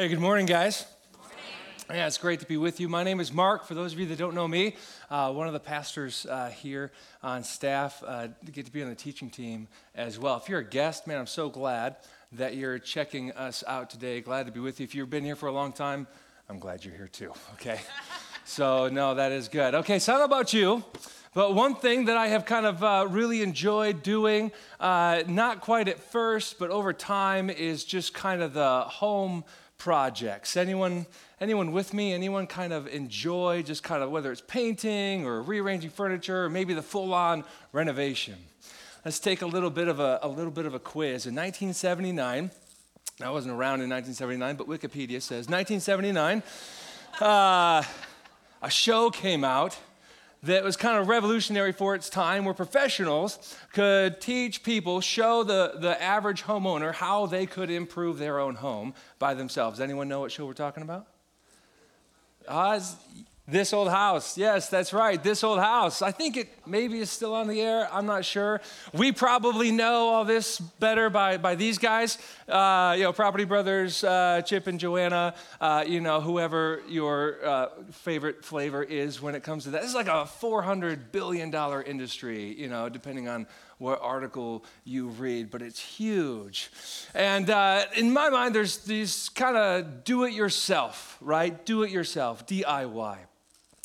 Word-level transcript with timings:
Hey, 0.00 0.06
good 0.06 0.20
morning, 0.20 0.46
guys. 0.46 0.86
Yeah, 1.90 2.06
it's 2.06 2.18
great 2.18 2.38
to 2.38 2.46
be 2.46 2.56
with 2.56 2.78
you. 2.78 2.88
My 2.88 3.02
name 3.02 3.18
is 3.18 3.32
Mark. 3.32 3.66
For 3.66 3.74
those 3.74 3.94
of 3.94 3.98
you 3.98 4.06
that 4.06 4.16
don't 4.16 4.32
know 4.32 4.46
me, 4.46 4.76
uh, 5.10 5.32
one 5.32 5.48
of 5.48 5.52
the 5.54 5.58
pastors 5.58 6.24
uh, 6.24 6.50
here 6.50 6.92
on 7.20 7.42
staff, 7.42 8.00
uh, 8.06 8.28
get 8.52 8.64
to 8.66 8.70
be 8.70 8.80
on 8.80 8.90
the 8.90 8.94
teaching 8.94 9.28
team 9.28 9.66
as 9.96 10.16
well. 10.16 10.36
If 10.36 10.48
you're 10.48 10.60
a 10.60 10.64
guest, 10.64 11.08
man, 11.08 11.18
I'm 11.18 11.26
so 11.26 11.48
glad 11.48 11.96
that 12.30 12.54
you're 12.54 12.78
checking 12.78 13.32
us 13.32 13.64
out 13.66 13.90
today. 13.90 14.20
Glad 14.20 14.46
to 14.46 14.52
be 14.52 14.60
with 14.60 14.78
you. 14.78 14.84
If 14.84 14.94
you've 14.94 15.10
been 15.10 15.24
here 15.24 15.34
for 15.34 15.48
a 15.48 15.52
long 15.52 15.72
time, 15.72 16.06
I'm 16.48 16.60
glad 16.60 16.84
you're 16.84 16.94
here 16.94 17.08
too, 17.08 17.32
okay? 17.54 17.80
so, 18.44 18.88
no, 18.88 19.16
that 19.16 19.32
is 19.32 19.48
good. 19.48 19.74
Okay, 19.74 19.98
so 19.98 20.22
about 20.22 20.52
you, 20.52 20.84
but 21.34 21.56
one 21.56 21.74
thing 21.74 22.04
that 22.04 22.16
I 22.16 22.28
have 22.28 22.44
kind 22.44 22.66
of 22.66 22.84
uh, 22.84 23.06
really 23.10 23.42
enjoyed 23.42 24.04
doing, 24.04 24.52
uh, 24.78 25.24
not 25.26 25.60
quite 25.60 25.88
at 25.88 25.98
first, 25.98 26.60
but 26.60 26.70
over 26.70 26.92
time, 26.92 27.50
is 27.50 27.82
just 27.82 28.14
kind 28.14 28.42
of 28.42 28.54
the 28.54 28.82
home 28.82 29.42
projects. 29.78 30.56
Anyone, 30.56 31.06
anyone 31.40 31.72
with 31.72 31.94
me? 31.94 32.12
Anyone 32.12 32.46
kind 32.46 32.72
of 32.72 32.86
enjoy 32.88 33.62
just 33.62 33.82
kind 33.82 34.02
of 34.02 34.10
whether 34.10 34.30
it's 34.32 34.42
painting 34.42 35.24
or 35.24 35.40
rearranging 35.40 35.90
furniture 35.90 36.44
or 36.44 36.50
maybe 36.50 36.74
the 36.74 36.82
full-on 36.82 37.44
renovation? 37.72 38.34
Let's 39.04 39.20
take 39.20 39.42
a 39.42 39.46
little 39.46 39.70
bit 39.70 39.88
of 39.88 40.00
a, 40.00 40.18
a 40.22 40.28
little 40.28 40.50
bit 40.50 40.66
of 40.66 40.74
a 40.74 40.78
quiz. 40.78 41.26
In 41.26 41.34
1979, 41.34 42.50
I 43.20 43.30
wasn't 43.30 43.54
around 43.54 43.80
in 43.80 43.88
1979, 43.88 44.56
but 44.56 44.68
Wikipedia 44.68 45.22
says 45.22 45.48
1979, 45.48 46.42
uh, 47.20 47.82
a 48.60 48.70
show 48.70 49.10
came 49.10 49.44
out 49.44 49.78
that 50.42 50.62
was 50.62 50.76
kind 50.76 50.98
of 50.98 51.08
revolutionary 51.08 51.72
for 51.72 51.94
its 51.94 52.08
time 52.08 52.44
where 52.44 52.54
professionals 52.54 53.56
could 53.72 54.20
teach 54.20 54.62
people, 54.62 55.00
show 55.00 55.42
the, 55.42 55.74
the 55.78 56.00
average 56.00 56.44
homeowner 56.44 56.94
how 56.94 57.26
they 57.26 57.46
could 57.46 57.70
improve 57.70 58.18
their 58.18 58.38
own 58.38 58.54
home 58.56 58.94
by 59.18 59.34
themselves. 59.34 59.80
Anyone 59.80 60.08
know 60.08 60.20
what 60.20 60.30
show 60.30 60.46
we're 60.46 60.52
talking 60.52 60.82
about? 60.82 61.06
Uh, 62.46 62.80
this 63.48 63.72
old 63.72 63.88
house. 63.88 64.36
Yes, 64.36 64.68
that's 64.68 64.92
right. 64.92 65.22
This 65.22 65.42
old 65.42 65.58
house. 65.58 66.02
I 66.02 66.12
think 66.12 66.36
it 66.36 66.48
maybe 66.66 67.00
is 67.00 67.10
still 67.10 67.34
on 67.34 67.48
the 67.48 67.62
air. 67.62 67.88
I'm 67.90 68.04
not 68.04 68.26
sure. 68.26 68.60
We 68.92 69.10
probably 69.10 69.72
know 69.72 70.08
all 70.08 70.26
this 70.26 70.58
better 70.58 71.08
by, 71.08 71.38
by 71.38 71.54
these 71.54 71.78
guys. 71.78 72.18
Uh, 72.46 72.94
you 72.98 73.04
know, 73.04 73.12
Property 73.14 73.44
Brothers, 73.44 74.04
uh, 74.04 74.42
Chip 74.42 74.66
and 74.66 74.78
Joanna, 74.78 75.34
uh, 75.62 75.82
you 75.86 76.00
know, 76.02 76.20
whoever 76.20 76.82
your 76.88 77.44
uh, 77.44 77.68
favorite 77.90 78.44
flavor 78.44 78.82
is 78.82 79.22
when 79.22 79.34
it 79.34 79.42
comes 79.42 79.64
to 79.64 79.70
that. 79.70 79.80
This 79.80 79.90
is 79.90 79.96
like 79.96 80.08
a 80.08 80.28
$400 80.40 81.10
billion 81.10 81.52
industry, 81.86 82.54
you 82.54 82.68
know, 82.68 82.90
depending 82.90 83.28
on 83.28 83.46
what 83.78 84.00
article 84.02 84.64
you 84.84 85.08
read, 85.08 85.50
but 85.50 85.62
it's 85.62 85.78
huge. 85.78 86.70
And 87.14 87.48
uh, 87.48 87.84
in 87.96 88.12
my 88.12 88.28
mind, 88.28 88.54
there's 88.54 88.78
these 88.78 89.30
kind 89.30 89.56
of 89.56 90.04
do 90.04 90.24
it 90.24 90.34
yourself, 90.34 91.16
right? 91.20 91.64
Do 91.64 91.84
it 91.84 91.90
yourself, 91.90 92.46
DIY. 92.46 93.18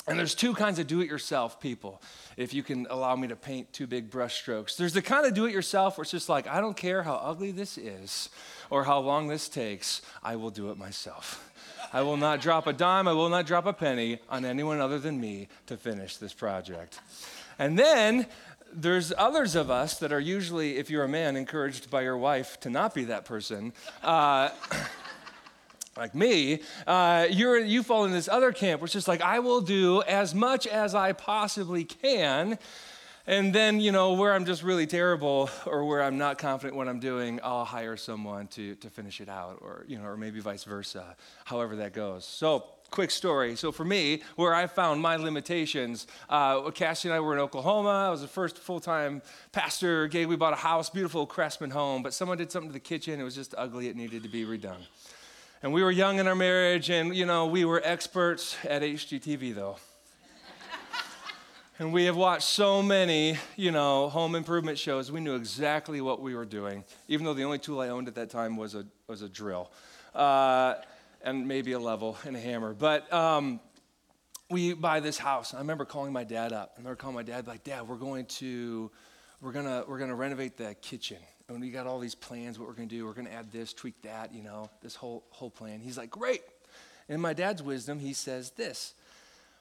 And 0.06 0.20
there's 0.20 0.36
two 0.36 0.54
kinds 0.54 0.80
of 0.80 0.88
do 0.88 1.00
it 1.00 1.10
yourself 1.10 1.62
people, 1.62 2.02
if 2.36 2.54
you 2.54 2.62
can 2.62 2.88
allow 2.90 3.16
me 3.16 3.30
to 3.30 3.38
paint 3.38 3.72
two 3.72 3.88
big 3.88 4.10
brush 4.10 4.36
strokes. 4.36 4.76
There's 4.76 4.94
the 4.94 5.02
kind 5.02 5.26
of 5.26 5.34
do 5.34 5.46
it 5.46 5.54
yourself 5.54 5.98
where 5.98 6.04
it's 6.04 6.12
just 6.12 6.28
like, 6.28 6.46
I 6.46 6.60
don't 6.60 6.76
care 6.76 7.04
how 7.04 7.16
ugly 7.16 7.52
this 7.52 7.78
is 7.78 8.30
or 8.70 8.84
how 8.84 9.00
long 9.00 9.28
this 9.28 9.48
takes, 9.48 10.02
I 10.22 10.36
will 10.36 10.50
do 10.50 10.72
it 10.72 10.78
myself. 10.78 11.50
I 11.94 12.02
will 12.02 12.18
not 12.18 12.42
drop 12.42 12.68
a 12.68 12.74
dime, 12.74 13.08
I 13.08 13.14
will 13.14 13.30
not 13.30 13.46
drop 13.46 13.66
a 13.66 13.72
penny 13.72 14.20
on 14.30 14.44
anyone 14.44 14.82
other 14.82 15.00
than 15.00 15.22
me 15.22 15.48
to 15.68 15.78
finish 15.78 16.18
this 16.18 16.34
project. 16.34 17.00
And 17.58 17.80
then 17.80 18.26
there's 18.74 19.14
others 19.18 19.56
of 19.56 19.70
us 19.70 20.00
that 20.00 20.12
are 20.12 20.20
usually, 20.20 20.78
if 20.78 20.90
you're 20.90 21.04
a 21.04 21.08
man, 21.08 21.38
encouraged 21.38 21.90
by 21.90 22.02
your 22.02 22.18
wife 22.18 22.60
to 22.62 22.70
not 22.70 22.94
be 22.94 23.06
that 23.06 23.26
person. 23.26 23.72
Uh, 24.02 24.50
like 25.98 26.16
me, 26.16 26.60
uh, 26.88 27.28
you're, 27.30 27.60
you 27.60 27.84
fall 27.84 28.06
in 28.06 28.12
this 28.12 28.28
other 28.28 28.52
camp, 28.52 28.82
which 28.82 28.96
is 28.96 29.08
like, 29.08 29.22
I 29.22 29.40
will 29.40 29.62
do 29.62 30.02
as 30.04 30.34
much 30.34 30.66
as 30.66 30.96
I 30.96 31.14
possibly 31.14 31.84
can. 31.84 32.58
And 33.26 33.56
then, 33.56 33.80
you 33.80 33.94
know, 33.94 34.14
where 34.14 34.34
I'm 34.34 34.44
just 34.44 34.64
really 34.64 34.86
terrible 34.86 35.50
or 35.66 35.86
where 35.86 36.04
I'm 36.04 36.18
not 36.18 36.38
confident 36.38 36.76
what 36.76 36.90
I'm 36.90 37.00
doing, 37.00 37.40
I'll 37.42 37.64
hire 37.64 37.96
someone 37.96 38.48
to, 38.48 38.76
to 38.76 38.90
finish 38.90 39.22
it 39.22 39.30
out, 39.30 39.60
or, 39.62 39.86
you 39.88 39.98
know, 39.98 40.04
or 40.04 40.18
maybe 40.18 40.42
vice 40.42 40.66
versa, 40.66 41.16
however 41.46 41.78
that 41.78 41.94
goes. 41.94 42.26
So, 42.26 42.66
quick 42.92 43.12
story. 43.12 43.56
So, 43.56 43.72
for 43.72 43.86
me, 43.86 44.24
where 44.36 44.54
I 44.54 44.68
found 44.68 45.02
my 45.02 45.16
limitations, 45.16 46.06
uh, 46.30 46.70
Cassie 46.72 47.08
and 47.08 47.16
I 47.16 47.22
were 47.22 47.32
in 47.32 47.40
Oklahoma. 47.40 48.08
I 48.08 48.10
was 48.10 48.20
the 48.20 48.28
first 48.28 48.58
full 48.58 48.82
time 48.82 49.22
pastor. 49.54 50.08
Gay, 50.08 50.26
we 50.26 50.36
bought 50.36 50.54
a 50.54 50.58
house, 50.58 50.90
beautiful 50.90 51.26
Craftsman 51.26 51.70
home, 51.70 52.04
but 52.04 52.14
someone 52.14 52.38
did 52.38 52.52
something 52.52 52.72
to 52.72 52.74
the 52.74 52.80
kitchen. 52.82 53.22
It 53.22 53.24
was 53.24 53.36
just 53.36 53.56
ugly. 53.58 53.88
It 53.88 53.96
needed 53.96 54.24
to 54.24 54.30
be 54.30 54.44
redone. 54.44 54.82
And 55.64 55.72
we 55.72 55.82
were 55.82 55.92
young 55.92 56.20
in 56.20 56.28
our 56.28 56.36
marriage, 56.36 56.90
and 56.90 57.16
you 57.16 57.26
know, 57.26 57.46
we 57.46 57.64
were 57.64 57.82
experts 57.86 58.58
at 58.66 58.82
HGTV 58.82 59.56
though. 59.56 59.78
and 61.80 61.94
we 61.94 62.04
have 62.04 62.18
watched 62.18 62.50
so 62.50 62.82
many, 62.84 63.38
you 63.56 63.72
know, 63.72 64.10
home 64.10 64.36
improvement 64.36 64.78
shows. 64.78 65.10
We 65.10 65.22
knew 65.22 65.36
exactly 65.36 66.02
what 66.02 66.22
we 66.22 66.36
were 66.36 66.44
doing, 66.44 66.84
even 67.08 67.26
though 67.26 67.34
the 67.34 67.46
only 67.46 67.60
tool 67.60 67.80
I 67.80 67.88
owned 67.88 68.10
at 68.10 68.16
that 68.16 68.30
time 68.30 68.58
was 68.58 68.76
a, 68.76 68.86
was 69.08 69.22
a 69.22 69.30
drill 69.30 69.72
uh, 70.14 70.74
and 71.24 71.48
maybe 71.48 71.72
a 71.72 71.80
level 71.80 72.18
and 72.26 72.36
a 72.36 72.42
hammer. 72.42 72.74
But 72.74 73.12
um, 73.14 73.62
we 74.50 74.74
buy 74.74 75.00
this 75.00 75.18
house. 75.18 75.54
I 75.54 75.60
remember 75.60 75.86
calling 75.86 76.12
my 76.12 76.26
dad 76.26 76.52
up. 76.52 76.74
I 76.76 76.80
remember 76.82 76.98
calling 76.98 77.16
my 77.16 77.24
dad, 77.24 77.48
like, 77.48 77.64
Dad, 77.64 77.88
we're 77.88 77.96
going 77.96 78.26
to, 78.26 78.92
we're 79.40 79.54
gonna, 79.54 79.86
we're 79.88 80.00
gonna 80.00 80.14
renovate 80.14 80.58
the 80.58 80.76
kitchen 80.82 81.20
and 81.50 81.60
we 81.60 81.70
got 81.70 81.88
all 81.88 82.00
these 82.00 82.16
plans, 82.16 82.58
what 82.58 82.68
we're 82.68 82.74
going 82.74 82.90
to 82.90 82.96
do. 82.96 83.06
We're 83.06 83.14
going 83.14 83.28
to 83.28 83.34
add 83.34 83.52
this, 83.52 83.74
tweak 83.74 84.02
that, 84.04 84.34
you 84.34 84.42
know, 84.42 84.70
this 84.82 84.96
whole, 84.96 85.24
whole 85.30 85.50
plan. 85.50 85.80
He's 85.80 85.98
like, 85.98 86.10
great. 86.10 86.42
In 87.10 87.20
my 87.20 87.34
dad's 87.34 87.62
wisdom, 87.62 88.00
he 88.00 88.14
says 88.14 88.52
this 88.52 88.94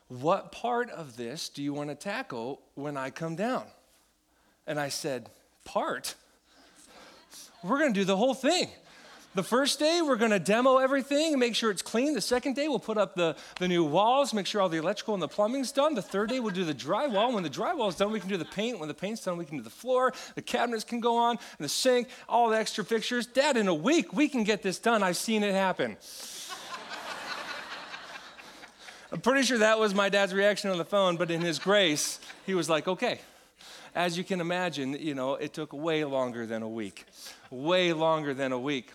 What 0.09 0.53
part 0.53 0.91
of 0.91 1.17
this 1.17 1.49
do 1.49 1.63
you 1.63 1.73
want 1.73 1.91
to 1.91 1.97
tackle 1.97 2.61
when 2.75 2.97
I 2.97 3.11
come 3.11 3.37
down? 3.37 3.65
And 4.67 4.79
I 4.79 4.89
said, 4.89 5.29
Part? 5.65 6.15
We're 7.65 7.79
going 7.79 7.95
to 7.95 8.01
do 8.01 8.05
the 8.05 8.17
whole 8.17 8.35
thing. 8.35 8.69
The 9.35 9.43
first 9.43 9.79
day, 9.79 10.03
we're 10.03 10.17
going 10.17 10.31
to 10.31 10.39
demo 10.39 10.77
everything 10.77 11.33
and 11.33 11.41
make 11.41 11.55
sure 11.55 11.71
it's 11.71 11.81
clean. 11.81 12.13
The 12.13 12.21
second 12.21 12.55
day, 12.55 12.69
we'll 12.69 12.79
put 12.79 12.99
up 12.99 13.15
the, 13.15 13.35
the 13.59 13.67
new 13.67 13.83
walls, 13.83 14.35
make 14.35 14.45
sure 14.45 14.61
all 14.61 14.69
the 14.69 14.77
electrical 14.77 15.15
and 15.15 15.23
the 15.23 15.29
plumbing's 15.29 15.73
done. 15.73 15.95
The 15.95 16.03
third 16.03 16.29
day, 16.29 16.39
we'll 16.39 16.53
do 16.53 16.65
the 16.65 16.75
drywall. 16.75 17.33
When 17.33 17.43
the 17.43 17.49
drywall's 17.49 17.97
done, 17.97 18.13
we 18.13 18.21
can 18.21 18.29
do 18.29 18.37
the 18.37 18.45
paint. 18.45 18.79
When 18.79 18.89
the 18.89 18.95
paint's 18.95 19.25
done, 19.25 19.39
we 19.39 19.47
can 19.47 19.57
do 19.57 19.63
the 19.63 19.71
floor. 19.71 20.13
The 20.35 20.43
cabinets 20.43 20.85
can 20.85 21.01
go 21.01 21.17
on, 21.17 21.39
and 21.59 21.65
the 21.65 21.69
sink, 21.71 22.09
all 22.29 22.51
the 22.51 22.59
extra 22.59 22.85
fixtures. 22.85 23.27
Dad, 23.27 23.57
in 23.57 23.69
a 23.69 23.75
week, 23.75 24.13
we 24.13 24.29
can 24.29 24.45
get 24.45 24.61
this 24.61 24.79
done. 24.79 25.03
I've 25.03 25.17
seen 25.17 25.43
it 25.43 25.55
happen. 25.55 25.97
I'm 29.11 29.21
pretty 29.23 29.45
sure 29.45 29.59
that 29.59 29.79
was 29.79 29.95
my 29.95 30.11
dad's 30.11 30.35
reaction 30.35 30.69
on 30.69 30.77
the 30.77 30.85
phone, 30.85 31.17
but 31.17 31.31
in 31.31 31.41
his 31.41 31.59
grace, 31.59 32.21
he 32.45 32.55
was 32.55 32.69
like, 32.69 32.87
okay. 32.87 33.21
As 33.95 34.19
you 34.19 34.25
can 34.25 34.43
imagine, 34.43 34.93
you 34.93 35.15
know, 35.15 35.37
it 35.37 35.55
took 35.55 35.73
way 35.73 36.05
longer 36.05 36.45
than 36.45 36.63
a 36.63 36.69
week. 36.69 37.07
Way 37.53 37.93
longer 37.93 38.33
than 38.33 38.51
a 38.53 38.59
week. 38.59 38.91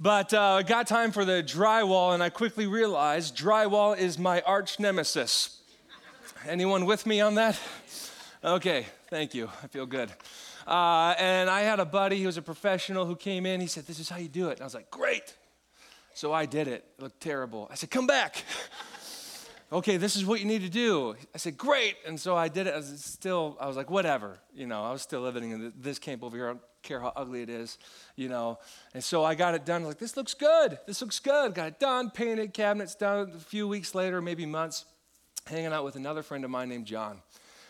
But 0.00 0.32
uh, 0.32 0.54
I 0.54 0.62
got 0.62 0.86
time 0.86 1.12
for 1.12 1.26
the 1.26 1.42
drywall, 1.42 2.14
and 2.14 2.22
I 2.22 2.30
quickly 2.30 2.66
realized 2.66 3.36
drywall 3.36 3.98
is 3.98 4.18
my 4.18 4.40
arch 4.40 4.80
nemesis. 4.80 5.60
Anyone 6.48 6.86
with 6.86 7.04
me 7.04 7.20
on 7.20 7.34
that? 7.34 7.60
Okay, 8.42 8.86
thank 9.10 9.34
you. 9.34 9.50
I 9.62 9.66
feel 9.66 9.84
good. 9.84 10.10
Uh, 10.66 11.14
and 11.18 11.50
I 11.50 11.60
had 11.60 11.78
a 11.78 11.84
buddy 11.84 12.18
who 12.18 12.24
was 12.24 12.38
a 12.38 12.42
professional 12.42 13.04
who 13.04 13.14
came 13.14 13.44
in. 13.44 13.60
He 13.60 13.66
said, 13.66 13.86
This 13.86 13.98
is 13.98 14.08
how 14.08 14.16
you 14.16 14.28
do 14.28 14.48
it. 14.48 14.52
And 14.52 14.62
I 14.62 14.64
was 14.64 14.74
like, 14.74 14.90
Great. 14.90 15.34
So 16.14 16.32
I 16.32 16.46
did 16.46 16.68
it. 16.68 16.82
It 16.96 17.02
looked 17.02 17.20
terrible. 17.20 17.68
I 17.70 17.74
said, 17.74 17.90
Come 17.90 18.06
back. 18.06 18.42
Okay, 19.72 19.96
this 19.96 20.16
is 20.16 20.24
what 20.24 20.40
you 20.40 20.46
need 20.46 20.62
to 20.62 20.68
do. 20.68 21.16
I 21.34 21.38
said, 21.38 21.56
Great. 21.56 21.96
And 22.06 22.18
so 22.18 22.36
I 22.36 22.48
did 22.48 22.66
it. 22.66 22.74
I 22.74 22.76
was 22.76 23.04
still, 23.04 23.56
I 23.60 23.66
was 23.66 23.76
like, 23.76 23.90
Whatever. 23.90 24.38
You 24.54 24.66
know, 24.66 24.82
I 24.82 24.92
was 24.92 25.02
still 25.02 25.20
living 25.20 25.50
in 25.50 25.72
this 25.78 25.98
camp 25.98 26.22
over 26.22 26.36
here 26.36 26.46
I 26.46 26.50
don't 26.50 26.60
care 26.82 27.00
how 27.00 27.12
ugly 27.16 27.42
it 27.42 27.50
is, 27.50 27.78
you 28.14 28.28
know. 28.28 28.58
And 28.94 29.02
so 29.02 29.24
I 29.24 29.34
got 29.34 29.54
it 29.54 29.64
done. 29.64 29.84
like, 29.84 29.98
this 29.98 30.16
looks 30.16 30.34
good. 30.34 30.78
This 30.86 31.00
looks 31.00 31.18
good. 31.18 31.54
Got 31.54 31.68
it 31.68 31.80
done, 31.80 32.10
painted, 32.10 32.54
cabinets 32.54 32.94
done. 32.94 33.32
A 33.34 33.38
few 33.40 33.66
weeks 33.66 33.94
later, 33.94 34.22
maybe 34.22 34.46
months, 34.46 34.84
hanging 35.46 35.72
out 35.72 35.84
with 35.84 35.96
another 35.96 36.22
friend 36.22 36.44
of 36.44 36.50
mine 36.50 36.68
named 36.68 36.86
John 36.86 37.20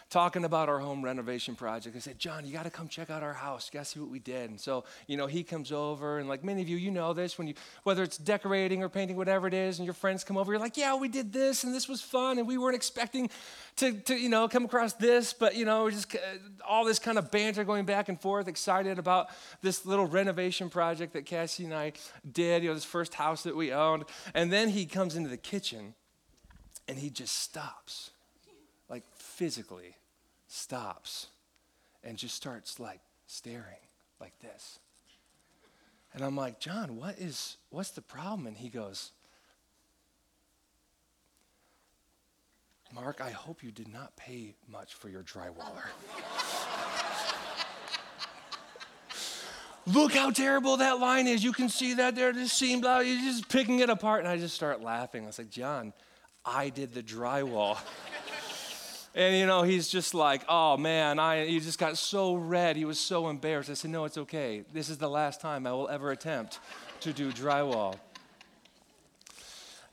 talking 0.09 0.45
about 0.45 0.69
our 0.69 0.79
home 0.79 1.05
renovation 1.05 1.57
project. 1.57 1.97
I 1.97 1.99
said, 1.99 2.19
John, 2.19 2.47
you 2.47 2.53
got 2.53 2.63
to 2.63 2.71
come 2.71 2.87
check 2.87 3.11
out 3.11 3.25
our 3.25 3.33
house. 3.33 3.69
You 3.73 3.79
got 3.79 3.87
to 3.87 3.91
see 3.91 4.01
what 4.01 4.09
we 4.09 4.21
did. 4.21 4.51
And 4.51 4.61
so, 4.61 4.85
you 5.09 5.17
know, 5.17 5.27
he 5.27 5.43
comes 5.43 5.73
over, 5.73 6.19
and 6.19 6.29
like 6.29 6.45
many 6.45 6.63
of 6.63 6.69
you, 6.69 6.77
you 6.77 6.93
know 6.93 7.13
this 7.13 7.39
when 7.39 7.49
you, 7.49 7.55
whether 7.83 8.05
it's 8.05 8.17
decorating 8.17 8.85
or 8.85 8.89
painting, 8.89 9.17
whatever 9.17 9.49
it 9.49 9.55
is, 9.55 9.79
and 9.79 9.85
your 9.85 9.95
friends 9.95 10.23
come 10.23 10.37
over, 10.37 10.53
you're 10.53 10.61
like, 10.61 10.77
yeah, 10.77 10.95
we 10.95 11.09
did 11.09 11.33
this, 11.33 11.65
and 11.65 11.75
this 11.75 11.89
was 11.89 12.01
fun, 12.01 12.39
and 12.39 12.47
we 12.47 12.57
weren't 12.57 12.77
expecting 12.77 13.29
to, 13.77 13.93
to 13.93 14.15
you 14.15 14.29
know, 14.29 14.47
come 14.47 14.65
across 14.65 14.93
this, 14.93 15.33
but, 15.33 15.57
you 15.57 15.65
know, 15.65 15.91
just 15.91 16.15
all 16.67 16.85
this 16.85 17.01
kind 17.01 17.19
of 17.19 17.31
banter 17.33 17.65
going 17.65 17.85
back 17.85 18.09
and 18.09 18.21
forth, 18.21 18.47
excited 18.47 19.01
about 19.01 19.27
this 19.61 19.85
little 19.85 20.07
renovation 20.07 20.71
project 20.71 21.15
that 21.15 21.27
Cassie 21.27 21.65
and 21.65 21.75
I 21.75 21.93
did, 22.31 22.63
you 22.63 22.69
know, 22.69 22.75
this 22.75 22.85
first 22.85 23.15
house 23.15 23.43
that 23.43 23.57
we 23.57 23.73
owned. 23.73 24.05
And 24.35 24.53
then 24.53 24.69
he 24.69 24.87
comes 24.87 25.17
into 25.17 25.29
the 25.29 25.37
kitchen, 25.37 25.95
and 26.87 26.97
he 26.97 27.11
just 27.11 27.41
stops 27.41 28.11
physically 29.37 29.95
stops 30.49 31.27
and 32.03 32.17
just 32.17 32.35
starts 32.35 32.81
like 32.81 33.01
staring 33.27 33.85
like 34.19 34.33
this. 34.41 34.79
And 36.15 36.25
I'm 36.25 36.35
like, 36.35 36.59
John, 36.59 36.97
what 36.97 37.19
is, 37.19 37.59
what's 37.69 37.91
the 37.91 38.01
problem? 38.01 38.47
And 38.47 38.57
he 38.57 38.71
goes, 38.71 39.13
Mark, 42.95 43.21
I 43.21 43.29
hope 43.29 43.63
you 43.63 43.71
did 43.71 43.93
not 43.93 44.17
pay 44.17 44.55
much 44.73 44.95
for 44.95 45.11
your 45.11 45.23
drywaller. 45.23 45.85
Look 49.87 50.15
how 50.15 50.31
terrible 50.31 50.79
that 50.79 50.99
line 50.99 51.27
is. 51.27 51.45
You 51.45 51.53
can 51.53 51.69
see 51.69 51.93
that 51.95 52.15
there, 52.15 52.33
this 52.33 52.55
seam, 52.55 52.81
blah, 52.81 53.01
you're 53.01 53.21
just 53.21 53.51
picking 53.51 53.81
it 53.81 53.91
apart. 53.91 54.21
And 54.21 54.29
I 54.29 54.39
just 54.39 54.55
start 54.55 54.81
laughing. 54.81 55.25
I 55.25 55.27
was 55.27 55.39
like, 55.39 55.51
John, 55.51 55.93
I 56.43 56.71
did 56.71 56.95
the 56.95 57.03
drywall. 57.03 57.77
and 59.17 59.35
you 59.35 59.47
know, 59.47 59.63
he's 59.63 59.89
just 59.89 60.13
like, 60.13 60.43
oh 60.47 60.77
man, 60.77 61.19
I, 61.19 61.47
he 61.47 61.59
just 61.59 61.79
got 61.79 61.97
so 61.97 62.35
red. 62.35 62.77
He 62.77 62.85
was 62.85 63.01
so 63.01 63.29
embarrassed. 63.29 63.71
I 63.71 63.75
said, 63.75 63.91
no, 63.91 64.05
it's 64.05 64.19
okay. 64.19 64.63
This 64.73 64.91
is 64.91 64.99
the 64.99 65.09
last 65.09 65.41
time 65.41 65.67
I 65.67 65.73
will 65.73 65.89
ever 65.89 66.13
attempt 66.13 66.61
to 67.01 67.15
do 67.15 67.33
drywall. 67.33 67.97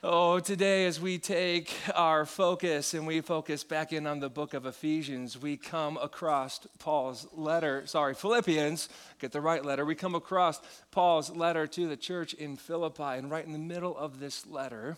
Oh, 0.05 0.41
today, 0.41 0.85
as 0.85 0.99
we 0.99 1.17
take 1.17 1.73
our 1.95 2.25
focus 2.25 2.93
and 2.93 3.07
we 3.07 3.21
focus 3.21 3.63
back 3.63 3.93
in 3.93 4.05
on 4.05 4.19
the 4.19 4.27
book 4.27 4.53
of 4.53 4.65
Ephesians, 4.65 5.41
we 5.41 5.55
come 5.55 5.95
across 5.95 6.59
Paul's 6.77 7.25
letter, 7.31 7.87
sorry, 7.87 8.13
Philippians, 8.13 8.89
get 9.19 9.31
the 9.31 9.39
right 9.39 9.63
letter. 9.63 9.85
We 9.85 9.95
come 9.95 10.13
across 10.13 10.59
Paul's 10.91 11.29
letter 11.29 11.67
to 11.67 11.87
the 11.87 11.95
church 11.95 12.33
in 12.33 12.57
Philippi, 12.57 13.17
and 13.17 13.31
right 13.31 13.45
in 13.45 13.53
the 13.53 13.57
middle 13.57 13.97
of 13.97 14.19
this 14.19 14.45
letter, 14.45 14.97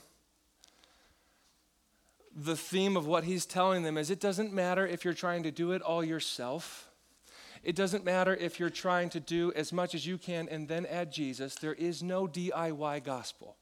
the 2.35 2.57
theme 2.57 2.97
of 2.97 3.07
what 3.07 3.23
he's 3.23 3.45
telling 3.45 3.83
them 3.83 3.97
is 3.97 4.11
it 4.11 4.19
doesn't 4.19 4.51
matter 4.51 4.85
if 4.85 5.05
you're 5.05 5.13
trying 5.13 5.43
to 5.43 5.51
do 5.51 5.71
it 5.71 5.81
all 5.81 6.03
yourself. 6.03 6.89
It 7.63 7.75
doesn't 7.75 8.03
matter 8.03 8.35
if 8.35 8.59
you're 8.59 8.69
trying 8.69 9.09
to 9.11 9.19
do 9.19 9.53
as 9.55 9.71
much 9.71 9.95
as 9.95 10.05
you 10.05 10.17
can 10.17 10.49
and 10.49 10.67
then 10.67 10.85
add 10.85 11.11
Jesus. 11.11 11.55
There 11.55 11.73
is 11.73 12.03
no 12.03 12.27
DIY 12.27 13.03
gospel. 13.03 13.55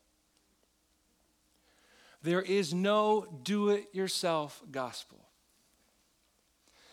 There 2.24 2.42
is 2.42 2.74
no 2.74 3.28
do 3.44 3.70
it 3.70 3.90
yourself 3.94 4.62
gospel. 4.72 5.20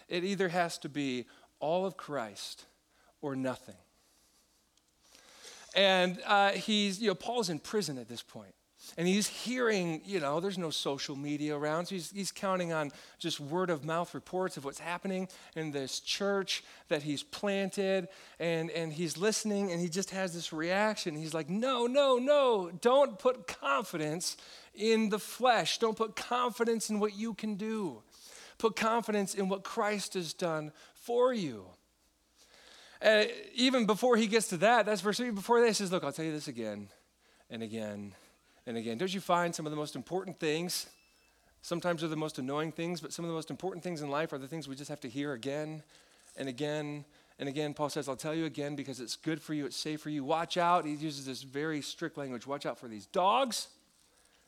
It 0.09 0.23
either 0.23 0.49
has 0.49 0.77
to 0.79 0.89
be 0.89 1.27
all 1.61 1.87
of 1.87 1.97
Christ 1.97 2.67
or 3.23 3.35
nothing. 3.35 3.77
And 5.75 6.21
uh, 6.27 6.51
he's, 6.51 7.01
you 7.01 7.09
know, 7.09 7.15
Paul's 7.15 7.49
in 7.49 7.61
prison 7.61 7.97
at 7.97 8.09
this 8.09 8.23
point. 8.23 8.55
And 8.97 9.07
he's 9.07 9.29
hearing, 9.29 10.03
you 10.05 10.21
know, 10.21 10.41
there's 10.41 10.59
no 10.59 10.71
social 10.71 11.17
media 11.17 11.57
around. 11.57 11.87
So 11.87 11.95
he's, 11.95 12.11
he's 12.11 12.33
counting 12.33 12.73
on 12.73 12.91
just 13.19 13.41
word 13.41 13.71
of 13.71 13.85
mouth 13.85 14.15
reports 14.15 14.57
of 14.57 14.65
what's 14.65 14.81
happening 14.81 15.29
in 15.55 15.71
this 15.71 16.01
church 16.01 16.65
that 16.89 17.03
he's 17.03 17.23
planted. 17.23 18.09
And, 18.39 18.71
and 18.71 18.93
he's 18.93 19.17
listening 19.17 19.71
and 19.71 19.81
he 19.81 19.89
just 19.89 20.11
has 20.11 20.35
this 20.35 20.53
reaction. 20.53 21.15
He's 21.15 21.35
like, 21.35 21.49
no, 21.49 21.87
no, 21.87 22.19
no, 22.19 22.71
don't 22.81 23.19
put 23.19 23.47
confidence 23.47 24.37
in 24.75 25.09
the 25.09 25.19
flesh. 25.19 25.79
Don't 25.79 25.97
put 25.97 26.17
confidence 26.17 26.91
in 26.91 27.01
what 27.01 27.17
you 27.17 27.35
can 27.35 27.55
do. 27.55 28.03
Put 28.59 28.77
confidence 28.77 29.35
in 29.35 29.49
what 29.49 29.65
Christ 29.65 30.15
has 30.15 30.35
done 30.35 30.73
for 30.95 31.33
you. 31.33 31.65
Uh, 33.03 33.25
even 33.55 33.87
before 33.87 34.17
he 34.17 34.27
gets 34.27 34.49
to 34.49 34.59
that, 34.59 34.85
that's 34.85 35.01
verse 35.01 35.17
3. 35.17 35.31
Before 35.31 35.61
that, 35.61 35.69
he 35.69 35.73
says, 35.73 35.91
Look, 35.91 36.05
I'll 36.05 36.13
tell 36.13 36.25
you 36.25 36.33
this 36.33 36.49
again 36.49 36.89
and 37.49 37.63
again 37.63 38.15
and 38.67 38.77
again. 38.77 38.99
Don't 38.99 39.13
you 39.13 39.21
find 39.21 39.55
some 39.55 39.67
of 39.67 39.71
the 39.71 39.77
most 39.77 39.97
important 39.97 40.39
things? 40.39 40.87
Sometimes 41.63 42.03
are 42.03 42.09
the 42.09 42.17
most 42.17 42.39
annoying 42.39 42.73
things, 42.73 43.01
but 43.01 43.13
some 43.13 43.25
of 43.25 43.29
the 43.29 43.35
most 43.35 43.51
important 43.51 43.83
things 43.85 44.03
in 44.03 44.11
life 44.11 44.33
are 44.33 44.39
the 44.39 44.49
things 44.49 44.67
we 44.67 44.77
just 44.77 44.91
have 44.91 45.01
to 45.01 45.09
hear 45.09 45.33
again 45.33 45.83
and 46.37 46.49
again 46.49 47.05
and 47.39 47.49
again. 47.49 47.75
Paul 47.75 47.91
says, 47.91 48.09
I'll 48.09 48.17
tell 48.17 48.35
you 48.35 48.47
again 48.47 48.77
because 48.77 49.01
it's 49.01 49.17
good 49.17 49.43
for 49.43 49.53
you, 49.53 49.67
it's 49.67 49.77
safe 49.77 50.01
for 50.01 50.11
you. 50.11 50.25
Watch 50.25 50.57
out. 50.57 50.85
He 50.85 50.93
uses 50.93 51.27
this 51.27 51.43
very 51.43 51.83
strict 51.83 52.17
language. 52.17 52.47
Watch 52.47 52.65
out 52.67 52.79
for 52.79 52.89
these 52.89 53.07
dogs 53.07 53.69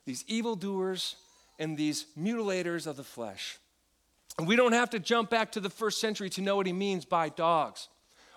these 0.05 0.23
evildoers 0.27 1.15
and 1.59 1.77
these 1.77 2.05
mutilators 2.19 2.87
of 2.87 2.97
the 2.97 3.03
flesh. 3.03 3.57
And 4.37 4.47
we 4.47 4.55
don't 4.55 4.73
have 4.73 4.89
to 4.91 4.99
jump 4.99 5.29
back 5.29 5.51
to 5.53 5.59
the 5.59 5.69
first 5.69 6.01
century 6.01 6.29
to 6.31 6.41
know 6.41 6.55
what 6.55 6.65
he 6.65 6.73
means 6.73 7.05
by 7.05 7.29
dogs. 7.29 7.87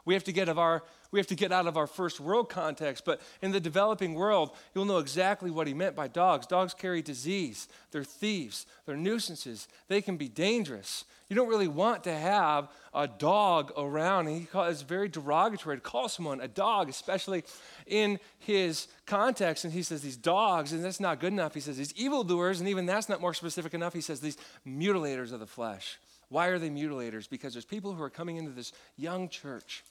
We 0.05 0.15
have 0.15 0.25
to 0.25 0.33
get 0.33 0.49
of 0.49 0.59
our 0.59 0.83
we 1.17 1.21
have 1.21 1.27
to 1.29 1.35
get 1.35 1.51
out 1.51 1.67
of 1.67 1.79
our 1.79 1.87
first 1.87 2.21
world 2.21 2.51
context, 2.51 3.07
but 3.07 3.23
in 3.41 3.51
the 3.51 3.59
developing 3.59 4.13
world, 4.13 4.51
you'll 4.75 4.85
know 4.85 4.99
exactly 4.99 5.51
what 5.51 5.67
he 5.67 5.73
meant 5.73 5.97
by 5.97 6.09
dogs. 6.09 6.47
Dogs 6.47 6.75
carry 6.75 7.01
disease, 7.01 7.69
they're 7.91 8.05
thieves, 8.05 8.67
they're 8.85 8.99
nuisances, 8.99 9.67
they 9.89 10.03
can 10.03 10.19
be 10.19 10.29
dangerous. 10.29 11.07
You 11.31 11.35
don't 11.35 11.49
really 11.49 11.69
want 11.69 12.05
to 12.05 12.13
have 12.13 12.69
a 12.93 13.09
dog 13.09 13.73
around. 13.79 14.27
He 14.27 14.45
call, 14.45 14.65
it's 14.65 14.83
very 14.83 15.09
derogatory 15.09 15.79
to 15.79 15.81
call 15.81 16.11
someone 16.11 16.43
a 16.43 16.49
dog, 16.49 16.91
especially 16.91 17.45
in 17.87 18.21
his 18.39 18.87
context. 19.07 19.65
And 19.65 19.73
he 19.73 19.83
says 19.83 20.03
these 20.03 20.19
dogs, 20.19 20.75
and 20.75 20.85
that's 20.85 21.01
not 21.01 21.19
good 21.19 21.33
enough. 21.33 21.55
He 21.55 21.61
says 21.61 21.79
these 21.79 21.95
evildoers, 21.95 22.61
and 22.61 22.69
even 22.69 22.85
that's 22.85 23.09
not 23.09 23.23
more 23.23 23.33
specific 23.33 23.73
enough. 23.73 23.95
He 23.95 24.03
says 24.03 24.21
these 24.21 24.37
mutilators 24.67 25.33
of 25.33 25.41
the 25.41 25.47
flesh. 25.47 25.99
Why 26.29 26.49
are 26.49 26.59
they 26.59 26.69
mutilators? 26.69 27.29
Because 27.29 27.55
there's 27.55 27.65
people 27.65 27.95
who 27.95 28.03
are 28.03 28.11
coming 28.11 28.37
into 28.37 28.51
this 28.51 28.73
young 28.99 29.31
church 29.31 29.83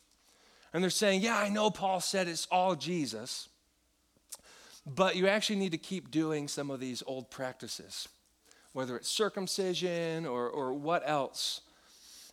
and 0.75 0.83
they're 0.83 0.91
saying, 0.91 1.21
Yeah, 1.21 1.37
I 1.37 1.49
know 1.49 1.71
Paul 1.71 2.01
said 2.01 2.27
it's 2.27 2.47
all 2.51 2.75
Jesus, 2.75 3.49
but 4.85 5.15
you 5.15 5.27
actually 5.27 5.55
need 5.55 5.71
to 5.71 5.79
keep 5.79 6.11
doing 6.11 6.47
some 6.47 6.69
of 6.69 6.79
these 6.79 7.01
old 7.07 7.31
practices 7.31 8.07
whether 8.75 8.97
it's 8.97 9.07
circumcision 9.07 10.25
or, 10.25 10.49
or 10.49 10.73
what 10.73 11.01
else. 11.05 11.61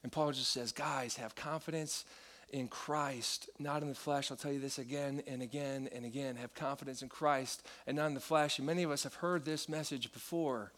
And 0.03 0.11
Paul 0.11 0.33
just 0.33 0.53
says, 0.53 0.73
guys, 0.73 1.15
have 1.15 1.37
confidence 1.37 2.05
in 2.51 2.67
Christ, 2.67 3.49
not 3.61 3.83
in 3.83 3.89
the 3.89 3.95
flesh. 3.95 4.29
I'll 4.29 4.37
tell 4.37 4.53
you 4.53 4.59
this 4.59 4.81
again 4.81 5.23
and 5.29 5.41
again 5.41 5.89
and 5.95 6.05
again. 6.05 6.35
Have 6.35 6.53
confidence 6.53 7.01
in 7.01 7.09
Christ 7.09 7.65
and 7.87 7.97
not 7.97 8.07
in 8.07 8.15
the 8.15 8.21
flesh. 8.21 8.59
And 8.59 8.67
many 8.67 8.83
of 8.83 8.91
us 8.91 9.05
have 9.05 9.15
heard 9.15 9.45
this 9.45 9.69
message 9.69 10.13
before. 10.13 10.73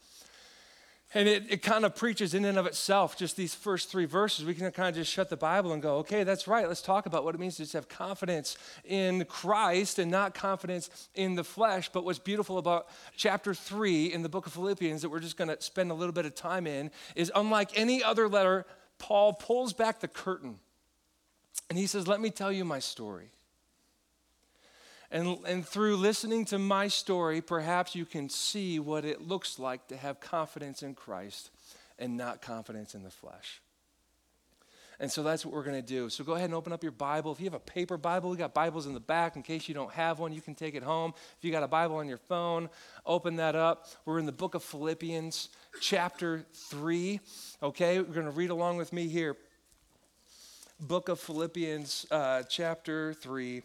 And 1.13 1.29
it, 1.29 1.43
it 1.49 1.61
kind 1.61 1.85
of 1.85 1.95
preaches 1.95 2.33
in 2.33 2.43
and 2.43 2.57
of 2.57 2.65
itself, 2.65 3.15
just 3.15 3.37
these 3.37 3.55
first 3.55 3.89
three 3.89 4.05
verses. 4.05 4.43
We 4.43 4.53
can 4.53 4.69
kind 4.71 4.89
of 4.89 4.95
just 4.95 5.11
shut 5.11 5.29
the 5.29 5.37
Bible 5.37 5.71
and 5.71 5.81
go, 5.81 5.97
okay, 5.97 6.23
that's 6.23 6.47
right. 6.47 6.67
Let's 6.67 6.81
talk 6.81 7.05
about 7.05 7.23
what 7.23 7.35
it 7.35 7.37
means 7.37 7.55
to 7.57 7.61
just 7.61 7.73
have 7.73 7.87
confidence 7.87 8.57
in 8.83 9.23
Christ 9.25 9.99
and 9.99 10.11
not 10.11 10.33
confidence 10.33 11.09
in 11.13 11.35
the 11.35 11.43
flesh. 11.43 11.89
But 11.89 12.03
what's 12.03 12.19
beautiful 12.19 12.57
about 12.57 12.87
chapter 13.15 13.53
three 13.53 14.11
in 14.11 14.23
the 14.23 14.29
book 14.29 14.45
of 14.45 14.53
Philippians 14.53 15.03
that 15.03 15.09
we're 15.09 15.19
just 15.19 15.37
going 15.37 15.47
to 15.47 15.61
spend 15.61 15.91
a 15.91 15.93
little 15.93 16.13
bit 16.13 16.25
of 16.25 16.35
time 16.35 16.67
in 16.67 16.91
is 17.15 17.31
unlike 17.33 17.77
any 17.77 18.03
other 18.03 18.27
letter, 18.27 18.65
Paul 18.97 19.33
pulls 19.33 19.73
back 19.73 19.99
the 20.01 20.07
curtain 20.07 20.59
and 21.69 21.79
he 21.79 21.87
says, 21.87 22.07
Let 22.07 22.19
me 22.19 22.29
tell 22.29 22.51
you 22.51 22.65
my 22.65 22.79
story. 22.79 23.31
And, 25.11 25.37
and 25.47 25.65
through 25.65 25.97
listening 25.97 26.45
to 26.45 26.59
my 26.59 26.87
story, 26.87 27.41
perhaps 27.41 27.95
you 27.95 28.05
can 28.05 28.29
see 28.29 28.79
what 28.79 29.05
it 29.05 29.21
looks 29.21 29.59
like 29.59 29.87
to 29.87 29.97
have 29.97 30.19
confidence 30.19 30.83
in 30.83 30.95
Christ 30.95 31.51
and 31.99 32.17
not 32.17 32.41
confidence 32.41 32.95
in 32.95 33.03
the 33.03 33.11
flesh. 33.11 33.61
And 34.99 35.11
so 35.11 35.23
that's 35.23 35.45
what 35.45 35.53
we're 35.53 35.63
going 35.63 35.81
to 35.81 35.87
do. 35.87 36.09
So 36.09 36.23
go 36.23 36.33
ahead 36.33 36.45
and 36.45 36.53
open 36.53 36.71
up 36.71 36.81
your 36.81 36.93
Bible. 36.93 37.31
If 37.31 37.39
you 37.39 37.45
have 37.45 37.53
a 37.53 37.59
paper 37.59 37.97
Bible, 37.97 38.29
we 38.29 38.37
got 38.37 38.53
Bibles 38.53 38.85
in 38.85 38.93
the 38.93 38.99
back. 38.99 39.35
In 39.35 39.43
case 39.43 39.67
you 39.67 39.75
don't 39.75 39.91
have 39.91 40.19
one, 40.19 40.31
you 40.31 40.41
can 40.41 40.55
take 40.55 40.73
it 40.73 40.83
home. 40.83 41.13
If 41.37 41.43
you 41.43 41.51
got 41.51 41.63
a 41.63 41.67
Bible 41.67 41.97
on 41.97 42.07
your 42.07 42.17
phone, 42.17 42.69
open 43.05 43.35
that 43.37 43.55
up. 43.55 43.87
We're 44.05 44.19
in 44.19 44.25
the 44.25 44.31
book 44.31 44.55
of 44.55 44.63
Philippians, 44.63 45.49
chapter 45.81 46.45
3. 46.53 47.19
Okay, 47.61 47.99
we're 47.99 48.13
going 48.13 48.25
to 48.25 48.31
read 48.31 48.51
along 48.51 48.77
with 48.77 48.93
me 48.93 49.09
here. 49.09 49.35
Book 50.79 51.09
of 51.09 51.19
Philippians, 51.19 52.05
uh, 52.09 52.43
chapter 52.43 53.13
3. 53.15 53.63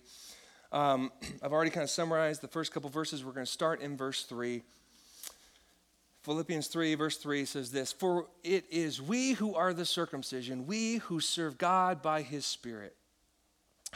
Um, 0.73 1.13
I've 1.43 1.53
already 1.53 1.71
kind 1.71 1.85
of 1.85 1.91
summarized 1.91 2.41
the 2.41 2.49
first 2.49 2.73
couple 2.73 2.91
verses. 2.91 3.25
We're 3.25 3.33
going 3.33 3.47
to 3.47 3.53
start 3.53 3.81
in 3.81 3.97
verse 3.97 4.25
3. 4.25 4.63
Philippians 6.23 6.67
3, 6.67 6.95
verse 6.97 7.17
3 7.17 7.45
says 7.47 7.71
this 7.71 7.93
For 7.93 8.27
it 8.45 8.65
is 8.71 9.01
we 9.01 9.33
who 9.33 9.55
are 9.55 9.73
the 9.73 9.87
circumcision, 9.87 10.67
we 10.67 10.97
who 10.97 11.21
serve 11.21 11.57
God 11.57 12.03
by 12.03 12.23
his 12.23 12.45
Spirit, 12.45 12.95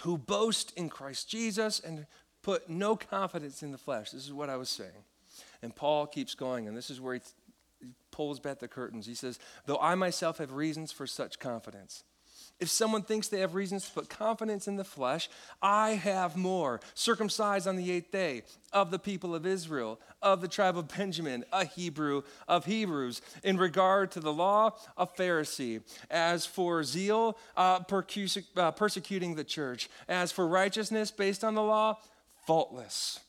who 0.01 0.17
boast 0.17 0.73
in 0.77 0.89
Christ 0.89 1.29
Jesus 1.29 1.81
and 1.81 2.07
put 2.43 2.69
no 2.69 2.97
confidence 2.97 3.63
in 3.63 3.73
the 3.73 3.79
flesh. 3.79 4.11
This 4.11 4.25
is 4.25 4.33
what 4.33 4.51
I 4.51 4.57
was 4.57 4.69
saying. 4.69 5.05
And 5.63 5.75
Paul 5.75 6.07
keeps 6.07 6.35
going, 6.35 6.69
and 6.69 6.77
this 6.77 6.91
is 6.91 7.01
where 7.01 7.15
he, 7.15 7.21
he 7.81 7.89
pulls 8.11 8.41
back 8.41 8.59
the 8.59 8.69
curtains. 8.69 9.07
He 9.07 9.15
says, 9.15 9.39
Though 9.67 9.79
I 9.79 9.95
myself 9.95 10.39
have 10.39 10.53
reasons 10.53 10.93
for 10.93 11.07
such 11.07 11.39
confidence. 11.39 12.05
If 12.61 12.69
someone 12.69 13.03
thinks 13.03 13.29
they 13.29 13.41
have 13.41 13.55
reasons 13.55 13.87
to 13.87 13.93
put 13.93 14.09
confidence 14.09 14.69
in 14.69 14.77
the 14.77 14.85
flesh, 14.85 15.29
I 15.61 15.91
have 15.91 16.37
more. 16.37 16.81
Circumcised 16.95 17.67
on 17.67 17.77
the 17.77 17.91
eighth 17.91 18.13
day, 18.13 18.43
of 18.73 18.91
the 18.91 18.99
people 18.99 19.35
of 19.35 19.45
Israel, 19.45 20.01
of 20.23 20.41
the 20.41 20.49
tribe 20.49 20.79
of 20.79 20.89
Benjamin, 20.89 21.45
a 21.53 21.65
Hebrew 21.65 22.23
of 22.47 22.65
Hebrews. 22.65 23.23
In 23.43 23.57
regard 23.57 24.13
to 24.13 24.21
the 24.21 24.33
law, 24.33 24.77
a 24.97 25.07
Pharisee. 25.07 25.83
As 26.11 26.47
for 26.47 26.85
zeal, 26.85 27.37
uh, 27.57 27.81
uh, 28.57 28.71
persecuting 28.71 29.35
the 29.35 29.45
church. 29.45 29.91
As 30.09 30.31
for 30.31 30.47
righteousness 30.47 31.11
based 31.11 31.43
on 31.43 31.55
the 31.55 31.63
law, 31.63 31.99
faultless. 32.47 33.21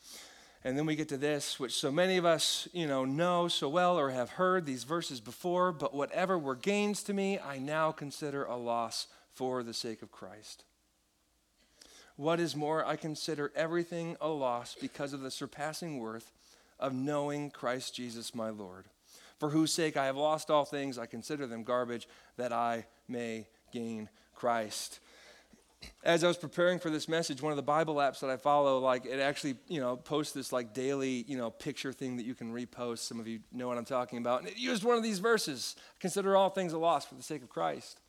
And 0.65 0.75
then 0.75 0.88
we 0.88 0.95
get 0.95 1.10
to 1.10 1.17
this, 1.17 1.60
which 1.60 1.75
so 1.75 1.91
many 1.91 2.17
of 2.17 2.25
us, 2.25 2.67
you 2.74 2.88
know, 2.88 3.05
know 3.05 3.48
so 3.48 3.69
well 3.69 4.00
or 4.00 4.10
have 4.10 4.31
heard 4.31 4.65
these 4.65 4.84
verses 4.84 5.19
before, 5.19 5.72
but 5.72 5.93
whatever 5.93 6.39
were 6.39 6.55
gains 6.55 7.03
to 7.03 7.13
me, 7.13 7.38
I 7.38 7.60
now 7.60 7.91
consider 7.91 8.45
a 8.45 8.57
loss 8.57 9.05
for 9.31 9.62
the 9.62 9.75
sake 9.75 10.01
of 10.01 10.12
Christ. 10.12 10.63
What 12.15 12.39
is 12.39 12.55
more, 12.55 12.84
I 12.84 12.95
consider 12.95 13.51
everything 13.55 14.17
a 14.19 14.29
loss 14.29 14.74
because 14.74 15.13
of 15.13 15.22
the 15.22 15.29
surpassing 15.29 16.00
worth 16.00 16.31
of 16.79 16.95
knowing 16.95 17.51
Christ 17.51 17.93
Jesus 17.93 18.34
my 18.34 18.50
Lord, 18.50 18.86
for 19.38 19.51
whose 19.51 19.72
sake 19.72 19.95
I 19.95 20.07
have 20.07 20.17
lost 20.17 20.50
all 20.50 20.65
things. 20.65 20.98
I 20.98 21.05
consider 21.05 21.45
them 21.45 21.63
garbage 21.63 22.07
that 22.38 22.51
I 22.51 22.88
may 23.07 23.45
gain 23.72 24.10
Christ. 24.34 25.00
As 26.04 26.24
I 26.24 26.27
was 26.27 26.38
preparing 26.38 26.80
for 26.80 26.89
this 26.89 27.08
message, 27.08 27.42
one 27.42 27.51
of 27.51 27.58
the 27.58 27.63
Bible 27.63 27.96
apps 27.96 28.20
that 28.20 28.30
I 28.30 28.38
follow, 28.38 28.80
like 28.80 29.06
it 29.06 29.20
actually, 29.20 29.56
you 29.68 29.80
know, 29.80 29.96
posts 29.96 30.34
this 30.34 30.51
like 30.51 30.74
daily, 30.74 31.25
you 31.27 31.38
know, 31.38 31.50
picture 31.50 31.92
thing 31.94 32.18
that 32.18 32.25
you 32.25 32.36
can 32.36 32.54
repost. 32.54 33.00
Some 33.00 33.20
of 33.20 33.27
you 33.27 33.39
know 33.51 33.68
what 33.68 33.77
I'm 33.77 33.86
talking 33.86 34.20
about. 34.20 34.42
And 34.42 34.50
it 34.50 34.58
used 34.58 34.84
one 34.84 34.98
of 34.98 35.04
these 35.04 35.20
verses 35.20 35.75
consider 36.00 36.36
all 36.36 36.50
things 36.50 36.74
a 36.74 36.77
loss 36.77 37.06
for 37.06 37.15
the 37.15 37.24
sake 37.24 37.42
of 37.42 37.50
Christ. 37.50 38.00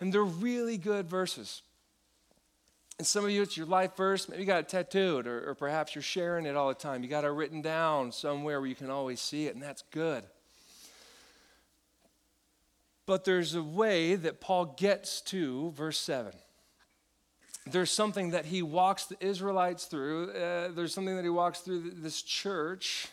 And 0.00 0.12
they're 0.12 0.22
really 0.24 0.76
good 0.76 1.08
verses. 1.08 1.62
And 2.98 3.06
some 3.06 3.24
of 3.24 3.30
you, 3.30 3.42
it's 3.42 3.56
your 3.56 3.66
life 3.66 3.94
verse. 3.96 4.28
Maybe 4.28 4.42
you 4.42 4.46
got 4.46 4.60
it 4.60 4.68
tattooed, 4.68 5.26
or, 5.26 5.50
or 5.50 5.54
perhaps 5.54 5.94
you're 5.94 6.02
sharing 6.02 6.46
it 6.46 6.56
all 6.56 6.68
the 6.68 6.74
time. 6.74 7.02
You 7.02 7.08
got 7.08 7.24
it 7.24 7.28
written 7.28 7.60
down 7.60 8.10
somewhere 8.12 8.60
where 8.60 8.68
you 8.68 8.74
can 8.74 8.90
always 8.90 9.20
see 9.20 9.46
it, 9.46 9.54
and 9.54 9.62
that's 9.62 9.82
good. 9.90 10.24
But 13.04 13.24
there's 13.24 13.54
a 13.54 13.62
way 13.62 14.16
that 14.16 14.40
Paul 14.40 14.74
gets 14.76 15.20
to 15.22 15.70
verse 15.72 15.98
7. 15.98 16.32
There's 17.68 17.90
something 17.90 18.30
that 18.30 18.46
he 18.46 18.62
walks 18.62 19.06
the 19.06 19.16
Israelites 19.20 19.86
through. 19.86 20.30
Uh, 20.30 20.68
there's 20.68 20.94
something 20.94 21.16
that 21.16 21.24
he 21.24 21.30
walks 21.30 21.60
through 21.60 21.90
this 21.96 22.22
church. 22.22 23.08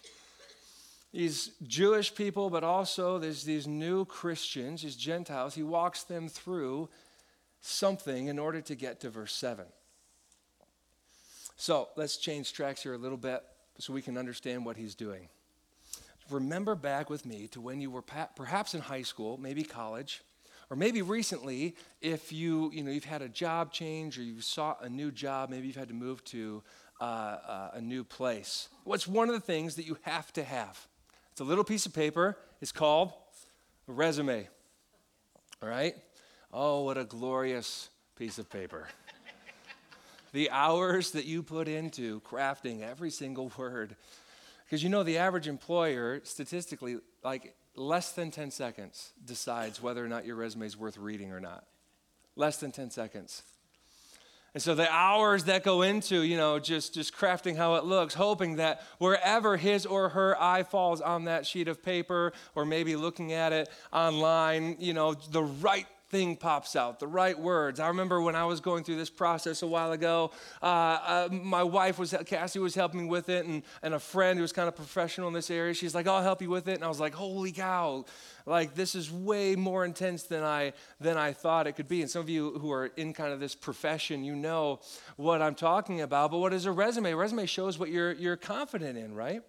These 1.11 1.51
Jewish 1.65 2.13
people, 2.13 2.49
but 2.51 2.63
also 2.63 3.17
there's 3.17 3.43
these 3.43 3.67
new 3.67 4.05
Christians, 4.05 4.83
these 4.83 4.95
Gentiles. 4.95 5.55
He 5.55 5.63
walks 5.63 6.03
them 6.03 6.29
through 6.29 6.89
something 7.61 8.27
in 8.27 8.37
order 8.37 8.61
to 8.61 8.75
get 8.75 8.99
to 9.01 9.09
verse 9.09 9.33
7. 9.33 9.65
So 11.55 11.89
let's 11.95 12.17
change 12.17 12.53
tracks 12.53 12.83
here 12.83 12.93
a 12.93 12.97
little 12.97 13.17
bit 13.17 13.43
so 13.79 13.93
we 13.93 14.01
can 14.01 14.17
understand 14.17 14.65
what 14.65 14.77
he's 14.77 14.95
doing. 14.95 15.29
Remember 16.29 16.75
back 16.75 17.09
with 17.09 17.25
me 17.25 17.47
to 17.47 17.61
when 17.61 17.81
you 17.81 17.89
were 17.89 18.01
perhaps 18.01 18.73
in 18.73 18.81
high 18.81 19.01
school, 19.01 19.37
maybe 19.37 19.63
college, 19.63 20.21
or 20.69 20.75
maybe 20.75 21.01
recently 21.01 21.75
if 22.01 22.31
you, 22.31 22.71
you 22.73 22.83
know, 22.83 22.91
you've 22.91 23.03
had 23.05 23.21
a 23.21 23.29
job 23.29 23.71
change 23.71 24.17
or 24.17 24.23
you 24.23 24.41
sought 24.41 24.83
a 24.83 24.89
new 24.89 25.11
job, 25.11 25.49
maybe 25.49 25.67
you've 25.67 25.75
had 25.75 25.89
to 25.89 25.93
move 25.93 26.23
to 26.25 26.63
uh, 26.99 27.03
uh, 27.03 27.69
a 27.73 27.81
new 27.81 28.03
place. 28.03 28.69
What's 28.83 29.07
one 29.07 29.27
of 29.27 29.35
the 29.35 29.41
things 29.41 29.75
that 29.75 29.85
you 29.85 29.97
have 30.03 30.31
to 30.33 30.43
have? 30.43 30.87
It's 31.31 31.41
a 31.41 31.43
little 31.43 31.63
piece 31.63 31.85
of 31.85 31.93
paper. 31.93 32.37
It's 32.61 32.71
called 32.71 33.11
a 33.87 33.91
resume. 33.91 34.47
All 35.61 35.69
right? 35.69 35.95
Oh, 36.51 36.83
what 36.83 36.97
a 36.97 37.03
glorious 37.03 37.89
piece 38.15 38.37
of 38.37 38.49
paper. 38.49 38.87
the 40.33 40.49
hours 40.51 41.11
that 41.11 41.25
you 41.25 41.43
put 41.43 41.67
into 41.67 42.21
crafting 42.21 42.81
every 42.81 43.09
single 43.09 43.51
word. 43.57 43.95
Because 44.65 44.83
you 44.83 44.89
know, 44.89 45.03
the 45.03 45.17
average 45.17 45.47
employer, 45.47 46.21
statistically, 46.23 46.97
like 47.23 47.55
less 47.75 48.11
than 48.11 48.31
10 48.31 48.51
seconds 48.51 49.13
decides 49.23 49.81
whether 49.81 50.03
or 50.03 50.07
not 50.07 50.25
your 50.25 50.35
resume 50.35 50.65
is 50.65 50.77
worth 50.77 50.97
reading 50.97 51.31
or 51.31 51.39
not. 51.39 51.65
Less 52.35 52.57
than 52.57 52.71
10 52.71 52.91
seconds. 52.91 53.43
And 54.53 54.61
so 54.61 54.75
the 54.75 54.91
hours 54.91 55.45
that 55.45 55.63
go 55.63 55.81
into, 55.81 56.21
you 56.21 56.37
know, 56.37 56.59
just, 56.59 56.93
just 56.93 57.15
crafting 57.15 57.57
how 57.57 57.75
it 57.75 57.85
looks, 57.85 58.13
hoping 58.13 58.57
that 58.57 58.83
wherever 58.99 59.57
his 59.57 59.85
or 59.85 60.09
her 60.09 60.39
eye 60.39 60.61
falls 60.61 61.01
on 61.01 61.25
that 61.25 61.47
sheet 61.47 61.67
of 61.67 61.81
paper, 61.81 62.33
or 62.53 62.63
maybe 62.63 62.95
looking 62.95 63.33
at 63.33 63.51
it 63.51 63.69
online, 63.91 64.75
you 64.79 64.93
know, 64.93 65.15
the 65.15 65.41
right 65.41 65.87
thing 66.13 66.35
pops 66.35 66.75
out, 66.75 66.99
the 66.99 67.07
right 67.07 67.37
words. 67.37 67.79
I 67.79 67.87
remember 67.87 68.21
when 68.21 68.35
I 68.35 68.45
was 68.45 68.59
going 68.59 68.83
through 68.83 68.97
this 68.97 69.09
process 69.09 69.63
a 69.63 69.67
while 69.67 69.91
ago, 69.93 70.29
uh, 70.61 70.65
uh, 70.65 71.29
my 71.31 71.63
wife 71.63 71.97
was, 71.97 72.13
Cassie 72.27 72.59
was 72.59 72.75
helping 72.75 73.01
me 73.01 73.07
with 73.07 73.29
it, 73.29 73.47
and, 73.47 73.63
and 73.81 73.95
a 73.95 73.99
friend 73.99 74.37
who 74.37 74.43
was 74.43 74.53
kind 74.53 74.67
of 74.67 74.75
professional 74.75 75.27
in 75.27 75.33
this 75.33 75.49
area, 75.49 75.73
she's 75.73 75.95
like, 75.95 76.05
I'll 76.05 76.21
help 76.21 76.39
you 76.39 76.51
with 76.51 76.67
it. 76.67 76.75
And 76.75 76.83
I 76.83 76.87
was 76.87 76.99
like, 76.99 77.15
holy 77.15 77.51
cow, 77.51 78.05
like 78.45 78.75
this 78.75 78.93
is 78.93 79.11
way 79.11 79.55
more 79.55 79.85
intense 79.85 80.21
than 80.21 80.43
I, 80.43 80.73
than 81.01 81.17
I 81.17 81.33
thought 81.33 81.65
it 81.65 81.73
could 81.73 81.87
be. 81.87 82.01
And 82.03 82.11
some 82.11 82.21
of 82.21 82.29
you 82.29 82.59
who 82.59 82.71
are 82.71 82.91
in 82.95 83.11
kind 83.13 83.33
of 83.33 83.39
this 83.39 83.55
profession, 83.55 84.23
you 84.23 84.35
know 84.35 84.81
what 85.15 85.41
I'm 85.41 85.55
talking 85.55 86.01
about. 86.01 86.29
But 86.29 86.37
what 86.37 86.53
is 86.53 86.67
a 86.67 86.71
resume? 86.71 87.13
A 87.13 87.15
resume 87.15 87.47
shows 87.47 87.79
what 87.79 87.89
you're, 87.89 88.11
you're 88.11 88.37
confident 88.37 88.99
in, 88.99 89.15
right? 89.15 89.41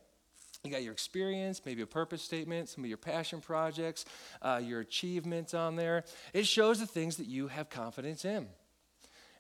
You 0.65 0.71
got 0.71 0.83
your 0.83 0.95
experience, 0.95 1.61
maybe 1.67 1.83
a 1.83 1.87
purpose 1.87 2.23
statement, 2.23 2.71
some 2.71 2.85
of 2.85 2.89
your 2.89 2.97
passion 2.97 3.43
projects, 3.43 4.07
uh, 4.41 4.63
your 4.65 4.81
achievements 4.81 5.53
on 5.53 5.77
there. 5.77 6.05
It 6.33 6.47
shows 6.47 6.81
the 6.81 6.87
things 6.87 7.19
that 7.19 7.27
you 7.27 7.49
have 7.49 7.69
confidence 7.69 8.25
in. 8.25 8.49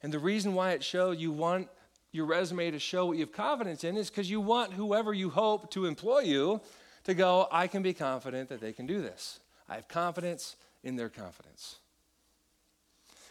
And 0.02 0.12
the 0.12 0.18
reason 0.18 0.52
why 0.52 0.72
it 0.72 0.84
shows 0.84 1.18
you 1.18 1.32
want 1.32 1.68
your 2.12 2.26
resume 2.26 2.70
to 2.70 2.78
show 2.78 3.06
what 3.06 3.16
you 3.16 3.24
have 3.24 3.32
confidence 3.32 3.84
in 3.84 3.96
is 3.96 4.10
because 4.10 4.30
you 4.30 4.38
want 4.38 4.74
whoever 4.74 5.14
you 5.14 5.30
hope 5.30 5.70
to 5.70 5.86
employ 5.86 6.20
you 6.20 6.60
to 7.04 7.14
go, 7.14 7.48
I 7.50 7.68
can 7.68 7.82
be 7.82 7.94
confident 7.94 8.50
that 8.50 8.60
they 8.60 8.74
can 8.74 8.84
do 8.84 9.00
this. 9.00 9.40
I 9.66 9.76
have 9.76 9.88
confidence 9.88 10.56
in 10.82 10.96
their 10.96 11.08
confidence. 11.08 11.76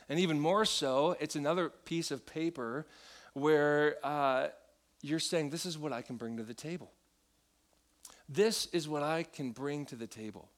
And 0.10 0.20
even 0.20 0.40
more 0.40 0.66
so, 0.66 1.16
it's 1.20 1.36
another 1.36 1.70
piece 1.70 2.10
of 2.10 2.26
paper 2.26 2.88
where 3.34 3.98
uh, 4.04 4.48
you're 5.04 5.20
saying, 5.20 5.52
This 5.52 5.68
is 5.68 5.78
what 5.78 5.94
I 5.94 6.02
can 6.02 6.18
bring 6.18 6.38
to 6.38 6.44
the 6.44 6.56
table. 6.56 6.92
This 8.30 8.68
is 8.68 8.88
what 8.88 9.04
I 9.04 9.24
can 9.24 9.52
bring 9.52 9.86
to 9.88 9.96
the 9.96 10.08
table. 10.08 10.50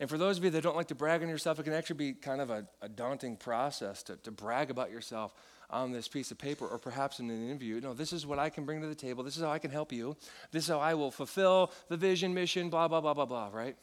And 0.00 0.08
for 0.08 0.16
those 0.16 0.38
of 0.38 0.44
you 0.44 0.50
that 0.50 0.62
don't 0.62 0.76
like 0.76 0.88
to 0.88 0.94
brag 0.94 1.22
on 1.22 1.28
yourself, 1.28 1.58
it 1.58 1.64
can 1.64 1.72
actually 1.72 1.96
be 1.96 2.12
kind 2.12 2.40
of 2.40 2.50
a, 2.50 2.66
a 2.80 2.88
daunting 2.88 3.36
process 3.36 4.02
to, 4.04 4.16
to 4.16 4.30
brag 4.30 4.70
about 4.70 4.90
yourself 4.92 5.34
on 5.70 5.90
this 5.92 6.06
piece 6.06 6.30
of 6.30 6.38
paper 6.38 6.66
or 6.66 6.78
perhaps 6.78 7.18
in 7.18 7.28
an 7.30 7.48
interview. 7.48 7.80
No, 7.80 7.94
this 7.94 8.12
is 8.12 8.24
what 8.24 8.38
I 8.38 8.48
can 8.48 8.64
bring 8.64 8.80
to 8.80 8.86
the 8.86 8.94
table. 8.94 9.24
This 9.24 9.36
is 9.36 9.42
how 9.42 9.50
I 9.50 9.58
can 9.58 9.70
help 9.70 9.92
you. 9.92 10.16
This 10.52 10.64
is 10.64 10.68
how 10.70 10.78
I 10.78 10.94
will 10.94 11.10
fulfill 11.10 11.72
the 11.88 11.96
vision, 11.96 12.32
mission, 12.32 12.70
blah, 12.70 12.86
blah, 12.86 13.00
blah, 13.00 13.14
blah, 13.14 13.26
blah, 13.26 13.50
right? 13.52 13.76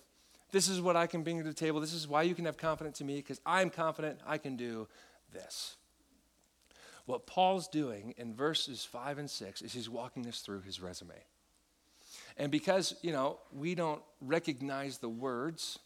This 0.51 0.69
is 0.69 0.79
what 0.79 0.95
I 0.95 1.05
can 1.05 1.21
bring 1.21 1.37
to 1.37 1.43
the 1.43 1.53
table. 1.53 1.81
This 1.81 1.93
is 1.93 2.07
why 2.07 2.23
you 2.23 2.33
can 2.33 2.45
have 2.45 2.57
confidence 2.57 3.01
in 3.01 3.07
me 3.07 3.17
because 3.17 3.41
I'm 3.45 3.69
confident 3.69 4.19
I 4.25 4.37
can 4.37 4.55
do 4.55 4.87
this. 5.33 5.75
What 7.05 7.27
Paul's 7.27 7.67
doing 7.67 8.13
in 8.17 8.33
verses 8.33 8.85
5 8.85 9.17
and 9.17 9.29
6 9.29 9.61
is 9.61 9.73
he's 9.73 9.89
walking 9.89 10.25
us 10.27 10.39
through 10.39 10.61
his 10.61 10.79
resume. 10.79 11.13
And 12.37 12.51
because, 12.51 12.95
you 13.01 13.11
know, 13.11 13.39
we 13.51 13.75
don't 13.75 14.01
recognize 14.19 14.97
the 14.97 15.09
words 15.09 15.79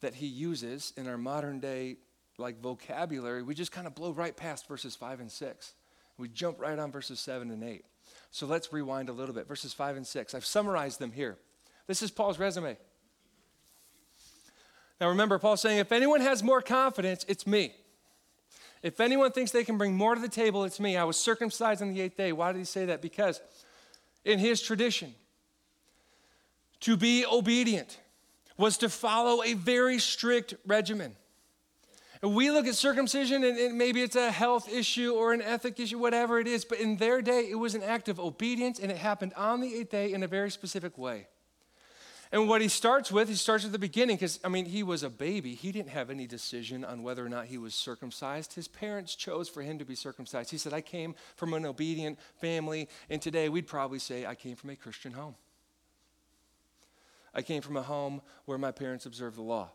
that 0.00 0.14
he 0.14 0.26
uses 0.26 0.92
in 0.96 1.08
our 1.08 1.18
modern 1.18 1.60
day 1.60 1.96
like 2.38 2.60
vocabulary, 2.60 3.42
we 3.42 3.54
just 3.54 3.72
kind 3.72 3.86
of 3.86 3.94
blow 3.94 4.12
right 4.12 4.36
past 4.36 4.68
verses 4.68 4.94
5 4.94 5.20
and 5.20 5.30
6. 5.30 5.74
We 6.18 6.28
jump 6.28 6.60
right 6.60 6.78
on 6.78 6.92
verses 6.92 7.20
7 7.20 7.50
and 7.50 7.64
8. 7.64 7.84
So 8.30 8.46
let's 8.46 8.72
rewind 8.72 9.08
a 9.08 9.12
little 9.12 9.34
bit. 9.34 9.46
Verses 9.48 9.72
5 9.72 9.96
and 9.96 10.06
6. 10.06 10.34
I've 10.34 10.46
summarized 10.46 10.98
them 10.98 11.12
here. 11.12 11.36
This 11.86 12.02
is 12.02 12.10
Paul's 12.10 12.38
resume. 12.38 12.76
Now 15.00 15.08
remember, 15.08 15.38
Paul's 15.38 15.60
saying, 15.60 15.78
if 15.78 15.90
anyone 15.90 16.20
has 16.20 16.42
more 16.42 16.62
confidence, 16.62 17.24
it's 17.28 17.46
me. 17.46 17.74
If 18.82 19.00
anyone 19.00 19.30
thinks 19.32 19.50
they 19.50 19.64
can 19.64 19.78
bring 19.78 19.94
more 19.94 20.14
to 20.14 20.20
the 20.20 20.28
table, 20.28 20.64
it's 20.64 20.80
me. 20.80 20.96
I 20.96 21.04
was 21.04 21.16
circumcised 21.16 21.82
on 21.82 21.92
the 21.92 22.00
eighth 22.00 22.16
day. 22.16 22.32
Why 22.32 22.52
did 22.52 22.58
he 22.58 22.64
say 22.64 22.86
that? 22.86 23.02
Because 23.02 23.40
in 24.24 24.38
his 24.38 24.60
tradition, 24.60 25.14
to 26.82 26.96
be 26.96 27.24
obedient 27.24 27.98
was 28.56 28.78
to 28.78 28.88
follow 28.88 29.42
a 29.42 29.54
very 29.54 29.98
strict 29.98 30.54
regimen. 30.66 31.16
And 32.22 32.36
we 32.36 32.50
look 32.52 32.66
at 32.66 32.76
circumcision 32.76 33.42
and, 33.42 33.58
and, 33.58 33.76
maybe 33.76 34.00
it's 34.00 34.14
a 34.14 34.30
health 34.30 34.72
issue 34.72 35.12
or 35.12 35.32
an 35.32 35.42
ethic 35.42 35.80
issue, 35.80 35.98
whatever 35.98 36.38
it 36.38 36.46
is, 36.46 36.64
but 36.64 36.78
in 36.78 36.96
their 36.96 37.20
day, 37.20 37.48
it 37.50 37.56
was 37.56 37.74
an 37.74 37.82
act 37.82 38.08
of 38.08 38.20
obedience 38.20 38.78
and 38.78 38.92
it 38.92 38.98
happened 38.98 39.32
on 39.34 39.60
the 39.60 39.74
eighth 39.74 39.90
day 39.90 40.12
in 40.12 40.22
a 40.22 40.28
very 40.28 40.50
specific 40.50 40.96
way. 40.96 41.26
And 42.30 42.48
what 42.48 42.62
he 42.62 42.68
starts 42.68 43.12
with, 43.12 43.28
he 43.28 43.34
starts 43.34 43.64
at 43.64 43.72
the 43.72 43.78
beginning 43.78 44.16
because, 44.16 44.40
I 44.42 44.48
mean, 44.48 44.64
he 44.64 44.82
was 44.82 45.02
a 45.02 45.10
baby. 45.10 45.54
He 45.54 45.70
didn't 45.70 45.90
have 45.90 46.08
any 46.08 46.26
decision 46.26 46.84
on 46.84 47.02
whether 47.02 47.26
or 47.26 47.28
not 47.28 47.46
he 47.46 47.58
was 47.58 47.74
circumcised. 47.74 48.54
His 48.54 48.68
parents 48.68 49.14
chose 49.14 49.50
for 49.50 49.60
him 49.60 49.78
to 49.78 49.84
be 49.84 49.94
circumcised. 49.94 50.50
He 50.50 50.56
said, 50.56 50.72
I 50.72 50.80
came 50.80 51.14
from 51.36 51.52
an 51.52 51.66
obedient 51.66 52.18
family, 52.40 52.88
and 53.10 53.20
today 53.20 53.50
we'd 53.50 53.66
probably 53.66 53.98
say, 53.98 54.24
I 54.24 54.34
came 54.34 54.56
from 54.56 54.70
a 54.70 54.76
Christian 54.76 55.12
home. 55.12 55.34
I 57.34 57.42
came 57.42 57.62
from 57.62 57.76
a 57.76 57.82
home 57.82 58.22
where 58.44 58.58
my 58.58 58.72
parents 58.72 59.06
observed 59.06 59.36
the 59.36 59.42
law 59.42 59.70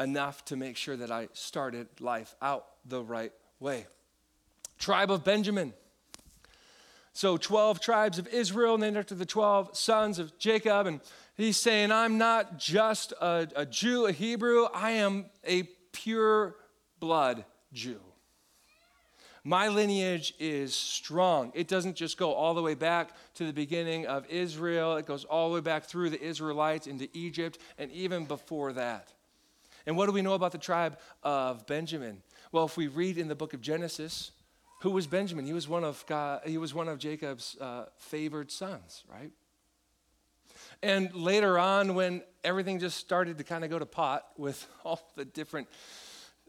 enough 0.00 0.44
to 0.46 0.56
make 0.56 0.76
sure 0.76 0.96
that 0.96 1.10
I 1.10 1.28
started 1.34 1.86
life 2.00 2.34
out 2.40 2.66
the 2.86 3.02
right 3.02 3.32
way. 3.60 3.86
Tribe 4.78 5.10
of 5.10 5.22
Benjamin. 5.22 5.74
So, 7.12 7.36
12 7.36 7.80
tribes 7.80 8.18
of 8.18 8.26
Israel, 8.28 8.78
named 8.78 8.96
after 8.96 9.14
the 9.14 9.26
12 9.26 9.76
sons 9.76 10.18
of 10.18 10.38
Jacob. 10.38 10.86
And 10.86 11.00
he's 11.36 11.58
saying, 11.58 11.92
I'm 11.92 12.16
not 12.18 12.58
just 12.58 13.12
a, 13.20 13.48
a 13.54 13.66
Jew, 13.66 14.06
a 14.06 14.12
Hebrew, 14.12 14.68
I 14.72 14.92
am 14.92 15.26
a 15.44 15.64
pure 15.92 16.56
blood 16.98 17.44
Jew. 17.72 18.00
My 19.44 19.68
lineage 19.68 20.34
is 20.38 20.74
strong. 20.74 21.52
It 21.54 21.66
doesn't 21.66 21.96
just 21.96 22.18
go 22.18 22.32
all 22.32 22.54
the 22.54 22.62
way 22.62 22.74
back 22.74 23.10
to 23.34 23.46
the 23.46 23.52
beginning 23.52 24.06
of 24.06 24.26
Israel, 24.28 24.96
it 24.96 25.06
goes 25.06 25.24
all 25.24 25.48
the 25.48 25.54
way 25.54 25.60
back 25.60 25.84
through 25.84 26.10
the 26.10 26.20
Israelites 26.20 26.86
into 26.86 27.08
Egypt 27.14 27.58
and 27.78 27.90
even 27.92 28.26
before 28.26 28.72
that. 28.74 29.12
And 29.86 29.96
what 29.96 30.06
do 30.06 30.12
we 30.12 30.22
know 30.22 30.34
about 30.34 30.52
the 30.52 30.58
tribe 30.58 30.98
of 31.22 31.66
Benjamin? 31.66 32.22
Well, 32.52 32.64
if 32.64 32.76
we 32.76 32.88
read 32.88 33.16
in 33.16 33.28
the 33.28 33.34
book 33.34 33.54
of 33.54 33.60
Genesis, 33.60 34.32
Who 34.82 34.90
was 34.90 35.06
Benjamin? 35.06 35.44
He 35.44 35.52
was 35.52 35.68
one 35.68 35.84
of, 35.84 36.04
God, 36.06 36.40
he 36.46 36.56
was 36.56 36.72
one 36.72 36.88
of 36.88 36.98
Jacob's 36.98 37.56
uh, 37.60 37.86
favored 37.98 38.50
sons, 38.50 39.04
right? 39.12 39.30
And 40.82 41.14
later 41.14 41.58
on, 41.58 41.94
when 41.94 42.22
everything 42.42 42.78
just 42.78 42.96
started 42.96 43.38
to 43.38 43.44
kind 43.44 43.62
of 43.62 43.70
go 43.70 43.78
to 43.78 43.86
pot 43.86 44.26
with 44.38 44.66
all 44.84 45.00
the 45.16 45.24
different 45.24 45.68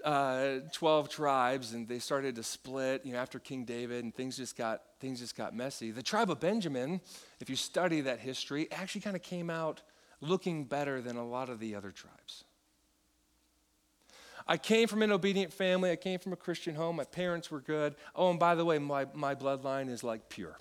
uh, 0.03 0.59
12 0.71 1.09
tribes 1.09 1.73
and 1.73 1.87
they 1.87 1.99
started 1.99 2.35
to 2.35 2.43
split 2.43 3.05
you 3.05 3.13
know 3.13 3.19
after 3.19 3.39
king 3.39 3.65
david 3.65 4.03
and 4.03 4.15
things 4.15 4.37
just 4.37 4.57
got 4.57 4.81
things 4.99 5.19
just 5.19 5.35
got 5.35 5.55
messy 5.55 5.91
the 5.91 6.03
tribe 6.03 6.29
of 6.29 6.39
benjamin 6.39 6.99
if 7.39 7.49
you 7.49 7.55
study 7.55 8.01
that 8.01 8.19
history 8.19 8.67
actually 8.71 9.01
kind 9.01 9.15
of 9.15 9.21
came 9.21 9.49
out 9.49 9.81
looking 10.21 10.63
better 10.63 11.01
than 11.01 11.17
a 11.17 11.25
lot 11.25 11.49
of 11.49 11.59
the 11.59 11.75
other 11.75 11.91
tribes 11.91 12.43
I 14.47 14.57
came 14.57 14.87
from 14.87 15.01
an 15.03 15.11
obedient 15.11 15.53
family. 15.53 15.91
I 15.91 15.95
came 15.95 16.19
from 16.19 16.33
a 16.33 16.35
Christian 16.35 16.75
home. 16.75 16.95
My 16.95 17.03
parents 17.03 17.51
were 17.51 17.61
good. 17.61 17.95
Oh, 18.15 18.31
and 18.31 18.39
by 18.39 18.55
the 18.55 18.65
way, 18.65 18.79
my, 18.79 19.05
my 19.13 19.35
bloodline 19.35 19.87
is 19.87 20.03
like 20.03 20.29
pure. 20.29 20.57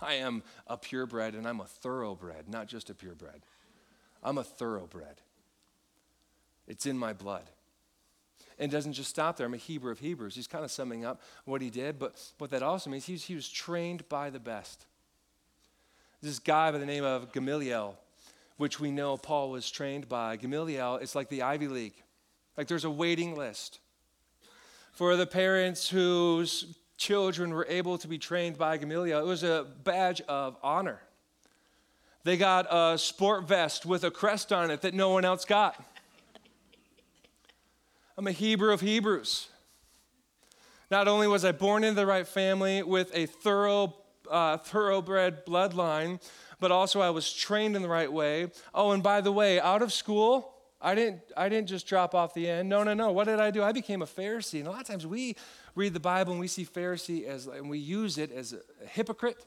I 0.00 0.14
am 0.14 0.42
a 0.66 0.76
purebred 0.76 1.34
and 1.34 1.46
I'm 1.46 1.60
a 1.60 1.66
thoroughbred, 1.66 2.48
not 2.48 2.68
just 2.68 2.90
a 2.90 2.94
purebred. 2.94 3.42
I'm 4.22 4.38
a 4.38 4.44
thoroughbred. 4.44 5.20
It's 6.66 6.86
in 6.86 6.98
my 6.98 7.12
blood. 7.12 7.44
And 8.58 8.72
doesn't 8.72 8.94
just 8.94 9.10
stop 9.10 9.36
there. 9.36 9.46
I'm 9.46 9.54
a 9.54 9.58
Hebrew 9.58 9.92
of 9.92 10.00
Hebrews. 10.00 10.34
He's 10.34 10.48
kind 10.48 10.64
of 10.64 10.70
summing 10.70 11.04
up 11.04 11.20
what 11.44 11.62
he 11.62 11.70
did, 11.70 11.98
but 11.98 12.20
what 12.38 12.50
that 12.50 12.62
also 12.62 12.90
means, 12.90 13.06
he 13.06 13.12
was, 13.12 13.24
he 13.24 13.34
was 13.34 13.48
trained 13.48 14.08
by 14.08 14.30
the 14.30 14.40
best. 14.40 14.86
This 16.20 16.40
guy 16.40 16.72
by 16.72 16.78
the 16.78 16.86
name 16.86 17.04
of 17.04 17.32
Gamaliel, 17.32 17.96
which 18.56 18.80
we 18.80 18.90
know 18.90 19.16
Paul 19.16 19.50
was 19.50 19.70
trained 19.70 20.08
by. 20.08 20.36
Gamaliel 20.36 20.96
it's 20.96 21.14
like 21.14 21.28
the 21.28 21.42
Ivy 21.42 21.68
League. 21.68 21.94
Like 22.56 22.66
there's 22.66 22.84
a 22.84 22.90
waiting 22.90 23.36
list 23.36 23.78
for 24.90 25.14
the 25.14 25.26
parents 25.26 25.88
whose 25.88 26.74
children 26.96 27.54
were 27.54 27.66
able 27.68 27.96
to 27.98 28.08
be 28.08 28.18
trained 28.18 28.58
by 28.58 28.76
Gamaliel. 28.76 29.20
It 29.20 29.26
was 29.26 29.44
a 29.44 29.64
badge 29.84 30.20
of 30.22 30.56
honor. 30.60 31.00
They 32.24 32.36
got 32.36 32.66
a 32.68 32.98
sport 32.98 33.46
vest 33.46 33.86
with 33.86 34.02
a 34.02 34.10
crest 34.10 34.52
on 34.52 34.72
it 34.72 34.82
that 34.82 34.92
no 34.92 35.10
one 35.10 35.24
else 35.24 35.44
got. 35.44 35.82
I'm 38.18 38.26
a 38.26 38.32
Hebrew 38.32 38.72
of 38.72 38.80
Hebrews. 38.80 39.46
Not 40.90 41.06
only 41.06 41.28
was 41.28 41.44
I 41.44 41.52
born 41.52 41.84
into 41.84 41.94
the 41.94 42.04
right 42.04 42.26
family 42.26 42.82
with 42.82 43.12
a 43.14 43.26
thorough, 43.26 43.94
uh, 44.28 44.56
thoroughbred 44.56 45.46
bloodline, 45.46 46.20
but 46.58 46.72
also 46.72 47.00
I 47.00 47.10
was 47.10 47.32
trained 47.32 47.76
in 47.76 47.82
the 47.82 47.88
right 47.88 48.12
way. 48.12 48.50
Oh, 48.74 48.90
and 48.90 49.04
by 49.04 49.20
the 49.20 49.30
way, 49.30 49.60
out 49.60 49.82
of 49.82 49.92
school, 49.92 50.52
I 50.80 50.96
didn't, 50.96 51.20
I 51.36 51.48
didn't 51.48 51.68
just 51.68 51.86
drop 51.86 52.12
off 52.12 52.34
the 52.34 52.50
end. 52.50 52.68
No, 52.68 52.82
no, 52.82 52.92
no. 52.92 53.12
What 53.12 53.28
did 53.28 53.38
I 53.38 53.52
do? 53.52 53.62
I 53.62 53.70
became 53.70 54.02
a 54.02 54.06
Pharisee. 54.06 54.58
And 54.58 54.66
a 54.66 54.72
lot 54.72 54.80
of 54.80 54.88
times 54.88 55.06
we 55.06 55.36
read 55.76 55.94
the 55.94 56.00
Bible 56.00 56.32
and 56.32 56.40
we 56.40 56.48
see 56.48 56.64
Pharisee 56.64 57.24
as, 57.24 57.46
and 57.46 57.70
we 57.70 57.78
use 57.78 58.18
it 58.18 58.32
as 58.32 58.52
a 58.52 58.88
hypocrite. 58.88 59.46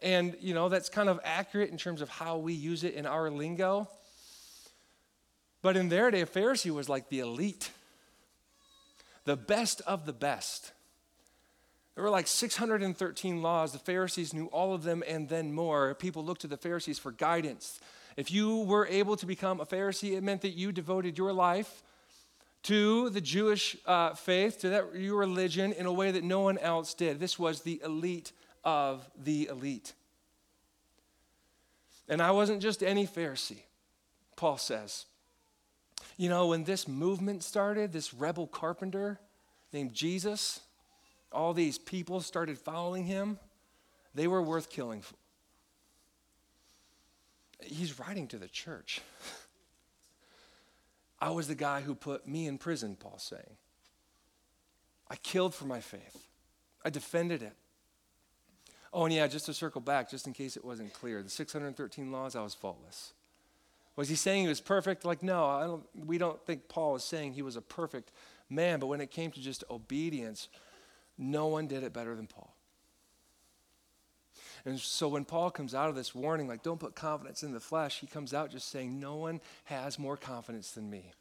And, 0.00 0.34
you 0.40 0.54
know, 0.54 0.70
that's 0.70 0.88
kind 0.88 1.10
of 1.10 1.20
accurate 1.24 1.68
in 1.68 1.76
terms 1.76 2.00
of 2.00 2.08
how 2.08 2.38
we 2.38 2.54
use 2.54 2.84
it 2.84 2.94
in 2.94 3.04
our 3.04 3.28
lingo. 3.28 3.86
But 5.60 5.76
in 5.76 5.90
their 5.90 6.10
day, 6.10 6.22
a 6.22 6.26
Pharisee 6.26 6.70
was 6.70 6.88
like 6.88 7.10
the 7.10 7.20
elite, 7.20 7.70
the 9.24 9.36
best 9.36 9.80
of 9.86 10.06
the 10.06 10.12
best. 10.12 10.72
There 11.94 12.04
were 12.04 12.10
like 12.10 12.26
613 12.26 13.42
laws. 13.42 13.72
The 13.72 13.78
Pharisees 13.78 14.32
knew 14.32 14.46
all 14.46 14.74
of 14.74 14.82
them 14.82 15.02
and 15.06 15.28
then 15.28 15.52
more. 15.52 15.94
People 15.94 16.24
looked 16.24 16.40
to 16.42 16.46
the 16.46 16.56
Pharisees 16.56 16.98
for 16.98 17.12
guidance 17.12 17.80
if 18.16 18.30
you 18.30 18.58
were 18.58 18.86
able 18.86 19.16
to 19.16 19.26
become 19.26 19.60
a 19.60 19.66
Pharisee, 19.66 20.16
it 20.16 20.22
meant 20.22 20.42
that 20.42 20.50
you 20.50 20.72
devoted 20.72 21.16
your 21.16 21.32
life 21.32 21.82
to 22.64 23.10
the 23.10 23.20
Jewish 23.20 23.76
uh, 23.86 24.14
faith, 24.14 24.60
to 24.60 24.68
that 24.70 24.94
your 24.94 25.18
religion, 25.18 25.72
in 25.72 25.86
a 25.86 25.92
way 25.92 26.10
that 26.10 26.22
no 26.22 26.40
one 26.40 26.58
else 26.58 26.94
did. 26.94 27.18
This 27.18 27.38
was 27.38 27.62
the 27.62 27.80
elite 27.84 28.32
of 28.64 29.08
the 29.22 29.48
elite. 29.50 29.94
And 32.08 32.20
I 32.20 32.30
wasn't 32.30 32.62
just 32.62 32.82
any 32.82 33.06
Pharisee, 33.06 33.62
Paul 34.36 34.58
says. 34.58 35.06
You 36.16 36.28
know, 36.28 36.48
when 36.48 36.64
this 36.64 36.86
movement 36.86 37.42
started, 37.42 37.92
this 37.92 38.14
rebel 38.14 38.46
carpenter 38.46 39.18
named 39.72 39.94
Jesus, 39.94 40.60
all 41.32 41.54
these 41.54 41.78
people 41.78 42.20
started 42.20 42.58
following 42.58 43.04
him. 43.04 43.38
They 44.14 44.26
were 44.26 44.42
worth 44.42 44.70
killing 44.70 45.00
for. 45.00 45.14
he's 47.62 47.98
writing 47.98 48.28
to 48.28 48.38
the 48.38 48.48
church. 48.48 49.00
I 51.20 51.30
was 51.30 51.48
the 51.48 51.54
guy 51.54 51.80
who 51.80 51.94
put 51.94 52.26
me 52.26 52.46
in 52.46 52.58
prison, 52.58 52.96
Paul's 52.96 53.22
saying. 53.22 53.56
I 55.08 55.16
killed 55.16 55.54
for 55.54 55.66
my 55.66 55.80
faith, 55.80 56.28
I 56.84 56.90
defended 56.90 57.42
it. 57.42 57.54
Oh, 58.94 59.06
and 59.06 59.14
yeah, 59.14 59.26
just 59.26 59.46
to 59.46 59.54
circle 59.54 59.80
back, 59.80 60.10
just 60.10 60.26
in 60.26 60.34
case 60.34 60.56
it 60.56 60.64
wasn't 60.64 60.92
clear, 60.92 61.22
the 61.22 61.30
613 61.30 62.12
laws, 62.12 62.36
I 62.36 62.42
was 62.42 62.54
faultless. 62.54 63.14
Was 63.96 64.08
he 64.08 64.14
saying 64.14 64.42
he 64.42 64.48
was 64.48 64.60
perfect? 64.60 65.04
Like, 65.04 65.22
no, 65.22 65.60
don't, 65.94 66.06
we 66.06 66.18
don't 66.18 66.40
think 66.46 66.68
Paul 66.68 66.94
was 66.94 67.04
saying 67.04 67.34
he 67.34 67.42
was 67.42 67.56
a 67.56 67.60
perfect 67.60 68.10
man, 68.48 68.80
but 68.80 68.86
when 68.86 69.00
it 69.00 69.10
came 69.10 69.30
to 69.32 69.40
just 69.40 69.64
obedience, 69.70 70.48
no 71.18 71.46
one 71.46 71.66
did 71.66 71.82
it 71.82 71.92
better 71.92 72.14
than 72.14 72.26
Paul. 72.26 72.54
And 74.64 74.78
so 74.78 75.08
when 75.08 75.24
Paul 75.24 75.50
comes 75.50 75.74
out 75.74 75.88
of 75.88 75.94
this 75.94 76.14
warning, 76.14 76.46
like, 76.48 76.62
don't 76.62 76.78
put 76.78 76.94
confidence 76.94 77.42
in 77.42 77.52
the 77.52 77.60
flesh, 77.60 77.98
he 78.00 78.06
comes 78.06 78.32
out 78.32 78.50
just 78.50 78.68
saying, 78.68 78.98
no 79.00 79.16
one 79.16 79.40
has 79.64 79.98
more 79.98 80.16
confidence 80.16 80.70
than 80.70 80.88
me. 80.88 81.12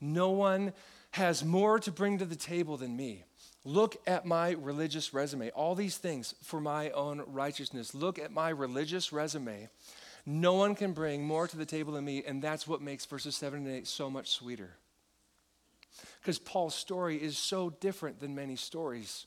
No 0.00 0.30
one 0.30 0.72
has 1.12 1.44
more 1.44 1.78
to 1.80 1.92
bring 1.92 2.18
to 2.18 2.24
the 2.24 2.36
table 2.36 2.76
than 2.76 2.96
me. 2.96 3.24
Look 3.64 3.96
at 4.06 4.24
my 4.24 4.52
religious 4.52 5.12
resume. 5.12 5.50
All 5.50 5.74
these 5.74 5.98
things 5.98 6.34
for 6.42 6.60
my 6.60 6.90
own 6.90 7.22
righteousness. 7.26 7.94
Look 7.94 8.18
at 8.18 8.32
my 8.32 8.48
religious 8.48 9.12
resume. 9.12 9.68
No 10.30 10.52
one 10.52 10.74
can 10.74 10.92
bring 10.92 11.24
more 11.24 11.48
to 11.48 11.56
the 11.56 11.64
table 11.64 11.94
than 11.94 12.04
me, 12.04 12.22
and 12.22 12.42
that's 12.42 12.68
what 12.68 12.82
makes 12.82 13.06
verses 13.06 13.34
7 13.34 13.60
and 13.60 13.76
8 13.76 13.86
so 13.86 14.10
much 14.10 14.28
sweeter. 14.28 14.76
Because 16.20 16.38
Paul's 16.38 16.74
story 16.74 17.16
is 17.16 17.38
so 17.38 17.70
different 17.70 18.20
than 18.20 18.34
many 18.34 18.54
stories. 18.54 19.26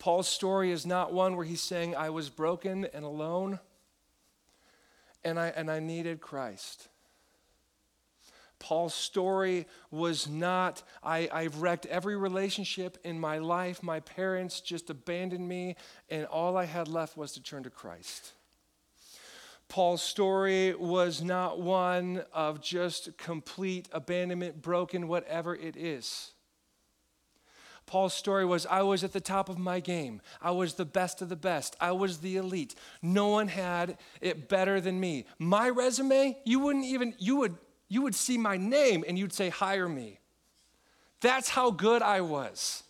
Paul's 0.00 0.26
story 0.26 0.72
is 0.72 0.84
not 0.84 1.12
one 1.12 1.36
where 1.36 1.44
he's 1.44 1.62
saying, 1.62 1.94
I 1.94 2.10
was 2.10 2.28
broken 2.28 2.88
and 2.92 3.04
alone 3.04 3.60
and 5.22 5.38
I, 5.38 5.46
and 5.46 5.70
I 5.70 5.78
needed 5.78 6.20
Christ. 6.20 6.88
Paul's 8.58 8.94
story 8.94 9.68
was 9.92 10.28
not, 10.28 10.82
I, 11.04 11.28
I've 11.32 11.62
wrecked 11.62 11.86
every 11.86 12.16
relationship 12.16 12.98
in 13.04 13.20
my 13.20 13.38
life. 13.38 13.80
My 13.80 14.00
parents 14.00 14.60
just 14.60 14.90
abandoned 14.90 15.48
me, 15.48 15.76
and 16.10 16.26
all 16.26 16.56
I 16.56 16.64
had 16.64 16.88
left 16.88 17.16
was 17.16 17.30
to 17.34 17.42
turn 17.42 17.62
to 17.62 17.70
Christ. 17.70 18.32
Paul's 19.74 20.02
story 20.02 20.72
was 20.72 21.20
not 21.20 21.60
one 21.60 22.22
of 22.32 22.60
just 22.60 23.18
complete 23.18 23.88
abandonment, 23.90 24.62
broken, 24.62 25.08
whatever 25.08 25.52
it 25.52 25.76
is. 25.76 26.30
Paul's 27.84 28.14
story 28.14 28.44
was 28.44 28.66
I 28.66 28.82
was 28.82 29.02
at 29.02 29.12
the 29.12 29.20
top 29.20 29.48
of 29.48 29.58
my 29.58 29.80
game. 29.80 30.20
I 30.40 30.52
was 30.52 30.74
the 30.74 30.84
best 30.84 31.22
of 31.22 31.28
the 31.28 31.34
best. 31.34 31.74
I 31.80 31.90
was 31.90 32.18
the 32.18 32.36
elite. 32.36 32.76
No 33.02 33.30
one 33.30 33.48
had 33.48 33.98
it 34.20 34.48
better 34.48 34.80
than 34.80 35.00
me. 35.00 35.24
My 35.40 35.68
resume, 35.68 36.38
you 36.44 36.60
wouldn't 36.60 36.84
even, 36.84 37.12
you 37.18 37.34
would, 37.38 37.56
you 37.88 38.02
would 38.02 38.14
see 38.14 38.38
my 38.38 38.56
name 38.56 39.04
and 39.08 39.18
you'd 39.18 39.32
say, 39.32 39.48
hire 39.48 39.88
me. 39.88 40.20
That's 41.20 41.48
how 41.48 41.72
good 41.72 42.00
I 42.00 42.20
was. 42.20 42.84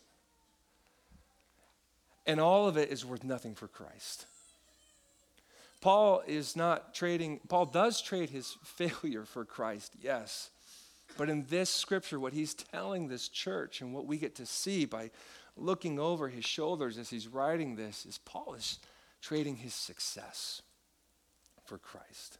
And 2.26 2.38
all 2.38 2.68
of 2.68 2.76
it 2.76 2.90
is 2.90 3.06
worth 3.06 3.24
nothing 3.24 3.54
for 3.54 3.68
Christ. 3.68 4.26
Paul 5.84 6.22
is 6.26 6.56
not 6.56 6.94
trading, 6.94 7.40
Paul 7.46 7.66
does 7.66 8.00
trade 8.00 8.30
his 8.30 8.56
failure 8.64 9.26
for 9.26 9.44
Christ, 9.44 9.92
yes. 10.00 10.48
But 11.18 11.28
in 11.28 11.44
this 11.50 11.68
scripture, 11.68 12.18
what 12.18 12.32
he's 12.32 12.54
telling 12.54 13.08
this 13.08 13.28
church 13.28 13.82
and 13.82 13.92
what 13.92 14.06
we 14.06 14.16
get 14.16 14.34
to 14.36 14.46
see 14.46 14.86
by 14.86 15.10
looking 15.58 15.98
over 15.98 16.30
his 16.30 16.46
shoulders 16.46 16.96
as 16.96 17.10
he's 17.10 17.28
writing 17.28 17.76
this 17.76 18.06
is 18.06 18.16
Paul 18.16 18.54
is 18.54 18.78
trading 19.20 19.56
his 19.56 19.74
success 19.74 20.62
for 21.66 21.76
Christ. 21.76 22.38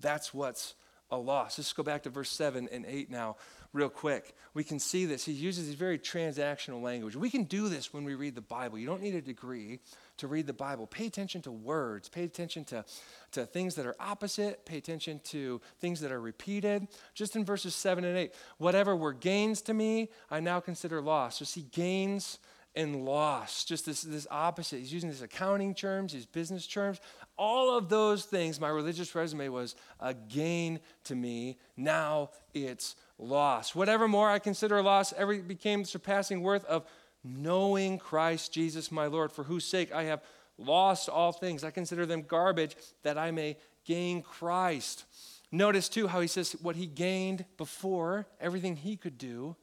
That's 0.00 0.32
what's 0.32 0.76
a 1.10 1.16
loss. 1.16 1.58
Let's 1.58 1.72
go 1.72 1.82
back 1.82 2.04
to 2.04 2.10
verse 2.10 2.30
7 2.30 2.68
and 2.70 2.86
8 2.86 3.10
now, 3.10 3.38
real 3.72 3.88
quick. 3.88 4.36
We 4.54 4.62
can 4.62 4.78
see 4.78 5.04
this. 5.04 5.24
He 5.24 5.32
uses 5.32 5.66
this 5.66 5.74
very 5.74 5.98
transactional 5.98 6.80
language. 6.80 7.16
We 7.16 7.28
can 7.28 7.42
do 7.42 7.68
this 7.68 7.92
when 7.92 8.04
we 8.04 8.14
read 8.14 8.36
the 8.36 8.40
Bible. 8.40 8.78
You 8.78 8.86
don't 8.86 9.02
need 9.02 9.16
a 9.16 9.20
degree 9.20 9.80
to 10.18 10.26
read 10.26 10.46
the 10.46 10.52
Bible. 10.52 10.86
Pay 10.86 11.06
attention 11.06 11.42
to 11.42 11.52
words, 11.52 12.08
pay 12.08 12.24
attention 12.24 12.64
to, 12.66 12.84
to 13.32 13.46
things 13.46 13.74
that 13.74 13.86
are 13.86 13.96
opposite, 14.00 14.64
pay 14.64 14.78
attention 14.78 15.20
to 15.24 15.60
things 15.80 16.00
that 16.00 16.12
are 16.12 16.20
repeated. 16.20 16.88
Just 17.14 17.36
in 17.36 17.44
verses 17.44 17.74
7 17.74 18.04
and 18.04 18.16
8, 18.16 18.34
whatever 18.58 18.96
were 18.96 19.12
gains 19.12 19.62
to 19.62 19.74
me, 19.74 20.10
I 20.30 20.40
now 20.40 20.60
consider 20.60 21.00
loss. 21.00 21.38
So 21.38 21.44
see, 21.44 21.66
gains 21.72 22.38
and 22.76 23.04
loss. 23.04 23.64
Just 23.64 23.86
this, 23.86 24.02
this 24.02 24.26
opposite. 24.30 24.78
He's 24.78 24.92
using 24.92 25.08
these 25.08 25.22
accounting 25.22 25.74
terms, 25.74 26.12
these 26.12 26.26
business 26.26 26.66
terms. 26.66 27.00
All 27.38 27.76
of 27.76 27.88
those 27.88 28.24
things, 28.26 28.60
my 28.60 28.68
religious 28.68 29.14
resume 29.14 29.48
was 29.48 29.74
a 29.98 30.12
gain 30.12 30.80
to 31.04 31.14
me. 31.14 31.58
Now 31.76 32.30
it's 32.52 32.94
loss. 33.18 33.74
Whatever 33.74 34.06
more 34.06 34.28
I 34.28 34.38
consider 34.38 34.80
loss, 34.82 35.14
every 35.14 35.40
became 35.40 35.84
surpassing 35.84 36.42
worth 36.42 36.64
of 36.66 36.84
knowing 37.26 37.98
Christ 37.98 38.52
Jesus 38.52 38.92
my 38.92 39.06
Lord, 39.06 39.32
for 39.32 39.44
whose 39.44 39.64
sake 39.64 39.92
I 39.92 40.04
have 40.04 40.22
lost 40.58 41.08
all 41.08 41.32
things. 41.32 41.64
I 41.64 41.70
consider 41.70 42.06
them 42.06 42.22
garbage 42.22 42.76
that 43.02 43.18
I 43.18 43.30
may 43.30 43.56
gain 43.84 44.22
Christ. 44.22 45.04
Notice 45.52 45.88
too 45.88 46.08
how 46.08 46.20
he 46.20 46.28
says 46.28 46.52
what 46.60 46.76
he 46.76 46.86
gained 46.86 47.44
before, 47.56 48.26
everything 48.40 48.76
he 48.76 48.96
could 48.96 49.18
do, 49.18 49.56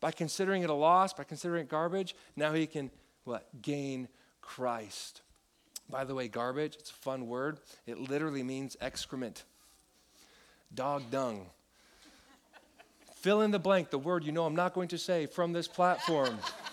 by 0.00 0.10
considering 0.10 0.62
it 0.62 0.70
a 0.70 0.74
loss, 0.74 1.12
by 1.12 1.24
considering 1.24 1.62
it 1.62 1.68
garbage, 1.68 2.14
now 2.34 2.52
he 2.52 2.66
can 2.66 2.90
what? 3.24 3.48
Gain 3.60 4.08
Christ. 4.40 5.22
By 5.88 6.04
the 6.04 6.14
way, 6.14 6.28
garbage, 6.28 6.76
it's 6.78 6.90
a 6.90 6.94
fun 6.94 7.26
word. 7.26 7.58
It 7.86 7.98
literally 7.98 8.42
means 8.42 8.76
excrement. 8.80 9.44
Dog 10.74 11.10
dung. 11.10 11.46
Fill 13.16 13.42
in 13.42 13.50
the 13.50 13.58
blank, 13.58 13.90
the 13.90 13.98
word 13.98 14.24
you 14.24 14.32
know 14.32 14.44
I'm 14.44 14.54
not 14.54 14.74
going 14.74 14.88
to 14.88 14.98
say 14.98 15.26
from 15.26 15.52
this 15.52 15.68
platform. 15.68 16.38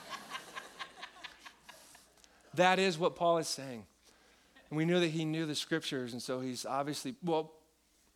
that 2.56 2.80
is 2.80 2.98
what 2.98 3.16
Paul 3.16 3.38
is 3.38 3.48
saying. 3.48 3.86
And 4.70 4.78
we 4.78 4.86
knew 4.86 5.00
that 5.00 5.10
he 5.10 5.26
knew 5.26 5.46
the 5.46 5.56
scriptures, 5.56 6.14
and 6.14 6.22
so 6.22 6.40
he's 6.40 6.66
obviously, 6.66 7.16
well, 7.24 7.54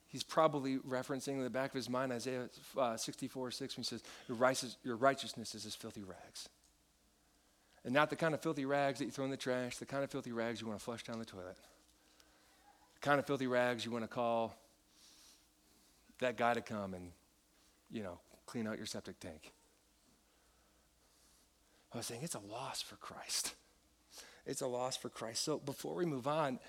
he's 0.08 0.24
probably 0.24 0.78
referencing 0.78 1.34
in 1.34 1.44
the 1.44 1.50
back 1.50 1.70
of 1.70 1.76
his 1.76 1.90
mind 1.90 2.12
Isaiah 2.12 2.50
uh, 2.78 2.98
64 2.98 3.52
6 3.52 3.78
when 3.78 3.84
he 3.84 3.88
says, 3.88 4.04
your, 4.28 4.54
your 4.84 4.96
righteousness 4.96 5.54
is 5.54 5.66
as 5.66 5.76
filthy 5.76 6.04
rags. 6.04 6.50
And 7.86 7.94
not 7.94 8.10
the 8.10 8.16
kind 8.16 8.34
of 8.34 8.42
filthy 8.42 8.66
rags 8.66 9.00
that 9.00 9.06
you 9.06 9.12
throw 9.12 9.26
in 9.26 9.32
the 9.32 9.38
trash, 9.38 9.78
the 9.78 9.86
kind 9.86 10.04
of 10.04 10.12
filthy 10.12 10.32
rags 10.32 10.60
you 10.60 10.68
want 10.68 10.80
to 10.80 10.84
flush 10.84 11.04
down 11.04 11.20
the 11.20 11.26
toilet. 11.26 11.58
The 12.96 13.02
kind 13.02 13.20
of 13.20 13.26
filthy 13.26 13.48
rags 13.48 13.86
you 13.86 13.92
want 13.92 14.04
to 14.04 14.10
call 14.10 14.56
that 16.20 16.38
guy 16.38 16.54
to 16.54 16.62
come 16.62 16.94
and, 16.94 17.12
you 17.92 18.04
know, 18.04 18.20
clean 18.46 18.68
out 18.68 18.78
your 18.78 18.88
septic 18.88 19.20
tank. 19.20 19.54
I 21.94 21.98
was 21.98 22.08
saying 22.08 22.22
it's 22.24 22.36
a 22.36 22.40
loss 22.40 22.82
for 22.82 22.96
Christ. 22.96 23.54
It's 24.48 24.62
a 24.62 24.68
loss 24.68 24.98
for 24.98 25.10
Christ. 25.10 25.44
So 25.44 25.60
before 25.60 25.94
we 25.94 26.06
move 26.06 26.26
on, 26.26 26.60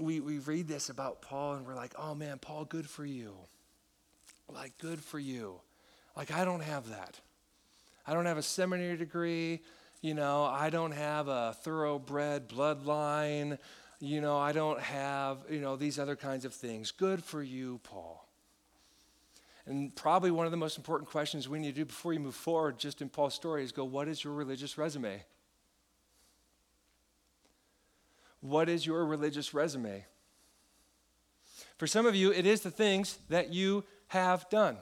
we, 0.00 0.20
we 0.20 0.38
read 0.38 0.68
this 0.68 0.90
about 0.90 1.22
Paul 1.22 1.54
and 1.54 1.66
we're 1.66 1.76
like, 1.76 1.94
oh 1.96 2.14
man, 2.14 2.38
Paul, 2.38 2.64
good 2.64 2.90
for 2.90 3.06
you. 3.06 3.34
Like, 4.52 4.76
good 4.78 5.00
for 5.00 5.18
you. 5.18 5.60
Like, 6.16 6.32
I 6.32 6.44
don't 6.44 6.62
have 6.62 6.90
that. 6.90 7.20
I 8.06 8.12
don't 8.12 8.26
have 8.26 8.36
a 8.36 8.42
seminary 8.42 8.96
degree. 8.96 9.60
You 10.02 10.12
know, 10.12 10.44
I 10.44 10.68
don't 10.68 10.92
have 10.92 11.28
a 11.28 11.56
thoroughbred 11.62 12.48
bloodline. 12.48 13.58
You 14.00 14.20
know, 14.20 14.36
I 14.36 14.52
don't 14.52 14.80
have, 14.80 15.38
you 15.48 15.60
know, 15.60 15.76
these 15.76 15.98
other 15.98 16.16
kinds 16.16 16.44
of 16.44 16.52
things. 16.52 16.90
Good 16.90 17.24
for 17.24 17.42
you, 17.42 17.80
Paul. 17.84 18.28
And 19.66 19.96
probably 19.96 20.30
one 20.30 20.44
of 20.44 20.50
the 20.50 20.58
most 20.58 20.76
important 20.76 21.08
questions 21.08 21.48
we 21.48 21.58
need 21.58 21.74
to 21.74 21.80
do 21.80 21.84
before 21.86 22.12
you 22.12 22.20
move 22.20 22.34
forward, 22.34 22.78
just 22.78 23.00
in 23.00 23.08
Paul's 23.08 23.32
story, 23.32 23.64
is 23.64 23.72
go, 23.72 23.84
what 23.84 24.08
is 24.08 24.22
your 24.22 24.34
religious 24.34 24.76
resume? 24.76 25.22
What 28.44 28.68
is 28.68 28.84
your 28.84 29.06
religious 29.06 29.54
resume? 29.54 30.04
For 31.78 31.86
some 31.86 32.04
of 32.04 32.14
you, 32.14 32.30
it 32.30 32.44
is 32.44 32.60
the 32.60 32.70
things 32.70 33.18
that 33.30 33.54
you 33.54 33.84
have 34.08 34.46
done. 34.50 34.76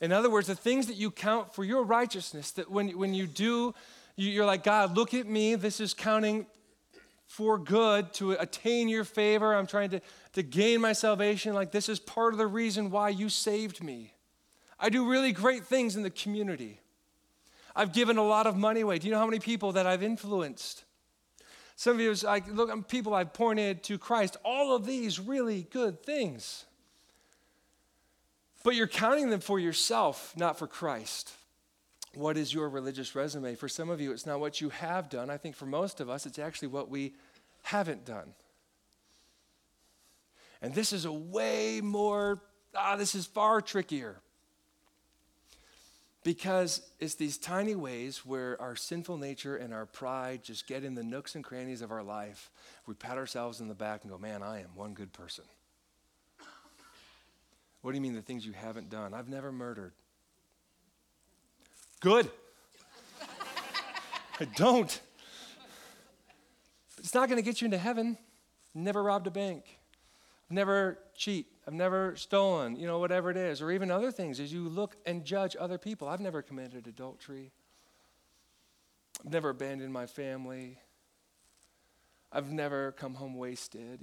In 0.00 0.10
other 0.10 0.28
words, 0.28 0.48
the 0.48 0.56
things 0.56 0.88
that 0.88 0.96
you 0.96 1.12
count 1.12 1.54
for 1.54 1.62
your 1.62 1.84
righteousness, 1.84 2.50
that 2.52 2.68
when, 2.68 2.88
when 2.98 3.14
you 3.14 3.28
do, 3.28 3.76
you're 4.16 4.44
like, 4.44 4.64
God, 4.64 4.96
look 4.96 5.14
at 5.14 5.28
me. 5.28 5.54
This 5.54 5.78
is 5.78 5.94
counting 5.94 6.46
for 7.26 7.58
good 7.58 8.12
to 8.14 8.32
attain 8.32 8.88
your 8.88 9.04
favor. 9.04 9.54
I'm 9.54 9.68
trying 9.68 9.90
to, 9.90 10.00
to 10.32 10.42
gain 10.42 10.80
my 10.80 10.92
salvation. 10.92 11.54
Like, 11.54 11.70
this 11.70 11.88
is 11.88 12.00
part 12.00 12.34
of 12.34 12.38
the 12.38 12.48
reason 12.48 12.90
why 12.90 13.10
you 13.10 13.28
saved 13.28 13.84
me. 13.84 14.14
I 14.80 14.88
do 14.88 15.08
really 15.08 15.30
great 15.30 15.64
things 15.64 15.94
in 15.94 16.02
the 16.02 16.10
community. 16.10 16.80
I've 17.76 17.92
given 17.92 18.18
a 18.18 18.24
lot 18.24 18.48
of 18.48 18.56
money 18.56 18.80
away. 18.80 18.98
Do 18.98 19.06
you 19.06 19.12
know 19.12 19.20
how 19.20 19.26
many 19.26 19.38
people 19.38 19.70
that 19.72 19.86
I've 19.86 20.02
influenced? 20.02 20.82
Some 21.76 21.96
of 21.96 22.00
you, 22.00 22.14
like, 22.24 22.46
look, 22.48 22.70
at 22.70 22.88
people 22.88 23.14
I've 23.14 23.32
pointed 23.32 23.82
to 23.84 23.98
Christ, 23.98 24.36
all 24.44 24.76
of 24.76 24.86
these 24.86 25.18
really 25.18 25.66
good 25.70 26.02
things. 26.02 26.64
But 28.62 28.74
you're 28.74 28.86
counting 28.86 29.30
them 29.30 29.40
for 29.40 29.58
yourself, 29.58 30.34
not 30.36 30.58
for 30.58 30.66
Christ. 30.66 31.32
What 32.14 32.36
is 32.36 32.52
your 32.52 32.68
religious 32.68 33.14
resume? 33.14 33.54
For 33.54 33.68
some 33.68 33.90
of 33.90 34.00
you, 34.00 34.12
it's 34.12 34.26
not 34.26 34.38
what 34.38 34.60
you 34.60 34.68
have 34.68 35.08
done. 35.08 35.30
I 35.30 35.38
think 35.38 35.56
for 35.56 35.66
most 35.66 36.00
of 36.00 36.10
us, 36.10 36.26
it's 36.26 36.38
actually 36.38 36.68
what 36.68 36.88
we 36.88 37.14
haven't 37.62 38.04
done. 38.04 38.34
And 40.60 40.74
this 40.74 40.92
is 40.92 41.04
a 41.04 41.12
way 41.12 41.80
more, 41.82 42.40
ah, 42.76 42.96
this 42.96 43.14
is 43.14 43.26
far 43.26 43.60
trickier 43.60 44.20
because 46.24 46.82
it's 47.00 47.14
these 47.14 47.36
tiny 47.36 47.74
ways 47.74 48.24
where 48.24 48.60
our 48.60 48.76
sinful 48.76 49.16
nature 49.16 49.56
and 49.56 49.74
our 49.74 49.86
pride 49.86 50.42
just 50.42 50.66
get 50.66 50.84
in 50.84 50.94
the 50.94 51.02
nooks 51.02 51.34
and 51.34 51.42
crannies 51.42 51.82
of 51.82 51.90
our 51.90 52.02
life. 52.02 52.50
We 52.86 52.94
pat 52.94 53.16
ourselves 53.16 53.60
in 53.60 53.68
the 53.68 53.74
back 53.74 54.02
and 54.02 54.10
go, 54.10 54.18
man, 54.18 54.42
I 54.42 54.60
am 54.60 54.74
one 54.74 54.94
good 54.94 55.12
person. 55.12 55.44
What 57.80 57.90
do 57.90 57.96
you 57.96 58.00
mean 58.00 58.14
the 58.14 58.22
things 58.22 58.46
you 58.46 58.52
haven't 58.52 58.90
done? 58.90 59.12
I've 59.12 59.28
never 59.28 59.50
murdered. 59.50 59.92
Good. 62.00 62.30
I 64.40 64.44
don't. 64.56 65.00
But 66.96 67.04
it's 67.04 67.14
not 67.14 67.28
going 67.28 67.42
to 67.42 67.44
get 67.44 67.60
you 67.60 67.64
into 67.64 67.78
heaven. 67.78 68.16
Never 68.74 69.02
robbed 69.02 69.26
a 69.26 69.30
bank. 69.32 69.64
Never 70.48 70.98
cheat. 71.16 71.51
I've 71.66 71.74
never 71.74 72.16
stolen, 72.16 72.76
you 72.76 72.86
know, 72.86 72.98
whatever 72.98 73.30
it 73.30 73.36
is, 73.36 73.62
or 73.62 73.70
even 73.70 73.90
other 73.90 74.10
things 74.10 74.40
as 74.40 74.52
you 74.52 74.68
look 74.68 74.96
and 75.06 75.24
judge 75.24 75.56
other 75.58 75.78
people. 75.78 76.08
I've 76.08 76.20
never 76.20 76.42
committed 76.42 76.88
adultery. 76.88 77.52
I've 79.24 79.32
never 79.32 79.50
abandoned 79.50 79.92
my 79.92 80.06
family. 80.06 80.78
I've 82.32 82.50
never 82.50 82.92
come 82.92 83.14
home 83.14 83.36
wasted. 83.36 84.00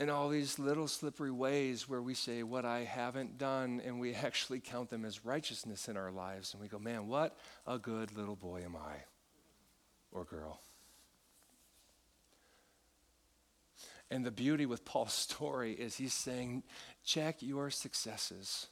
And 0.00 0.10
all 0.10 0.28
these 0.28 0.58
little 0.58 0.86
slippery 0.86 1.32
ways 1.32 1.88
where 1.88 2.00
we 2.00 2.14
say 2.14 2.44
what 2.44 2.64
I 2.64 2.84
haven't 2.84 3.36
done, 3.36 3.82
and 3.84 4.00
we 4.00 4.14
actually 4.14 4.60
count 4.60 4.88
them 4.88 5.04
as 5.04 5.24
righteousness 5.24 5.88
in 5.88 5.98
our 5.98 6.12
lives. 6.12 6.54
And 6.54 6.62
we 6.62 6.68
go, 6.68 6.78
man, 6.78 7.08
what 7.08 7.36
a 7.66 7.78
good 7.78 8.16
little 8.16 8.36
boy 8.36 8.62
am 8.64 8.76
I 8.76 9.02
or 10.12 10.24
girl. 10.24 10.60
And 14.10 14.24
the 14.24 14.30
beauty 14.30 14.66
with 14.66 14.84
Paul's 14.84 15.12
story 15.28 15.72
is 15.72 15.96
he's 15.96 16.14
saying, 16.14 16.62
check 17.04 17.36
your 17.40 17.70
successes. 17.70 18.68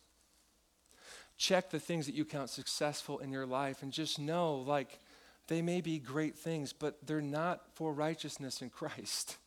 Check 1.36 1.70
the 1.70 1.80
things 1.80 2.06
that 2.06 2.14
you 2.14 2.24
count 2.24 2.48
successful 2.48 3.18
in 3.18 3.30
your 3.30 3.46
life 3.46 3.82
and 3.82 3.92
just 3.92 4.18
know, 4.18 4.56
like, 4.56 4.98
they 5.48 5.62
may 5.62 5.80
be 5.80 5.98
great 5.98 6.34
things, 6.34 6.72
but 6.72 7.06
they're 7.06 7.20
not 7.20 7.60
for 7.74 7.92
righteousness 7.92 8.62
in 8.62 8.70
Christ. 8.70 9.36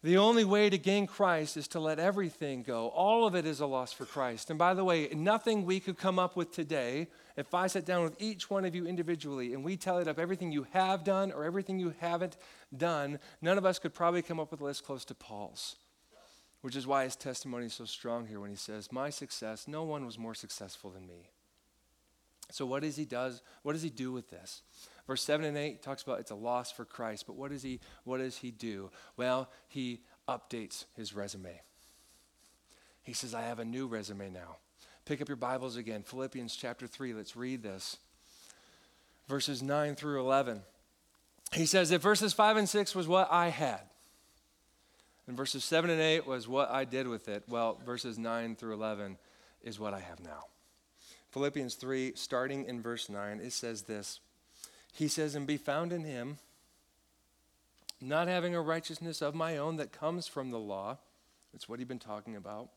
The 0.00 0.18
only 0.18 0.44
way 0.44 0.70
to 0.70 0.78
gain 0.78 1.08
Christ 1.08 1.56
is 1.56 1.66
to 1.68 1.80
let 1.80 1.98
everything 1.98 2.62
go. 2.62 2.86
All 2.86 3.26
of 3.26 3.34
it 3.34 3.44
is 3.44 3.58
a 3.58 3.66
loss 3.66 3.92
for 3.92 4.04
Christ. 4.06 4.48
And 4.48 4.56
by 4.56 4.72
the 4.74 4.84
way, 4.84 5.08
nothing 5.12 5.64
we 5.64 5.80
could 5.80 5.98
come 5.98 6.20
up 6.20 6.36
with 6.36 6.52
today, 6.52 7.08
if 7.38 7.54
I 7.54 7.68
sat 7.68 7.84
down 7.84 8.02
with 8.02 8.20
each 8.20 8.50
one 8.50 8.64
of 8.64 8.74
you 8.74 8.84
individually 8.84 9.54
and 9.54 9.62
we 9.62 9.76
tallied 9.76 10.08
up 10.08 10.18
everything 10.18 10.50
you 10.50 10.66
have 10.72 11.04
done 11.04 11.30
or 11.30 11.44
everything 11.44 11.78
you 11.78 11.94
haven't 12.00 12.36
done, 12.76 13.20
none 13.40 13.56
of 13.56 13.64
us 13.64 13.78
could 13.78 13.94
probably 13.94 14.22
come 14.22 14.40
up 14.40 14.50
with 14.50 14.60
a 14.60 14.64
list 14.64 14.84
close 14.84 15.04
to 15.04 15.14
Paul's. 15.14 15.76
Which 16.62 16.74
is 16.74 16.84
why 16.84 17.04
his 17.04 17.14
testimony 17.14 17.66
is 17.66 17.74
so 17.74 17.84
strong 17.84 18.26
here 18.26 18.40
when 18.40 18.50
he 18.50 18.56
says, 18.56 18.90
My 18.90 19.10
success, 19.10 19.68
no 19.68 19.84
one 19.84 20.04
was 20.04 20.18
more 20.18 20.34
successful 20.34 20.90
than 20.90 21.06
me. 21.06 21.30
So 22.50 22.66
what 22.66 22.82
does 22.82 22.96
he 22.96 23.04
does? 23.04 23.40
What 23.62 23.74
does 23.74 23.82
he 23.82 23.90
do 23.90 24.10
with 24.10 24.30
this? 24.30 24.62
Verse 25.06 25.22
7 25.22 25.46
and 25.46 25.56
8 25.56 25.80
talks 25.80 26.02
about 26.02 26.18
it's 26.18 26.32
a 26.32 26.34
loss 26.34 26.72
for 26.72 26.84
Christ, 26.84 27.28
but 27.28 27.36
what 27.36 27.52
does 27.52 27.62
he 27.62 27.78
what 28.02 28.18
does 28.18 28.38
he 28.38 28.50
do? 28.50 28.90
Well, 29.16 29.48
he 29.68 30.00
updates 30.28 30.86
his 30.96 31.14
resume. 31.14 31.60
He 33.04 33.12
says, 33.12 33.32
I 33.32 33.42
have 33.42 33.60
a 33.60 33.64
new 33.64 33.86
resume 33.86 34.28
now. 34.30 34.56
Pick 35.08 35.22
up 35.22 35.28
your 35.28 35.36
Bibles 35.36 35.76
again. 35.76 36.02
Philippians 36.02 36.54
chapter 36.54 36.86
3. 36.86 37.14
Let's 37.14 37.34
read 37.34 37.62
this. 37.62 37.96
Verses 39.26 39.62
9 39.62 39.94
through 39.94 40.20
11. 40.20 40.60
He 41.50 41.64
says, 41.64 41.88
that 41.88 42.02
verses 42.02 42.34
5 42.34 42.58
and 42.58 42.68
6 42.68 42.94
was 42.94 43.08
what 43.08 43.32
I 43.32 43.48
had, 43.48 43.80
and 45.26 45.34
verses 45.34 45.64
7 45.64 45.88
and 45.88 45.98
8 45.98 46.26
was 46.26 46.46
what 46.46 46.70
I 46.70 46.84
did 46.84 47.08
with 47.08 47.26
it, 47.26 47.44
well, 47.48 47.78
verses 47.86 48.18
9 48.18 48.56
through 48.56 48.74
11 48.74 49.16
is 49.62 49.80
what 49.80 49.94
I 49.94 50.00
have 50.00 50.20
now. 50.20 50.44
Philippians 51.30 51.76
3, 51.76 52.12
starting 52.14 52.66
in 52.66 52.82
verse 52.82 53.08
9, 53.08 53.40
it 53.40 53.54
says 53.54 53.84
this 53.84 54.20
he 54.92 55.08
says, 55.08 55.34
and 55.34 55.46
be 55.46 55.56
found 55.56 55.90
in 55.90 56.04
him, 56.04 56.36
not 57.98 58.28
having 58.28 58.54
a 58.54 58.60
righteousness 58.60 59.22
of 59.22 59.34
my 59.34 59.56
own 59.56 59.76
that 59.76 59.90
comes 59.90 60.28
from 60.28 60.50
the 60.50 60.58
law. 60.58 60.98
That's 61.54 61.66
what 61.66 61.78
he'd 61.78 61.88
been 61.88 61.98
talking 61.98 62.36
about. 62.36 62.68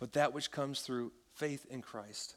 But 0.00 0.14
that 0.14 0.32
which 0.32 0.50
comes 0.50 0.80
through 0.80 1.12
faith 1.34 1.66
in 1.70 1.82
Christ, 1.82 2.34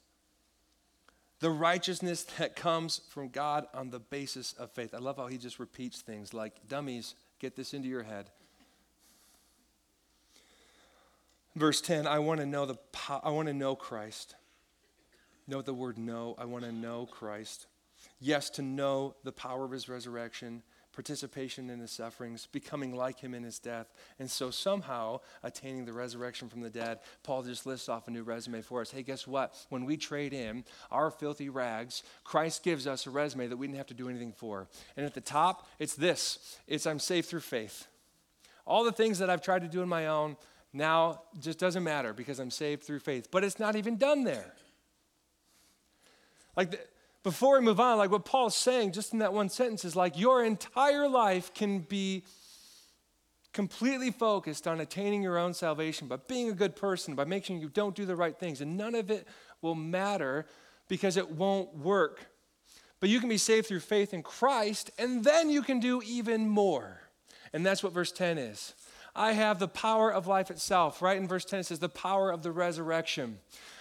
the 1.40 1.50
righteousness 1.50 2.24
that 2.38 2.56
comes 2.56 3.02
from 3.10 3.30
God 3.30 3.66
on 3.74 3.90
the 3.90 4.00
basis 4.00 4.54
of 4.54 4.70
faith. 4.72 4.94
I 4.94 5.00
love 5.00 5.18
how 5.18 5.28
he 5.28 5.40
just 5.40 5.58
repeats 5.58 6.02
things 6.02 6.34
like, 6.34 6.68
dummies, 6.68 7.16
get 7.40 7.56
this 7.56 7.74
into 7.74 7.88
your 7.88 8.04
head. 8.04 8.30
Verse 11.56 11.82
10, 11.82 12.06
I 12.08 12.20
want 12.20 12.40
to 12.40 12.46
know 12.46 12.66
the 12.66 12.78
I 13.24 13.30
want 13.30 13.48
to 13.48 13.54
know 13.54 13.76
Christ. 13.76 14.36
Note 15.48 15.66
the 15.66 15.74
word 15.74 15.98
know. 15.98 16.36
I 16.38 16.46
want 16.46 16.64
to 16.64 16.72
know 16.72 17.06
Christ. 17.06 17.68
Yes, 18.20 18.50
to 18.52 18.62
know 18.62 19.16
the 19.24 19.32
power 19.32 19.64
of 19.64 19.72
his 19.72 19.88
resurrection, 19.88 20.64
participation 20.94 21.70
in 21.70 21.80
his 21.80 21.92
sufferings, 21.92 22.48
becoming 22.52 22.96
like 22.96 23.20
him 23.20 23.34
in 23.34 23.44
his 23.44 23.60
death, 23.60 23.94
and 24.20 24.30
so 24.30 24.52
somehow 24.52 25.20
attaining 25.44 25.86
the 25.86 25.94
resurrection 25.94 26.50
from 26.50 26.62
the 26.62 26.70
dead. 26.70 27.00
Paul 27.24 27.44
just 27.44 27.66
lists 27.66 27.90
off 27.90 28.08
a 28.08 28.12
new 28.12 28.24
resume 28.24 28.62
for 28.62 28.82
us. 28.82 28.92
Hey, 28.92 29.04
guess 29.04 29.28
what? 29.28 29.56
When 29.70 29.86
we 29.86 29.98
trade 29.98 30.34
in 30.34 30.64
our 30.92 31.12
filthy 31.12 31.50
rags, 31.50 32.04
Christ 32.24 32.64
gives 32.64 32.88
us 32.88 33.06
a 33.08 33.10
resume 33.10 33.48
that 33.48 33.58
we 33.58 33.68
didn't 33.68 33.78
have 33.78 33.88
to 33.88 33.94
do 33.94 34.10
anything 34.10 34.32
for. 34.32 34.68
And 34.96 35.06
at 35.06 35.14
the 35.14 35.22
top, 35.22 35.68
it's 35.80 35.96
this 35.96 36.58
it's 36.68 36.88
I'm 36.88 37.00
saved 37.00 37.28
through 37.28 37.42
faith. 37.42 37.88
All 38.66 38.84
the 38.84 38.92
things 38.92 39.20
that 39.20 39.30
I've 39.30 39.42
tried 39.42 39.64
to 39.64 39.68
do 39.68 39.82
on 39.82 39.90
my 39.90 40.08
own 40.08 40.38
now 40.72 41.22
just 41.40 41.60
doesn't 41.60 41.84
matter 41.84 42.14
because 42.14 42.40
I'm 42.40 42.52
saved 42.52 42.84
through 42.84 43.00
faith. 43.00 43.30
But 43.30 43.44
it's 43.44 43.60
not 43.60 43.76
even 43.76 43.98
done 43.98 44.24
there. 44.24 44.54
Like, 46.56 46.72
the, 46.72 46.80
before 47.24 47.58
we 47.58 47.66
move 47.66 47.80
on, 47.80 47.98
like 47.98 48.12
what 48.12 48.26
Paul's 48.26 48.56
saying 48.56 48.92
just 48.92 49.14
in 49.14 49.20
that 49.20 49.34
one 49.34 49.50
sentence 49.50 49.86
is 49.86 49.96
like 49.96 50.20
your 50.20 50.44
entire 50.44 51.08
life 51.08 51.54
can 51.54 51.80
be 51.80 52.24
completely 53.54 54.12
focused 54.12 54.68
on 54.68 54.82
attaining 54.82 55.22
your 55.22 55.38
own 55.38 55.54
salvation, 55.54 56.08
by 56.08 56.18
being 56.28 56.50
a 56.50 56.54
good 56.54 56.76
person, 56.76 57.16
by 57.16 57.24
making 57.24 57.58
sure 57.58 57.64
you 57.64 57.70
don't 57.70 57.96
do 57.96 58.06
the 58.06 58.16
right 58.16 58.38
things. 58.38 58.62
And 58.62 58.78
none 58.78 58.96
of 58.96 59.10
it 59.10 59.28
will 59.62 59.76
matter 59.76 60.46
because 60.90 61.18
it 61.18 61.32
won't 61.32 61.76
work. 61.78 62.26
But 63.00 63.10
you 63.10 63.20
can 63.20 63.30
be 63.30 63.38
saved 63.38 63.68
through 63.68 63.82
faith 63.82 64.14
in 64.14 64.24
Christ, 64.24 64.90
and 64.98 65.24
then 65.24 65.50
you 65.50 65.62
can 65.62 65.80
do 65.80 66.02
even 66.06 66.50
more. 66.50 67.02
And 67.54 67.66
that's 67.66 67.84
what 67.84 67.94
verse 67.94 68.12
10 68.12 68.38
is. 68.38 68.74
I 69.16 69.34
have 69.34 69.60
the 69.60 69.68
power 69.68 70.12
of 70.12 70.26
life 70.26 70.50
itself. 70.50 71.02
Right 71.02 71.18
in 71.18 71.28
verse 71.28 71.46
10, 71.46 71.60
it 71.60 71.66
says, 71.68 71.80
the 71.80 71.90
power 71.90 72.32
of 72.32 72.42
the 72.42 72.52
resurrection. 72.52 73.40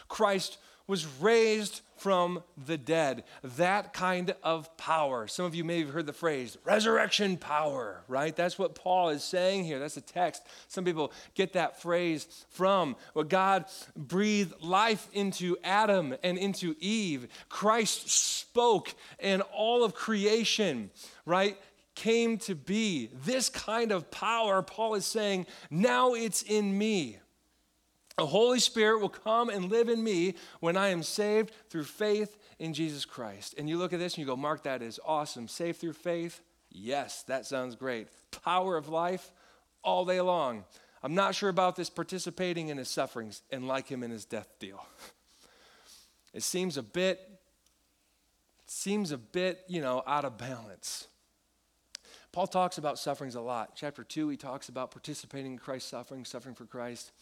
Christ 0.09 0.59
was 0.87 1.07
raised 1.21 1.81
from 1.97 2.43
the 2.67 2.77
dead. 2.77 3.23
That 3.43 3.93
kind 3.93 4.35
of 4.43 4.77
power. 4.77 5.29
Some 5.29 5.47
of 5.47 5.55
you 5.55 5.63
may 5.63 5.81
have 5.81 5.91
heard 5.91 6.07
the 6.07 6.13
phrase 6.13 6.59
resurrection 6.65 7.37
power, 7.37 8.03
right? 8.09 8.35
That's 8.35 8.59
what 8.59 8.75
Paul 8.75 9.11
is 9.11 9.23
saying 9.23 9.65
here. 9.65 9.79
That's 9.79 9.97
a 9.97 10.01
text. 10.01 10.43
Some 10.67 10.85
people 10.85 11.13
get 11.35 11.53
that 11.53 11.81
phrase 11.81 12.27
from 12.51 12.97
what 13.13 13.29
God 13.29 13.67
breathed 13.97 14.61
life 14.61 15.09
into 15.13 15.57
Adam 15.63 16.15
and 16.25 16.37
into 16.37 16.75
Eve. 16.81 17.29
Christ 17.49 18.09
spoke, 18.09 18.95
and 19.21 19.43
all 19.55 19.85
of 19.85 19.95
creation, 19.95 20.91
right? 21.25 21.57
Came 21.95 22.39
to 22.39 22.55
be. 22.55 23.11
This 23.25 23.49
kind 23.49 23.93
of 23.93 24.11
power, 24.11 24.63
Paul 24.63 24.95
is 24.95 25.07
saying, 25.07 25.47
now 25.71 26.15
it's 26.15 26.43
in 26.43 26.77
me. 26.77 27.19
The 28.19 28.27
Holy 28.27 28.59
Spirit 28.59 29.01
will 29.01 29.09
come 29.09 29.49
and 29.49 29.71
live 29.71 29.89
in 29.89 30.03
me 30.03 30.35
when 30.61 30.77
I 30.77 30.89
am 30.89 31.03
saved 31.03 31.53
through 31.71 31.85
faith 31.85 32.37
in 32.59 32.75
Jesus 32.75 33.05
Christ. 33.05 33.55
And 33.57 33.69
you 33.69 33.79
look 33.79 33.93
at 33.93 33.99
this 33.99 34.15
and 34.15 34.19
you 34.19 34.27
go, 34.27 34.37
Mark, 34.37 34.65
that 34.65 34.83
is 34.83 35.01
awesome. 35.05 35.49
Saved 35.49 35.79
through 35.79 35.95
faith? 35.95 36.41
Yes, 36.71 37.23
that 37.25 37.47
sounds 37.47 37.75
great. 37.75 38.09
Power 38.45 38.77
of 38.77 38.89
life 38.89 39.33
all 39.83 40.05
day 40.05 40.21
long. 40.21 40.65
I'm 41.03 41.15
not 41.15 41.35
sure 41.35 41.49
about 41.49 41.75
this 41.75 41.91
participating 41.91 42.69
in 42.69 42.79
his 42.79 42.89
sufferings 42.89 43.43
and 43.51 43.67
like 43.67 43.89
him 43.89 44.03
in 44.03 44.11
his 44.11 44.25
death 44.25 44.49
deal. 44.59 44.85
It 46.35 46.43
seems 46.43 46.79
a 46.79 46.83
bit, 46.83 47.21
seems 48.65 49.13
a 49.13 49.19
bit, 49.19 49.65
you 49.69 49.83
know, 49.83 50.03
out 50.07 50.25
of 50.25 50.39
balance. 50.39 51.09
Paul 52.33 52.47
talks 52.47 52.79
about 52.79 52.99
sufferings 52.99 53.35
a 53.35 53.43
lot. 53.43 53.73
Chapter 53.75 54.03
2, 54.03 54.31
he 54.31 54.39
talks 54.39 54.71
about 54.71 54.91
participating 54.91 55.53
in 55.53 55.59
Christ's 55.59 55.91
suffering, 55.91 56.25
suffering 56.25 56.55
for 56.55 56.65
Christ. 56.65 57.13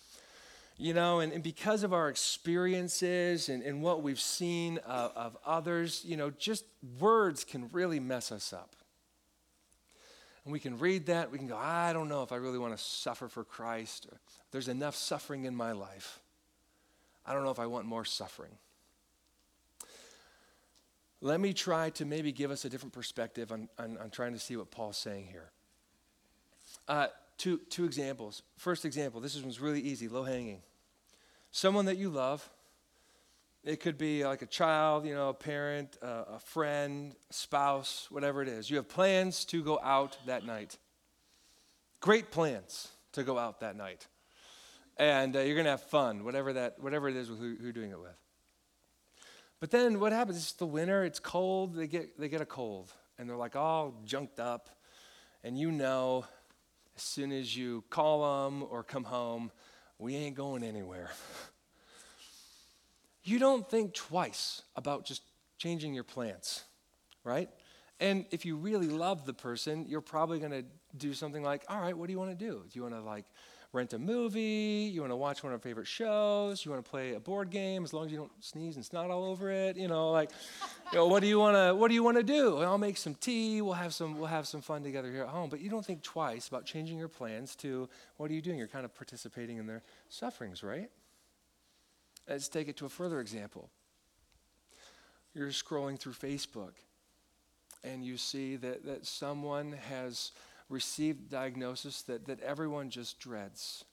You 0.80 0.94
know, 0.94 1.20
and, 1.20 1.30
and 1.34 1.42
because 1.42 1.82
of 1.82 1.92
our 1.92 2.08
experiences 2.08 3.50
and, 3.50 3.62
and 3.62 3.82
what 3.82 4.02
we've 4.02 4.18
seen 4.18 4.78
of, 4.78 5.12
of 5.14 5.36
others, 5.44 6.02
you 6.06 6.16
know, 6.16 6.30
just 6.30 6.64
words 6.98 7.44
can 7.44 7.68
really 7.72 8.00
mess 8.00 8.32
us 8.32 8.54
up. 8.54 8.74
And 10.42 10.54
we 10.54 10.58
can 10.58 10.78
read 10.78 11.04
that, 11.04 11.30
we 11.30 11.36
can 11.36 11.48
go, 11.48 11.56
I 11.58 11.92
don't 11.92 12.08
know 12.08 12.22
if 12.22 12.32
I 12.32 12.36
really 12.36 12.58
want 12.58 12.74
to 12.74 12.82
suffer 12.82 13.28
for 13.28 13.44
Christ. 13.44 14.06
Or, 14.10 14.18
There's 14.52 14.68
enough 14.68 14.96
suffering 14.96 15.44
in 15.44 15.54
my 15.54 15.72
life. 15.72 16.18
I 17.26 17.34
don't 17.34 17.44
know 17.44 17.50
if 17.50 17.60
I 17.60 17.66
want 17.66 17.84
more 17.84 18.06
suffering. 18.06 18.52
Let 21.20 21.40
me 21.40 21.52
try 21.52 21.90
to 21.90 22.06
maybe 22.06 22.32
give 22.32 22.50
us 22.50 22.64
a 22.64 22.70
different 22.70 22.94
perspective 22.94 23.52
on, 23.52 23.68
on, 23.78 23.98
on 23.98 24.08
trying 24.08 24.32
to 24.32 24.38
see 24.38 24.56
what 24.56 24.70
Paul's 24.70 24.96
saying 24.96 25.26
here. 25.26 25.50
Uh, 26.88 27.08
two, 27.36 27.58
two 27.68 27.84
examples. 27.84 28.40
First 28.56 28.86
example, 28.86 29.20
this 29.20 29.38
one's 29.38 29.60
really 29.60 29.82
easy, 29.82 30.08
low 30.08 30.24
hanging 30.24 30.62
someone 31.50 31.86
that 31.86 31.96
you 31.96 32.10
love. 32.10 32.48
It 33.62 33.80
could 33.80 33.98
be 33.98 34.24
like 34.24 34.40
a 34.40 34.46
child, 34.46 35.04
you 35.04 35.14
know, 35.14 35.28
a 35.28 35.34
parent, 35.34 35.98
uh, 36.02 36.24
a 36.34 36.38
friend, 36.38 37.14
spouse, 37.28 38.06
whatever 38.10 38.40
it 38.40 38.48
is. 38.48 38.70
You 38.70 38.76
have 38.76 38.88
plans 38.88 39.44
to 39.46 39.62
go 39.62 39.78
out 39.82 40.16
that 40.26 40.46
night. 40.46 40.78
Great 42.00 42.30
plans 42.30 42.88
to 43.12 43.22
go 43.22 43.38
out 43.38 43.60
that 43.60 43.76
night. 43.76 44.06
And 44.96 45.36
uh, 45.36 45.40
you're 45.40 45.54
going 45.54 45.66
to 45.66 45.72
have 45.72 45.82
fun, 45.82 46.24
whatever, 46.24 46.54
that, 46.54 46.80
whatever 46.80 47.08
it 47.08 47.16
is 47.16 47.28
who, 47.28 47.34
who 47.34 47.56
you're 47.60 47.72
doing 47.72 47.90
it 47.90 48.00
with. 48.00 48.16
But 49.60 49.70
then 49.70 50.00
what 50.00 50.12
happens? 50.12 50.38
It's 50.38 50.52
the 50.52 50.66
winter, 50.66 51.04
it's 51.04 51.20
cold, 51.20 51.74
they 51.74 51.86
get, 51.86 52.18
they 52.18 52.30
get 52.30 52.40
a 52.40 52.46
cold, 52.46 52.92
and 53.18 53.28
they're 53.28 53.36
like 53.36 53.56
all 53.56 53.94
junked 54.06 54.40
up. 54.40 54.70
And 55.44 55.58
you 55.58 55.70
know, 55.70 56.24
as 56.96 57.02
soon 57.02 57.30
as 57.30 57.54
you 57.54 57.84
call 57.90 58.46
them 58.46 58.66
or 58.70 58.82
come 58.82 59.04
home, 59.04 59.50
we 60.00 60.16
ain't 60.16 60.34
going 60.34 60.64
anywhere. 60.64 61.10
you 63.22 63.38
don't 63.38 63.68
think 63.68 63.94
twice 63.94 64.62
about 64.74 65.04
just 65.04 65.22
changing 65.58 65.94
your 65.94 66.04
plans, 66.04 66.64
right? 67.22 67.50
And 68.00 68.24
if 68.30 68.46
you 68.46 68.56
really 68.56 68.88
love 68.88 69.26
the 69.26 69.34
person, 69.34 69.84
you're 69.86 70.00
probably 70.00 70.38
going 70.38 70.52
to 70.52 70.64
do 70.96 71.12
something 71.12 71.42
like, 71.42 71.62
all 71.68 71.78
right, 71.78 71.96
what 71.96 72.06
do 72.06 72.12
you 72.12 72.18
want 72.18 72.30
to 72.30 72.44
do? 72.44 72.64
Do 72.72 72.78
you 72.78 72.82
want 72.82 72.94
to 72.94 73.02
like 73.02 73.26
rent 73.72 73.92
a 73.92 73.98
movie? 73.98 74.90
You 74.92 75.00
want 75.00 75.12
to 75.12 75.16
watch 75.16 75.42
one 75.42 75.52
of 75.52 75.58
our 75.58 75.62
favorite 75.62 75.86
shows? 75.86 76.64
You 76.64 76.70
want 76.70 76.84
to 76.84 76.90
play 76.90 77.14
a 77.14 77.20
board 77.20 77.50
game 77.50 77.84
as 77.84 77.92
long 77.92 78.06
as 78.06 78.12
you 78.12 78.18
don't 78.18 78.32
sneeze 78.40 78.76
and 78.76 78.84
snot 78.84 79.10
all 79.10 79.24
over 79.24 79.50
it? 79.50 79.76
You 79.76 79.88
know, 79.88 80.10
like, 80.10 80.30
you 80.92 80.98
know, 80.98 81.06
what 81.06 81.20
do 81.20 81.28
you 81.28 81.38
want 81.38 81.56
to 81.56 81.74
what 81.74 81.88
do 81.88 81.94
you 81.94 82.02
want 82.02 82.16
to 82.16 82.22
do? 82.22 82.58
I'll 82.58 82.78
make 82.78 82.96
some 82.96 83.14
tea. 83.14 83.62
We'll 83.62 83.74
have 83.74 83.94
some 83.94 84.18
we'll 84.18 84.26
have 84.26 84.46
some 84.46 84.60
fun 84.60 84.82
together 84.82 85.10
here 85.10 85.22
at 85.22 85.28
home. 85.28 85.50
But 85.50 85.60
you 85.60 85.70
don't 85.70 85.84
think 85.84 86.02
twice 86.02 86.48
about 86.48 86.64
changing 86.64 86.98
your 86.98 87.08
plans 87.08 87.54
to 87.56 87.88
what 88.16 88.30
are 88.30 88.34
you 88.34 88.42
doing? 88.42 88.58
You're 88.58 88.68
kind 88.68 88.84
of 88.84 88.94
participating 88.94 89.58
in 89.58 89.66
their 89.66 89.82
sufferings, 90.08 90.62
right? 90.62 90.90
Let's 92.28 92.48
take 92.48 92.68
it 92.68 92.76
to 92.78 92.86
a 92.86 92.88
further 92.88 93.20
example. 93.20 93.70
You're 95.34 95.48
scrolling 95.48 95.98
through 95.98 96.14
Facebook 96.14 96.72
and 97.82 98.04
you 98.04 98.16
see 98.16 98.56
that, 98.56 98.84
that 98.84 99.06
someone 99.06 99.72
has 99.88 100.32
received 100.70 101.28
diagnosis 101.28 102.02
that, 102.02 102.26
that 102.26 102.40
everyone 102.40 102.88
just 102.88 103.18
dreads 103.18 103.84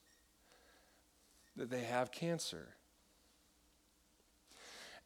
that 1.58 1.70
they 1.70 1.84
have 1.84 2.12
cancer. 2.12 2.70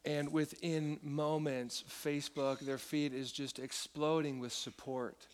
And 0.04 0.32
within 0.32 1.00
moments, 1.02 1.82
Facebook, 1.88 2.60
their 2.60 2.78
feed 2.78 3.14
is 3.14 3.32
just 3.32 3.58
exploding 3.58 4.38
with 4.38 4.52
support. 4.52 5.26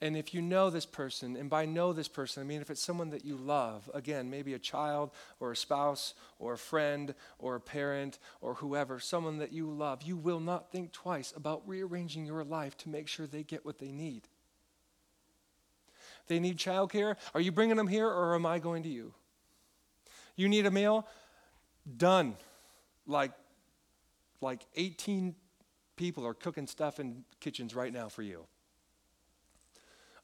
And 0.00 0.16
if 0.16 0.34
you 0.34 0.42
know 0.42 0.70
this 0.70 0.86
person, 0.86 1.36
and 1.36 1.48
by 1.48 1.64
know 1.64 1.92
this 1.92 2.08
person, 2.08 2.42
I 2.42 2.46
mean 2.46 2.60
if 2.60 2.70
it's 2.70 2.80
someone 2.80 3.10
that 3.10 3.24
you 3.24 3.36
love, 3.36 3.88
again, 3.94 4.30
maybe 4.30 4.54
a 4.54 4.58
child 4.58 5.10
or 5.38 5.52
a 5.52 5.56
spouse 5.56 6.14
or 6.40 6.54
a 6.54 6.58
friend 6.58 7.14
or 7.38 7.54
a 7.54 7.60
parent 7.60 8.18
or 8.40 8.54
whoever, 8.54 8.98
someone 8.98 9.38
that 9.38 9.52
you 9.52 9.70
love, 9.70 10.02
you 10.02 10.16
will 10.16 10.40
not 10.40 10.72
think 10.72 10.90
twice 10.92 11.32
about 11.36 11.62
rearranging 11.68 12.26
your 12.26 12.42
life 12.42 12.76
to 12.78 12.88
make 12.88 13.06
sure 13.06 13.26
they 13.26 13.44
get 13.44 13.64
what 13.64 13.78
they 13.78 13.92
need. 13.92 14.22
They 16.28 16.38
need 16.38 16.56
childcare. 16.56 17.16
Are 17.34 17.40
you 17.40 17.52
bringing 17.52 17.76
them 17.76 17.88
here 17.88 18.06
or 18.06 18.34
am 18.34 18.46
I 18.46 18.58
going 18.58 18.82
to 18.84 18.88
you? 18.88 19.14
You 20.36 20.48
need 20.48 20.66
a 20.66 20.70
meal? 20.70 21.06
Done. 21.96 22.36
Like, 23.06 23.32
like 24.40 24.60
18 24.76 25.34
people 25.96 26.26
are 26.26 26.34
cooking 26.34 26.66
stuff 26.66 27.00
in 27.00 27.24
kitchens 27.40 27.74
right 27.74 27.92
now 27.92 28.08
for 28.08 28.22
you. 28.22 28.46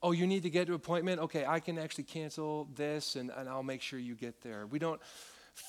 Oh, 0.02 0.12
you 0.12 0.26
need 0.26 0.44
to 0.44 0.50
get 0.50 0.66
to 0.66 0.72
an 0.72 0.76
appointment? 0.76 1.20
Okay, 1.22 1.44
I 1.44 1.58
can 1.58 1.76
actually 1.76 2.04
cancel 2.04 2.68
this 2.76 3.16
and, 3.16 3.30
and 3.36 3.48
I'll 3.48 3.64
make 3.64 3.82
sure 3.82 3.98
you 3.98 4.14
get 4.14 4.42
there. 4.42 4.66
We 4.66 4.78
don't 4.78 5.00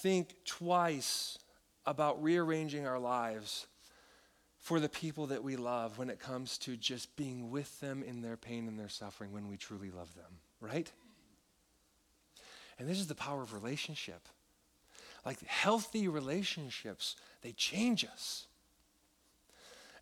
think 0.04 0.36
twice 0.46 1.40
about 1.86 2.22
rearranging 2.22 2.86
our 2.86 3.00
lives 3.00 3.66
for 4.60 4.80
the 4.80 4.90
people 4.90 5.28
that 5.28 5.44
we 5.44 5.56
love 5.56 5.98
when 5.98 6.10
it 6.10 6.20
comes 6.20 6.58
to 6.60 6.76
just 6.76 7.16
being 7.16 7.50
with 7.50 7.80
them 7.80 8.04
in 8.04 8.22
their 8.22 8.38
pain 8.38 8.68
and 8.68 8.78
their 8.78 8.90
suffering 8.90 9.32
when 9.32 9.48
we 9.48 9.58
truly 9.58 9.90
love 9.90 10.14
them, 10.16 10.40
right? 10.60 10.92
And 12.78 12.88
this 12.88 13.00
is 13.00 13.08
the 13.08 13.16
power 13.16 13.42
of 13.42 13.54
relationship. 13.54 14.28
Like 15.26 15.46
healthy 15.46 16.08
relationships, 16.08 17.16
they 17.42 17.52
change 17.54 18.06
us. 18.06 18.48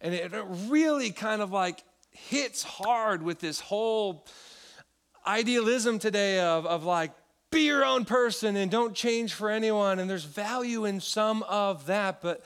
And 0.02 0.13
it 0.13 0.32
really 0.67 1.12
kind 1.12 1.41
of 1.41 1.52
like 1.52 1.84
hits 2.12 2.63
hard 2.63 3.24
with 3.24 3.39
this 3.39 3.60
whole 3.60 4.26
idealism 5.26 6.00
today 6.00 6.39
of, 6.39 6.65
of 6.65 6.84
like, 6.84 7.12
be 7.50 7.62
your 7.62 7.86
own 7.86 8.06
person 8.06 8.56
and 8.56 8.70
don't 8.70 8.93
change 8.93 9.34
for 9.34 9.50
anyone. 9.50 10.00
And 10.00 10.10
there's 10.10 10.26
value 10.26 10.86
in 10.86 11.00
some 11.00 11.43
of 11.43 11.86
that. 11.88 12.22
But, 12.22 12.43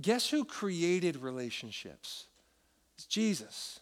guess 0.00 0.28
who 0.28 0.44
created 0.44 1.16
relationships? 1.16 2.26
It's 2.96 3.06
Jesus. 3.06 3.80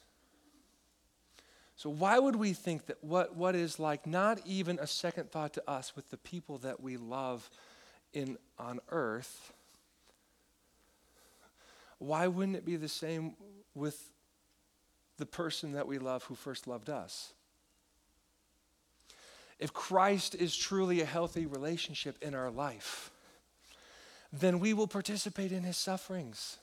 So, 1.77 1.91
why 1.91 2.19
would 2.19 2.37
we 2.37 2.55
think 2.55 2.87
that 2.87 3.03
what, 3.03 3.37
what 3.37 3.55
is 3.55 3.79
like 3.79 4.07
not 4.07 4.41
even 4.45 4.79
a 4.81 4.87
second 4.87 5.31
thought 5.31 5.53
to 5.55 5.71
us 5.71 5.95
with 5.95 6.11
the 6.11 6.17
people 6.17 6.59
that 6.59 6.81
we 6.81 6.97
love 6.97 7.49
in, 8.13 8.37
on 8.59 8.81
earth, 8.91 9.53
why 11.99 12.27
wouldn't 12.27 12.57
it 12.57 12.65
be 12.65 12.77
the 12.77 12.89
same 12.89 13.35
with 13.75 14.11
the 15.19 15.27
person 15.27 15.73
that 15.73 15.87
we 15.87 15.99
love 15.99 16.25
who 16.25 16.35
first 16.35 16.67
loved 16.67 16.91
us? 16.91 17.33
If 19.59 19.73
Christ 19.73 20.35
is 20.37 20.57
truly 20.57 21.01
a 21.01 21.05
healthy 21.05 21.47
relationship 21.47 22.17
in 22.23 22.35
our 22.35 22.51
life, 22.51 23.11
then 24.33 24.61
we 24.61 24.75
will 24.75 24.87
participate 24.87 25.53
in 25.53 25.63
his 25.63 25.77
sufferings. 25.77 26.59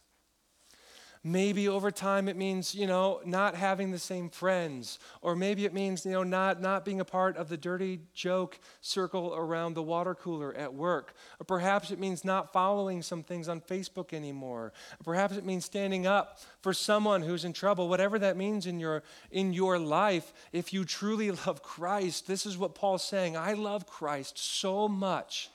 Maybe 1.28 1.68
over 1.68 1.90
time 1.90 2.30
it 2.30 2.38
means, 2.38 2.76
you 2.76 2.86
know, 2.86 3.20
not 3.26 3.56
having 3.56 3.90
the 3.90 3.98
same 3.98 4.30
friends. 4.30 5.00
Or 5.24 5.36
maybe 5.36 5.66
it 5.66 5.74
means, 5.74 6.06
you 6.06 6.12
know, 6.12 6.22
not, 6.22 6.62
not 6.62 6.86
being 6.86 7.00
a 7.00 7.06
part 7.06 7.36
of 7.36 7.50
the 7.50 7.58
dirty 7.58 8.02
joke 8.14 8.60
circle 8.80 9.34
around 9.36 9.74
the 9.74 9.82
water 9.82 10.14
cooler 10.14 10.54
at 10.54 10.76
work. 10.76 11.16
Or 11.40 11.46
perhaps 11.46 11.90
it 11.90 11.98
means 11.98 12.24
not 12.24 12.54
following 12.54 13.02
some 13.02 13.24
things 13.24 13.50
on 13.50 13.60
Facebook 13.60 14.14
anymore. 14.14 14.72
Or 15.00 15.04
perhaps 15.04 15.36
it 15.36 15.44
means 15.44 15.66
standing 15.66 16.06
up 16.06 16.42
for 16.62 16.76
someone 16.76 17.24
who's 17.24 17.44
in 17.44 17.54
trouble. 17.54 17.90
Whatever 17.90 18.20
that 18.20 18.38
means 18.38 18.68
in 18.68 18.80
your, 18.80 19.02
in 19.32 19.52
your 19.52 19.80
life, 19.80 20.32
if 20.54 20.74
you 20.74 20.86
truly 20.86 21.32
love 21.48 21.64
Christ, 21.64 22.28
this 22.28 22.46
is 22.46 22.56
what 22.56 22.76
Paul's 22.76 23.04
saying. 23.04 23.36
I 23.36 23.54
love 23.54 23.88
Christ 23.88 24.38
so 24.38 24.88
much 24.88 25.50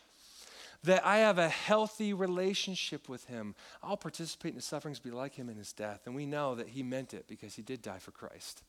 that 0.85 1.05
I 1.05 1.19
have 1.19 1.39
a 1.39 1.49
healthy 1.49 2.15
relationship 2.15 3.09
with 3.09 3.27
him. 3.27 3.55
I'll 3.83 3.97
participate 3.97 4.51
in 4.51 4.57
his 4.57 4.65
sufferings, 4.65 4.99
be 4.99 5.11
like 5.11 5.35
him 5.35 5.49
in 5.49 5.57
his 5.57 5.73
death. 5.73 6.03
And 6.07 6.15
we 6.15 6.25
know 6.27 6.55
that 6.55 6.69
he 6.69 6.83
meant 6.83 7.13
it 7.13 7.27
because 7.29 7.55
he 7.55 7.63
did 7.63 7.83
die 7.83 7.99
for 7.99 8.13
Christ. 8.13 8.63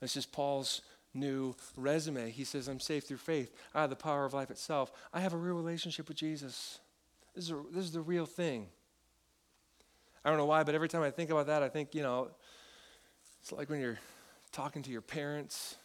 This 0.00 0.16
is 0.16 0.26
Paul's 0.26 0.82
new 1.14 1.54
resume. 1.76 2.30
He 2.30 2.44
says, 2.44 2.68
I'm 2.68 2.80
saved 2.80 3.06
through 3.06 3.16
faith. 3.16 3.52
I 3.74 3.80
have 3.80 3.90
the 3.90 3.96
power 3.96 4.24
of 4.24 4.34
life 4.34 4.50
itself. 4.50 4.92
I 5.12 5.20
have 5.20 5.32
a 5.32 5.38
real 5.38 5.56
relationship 5.56 6.08
with 6.08 6.16
Jesus. 6.16 6.78
This 7.34 7.44
is, 7.44 7.50
a, 7.50 7.62
this 7.72 7.84
is 7.84 7.92
the 7.92 8.00
real 8.00 8.26
thing. 8.26 8.68
I 10.24 10.28
don't 10.28 10.38
know 10.38 10.46
why, 10.46 10.62
but 10.62 10.74
every 10.74 10.88
time 10.88 11.02
I 11.02 11.10
think 11.10 11.30
about 11.30 11.46
that, 11.46 11.62
I 11.62 11.68
think, 11.68 11.94
you 11.94 12.02
know, 12.02 12.28
it's 13.40 13.52
like 13.52 13.70
when 13.70 13.80
you're 13.80 13.98
talking 14.52 14.82
to 14.82 14.90
your 14.90 15.00
parents 15.00 15.76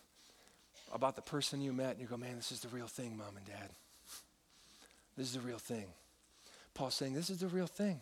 about 0.93 1.15
the 1.15 1.21
person 1.21 1.61
you 1.61 1.71
met, 1.71 1.91
and 1.91 2.01
you 2.01 2.07
go, 2.07 2.17
man, 2.17 2.35
this 2.35 2.51
is 2.51 2.59
the 2.59 2.67
real 2.67 2.87
thing, 2.87 3.15
mom 3.15 3.37
and 3.37 3.45
dad. 3.45 3.69
This 5.21 5.27
is 5.27 5.35
the 5.35 5.47
real 5.47 5.59
thing. 5.59 5.85
Paul's 6.73 6.95
saying 6.95 7.13
this 7.13 7.29
is 7.29 7.41
the 7.41 7.47
real 7.47 7.67
thing. 7.67 8.01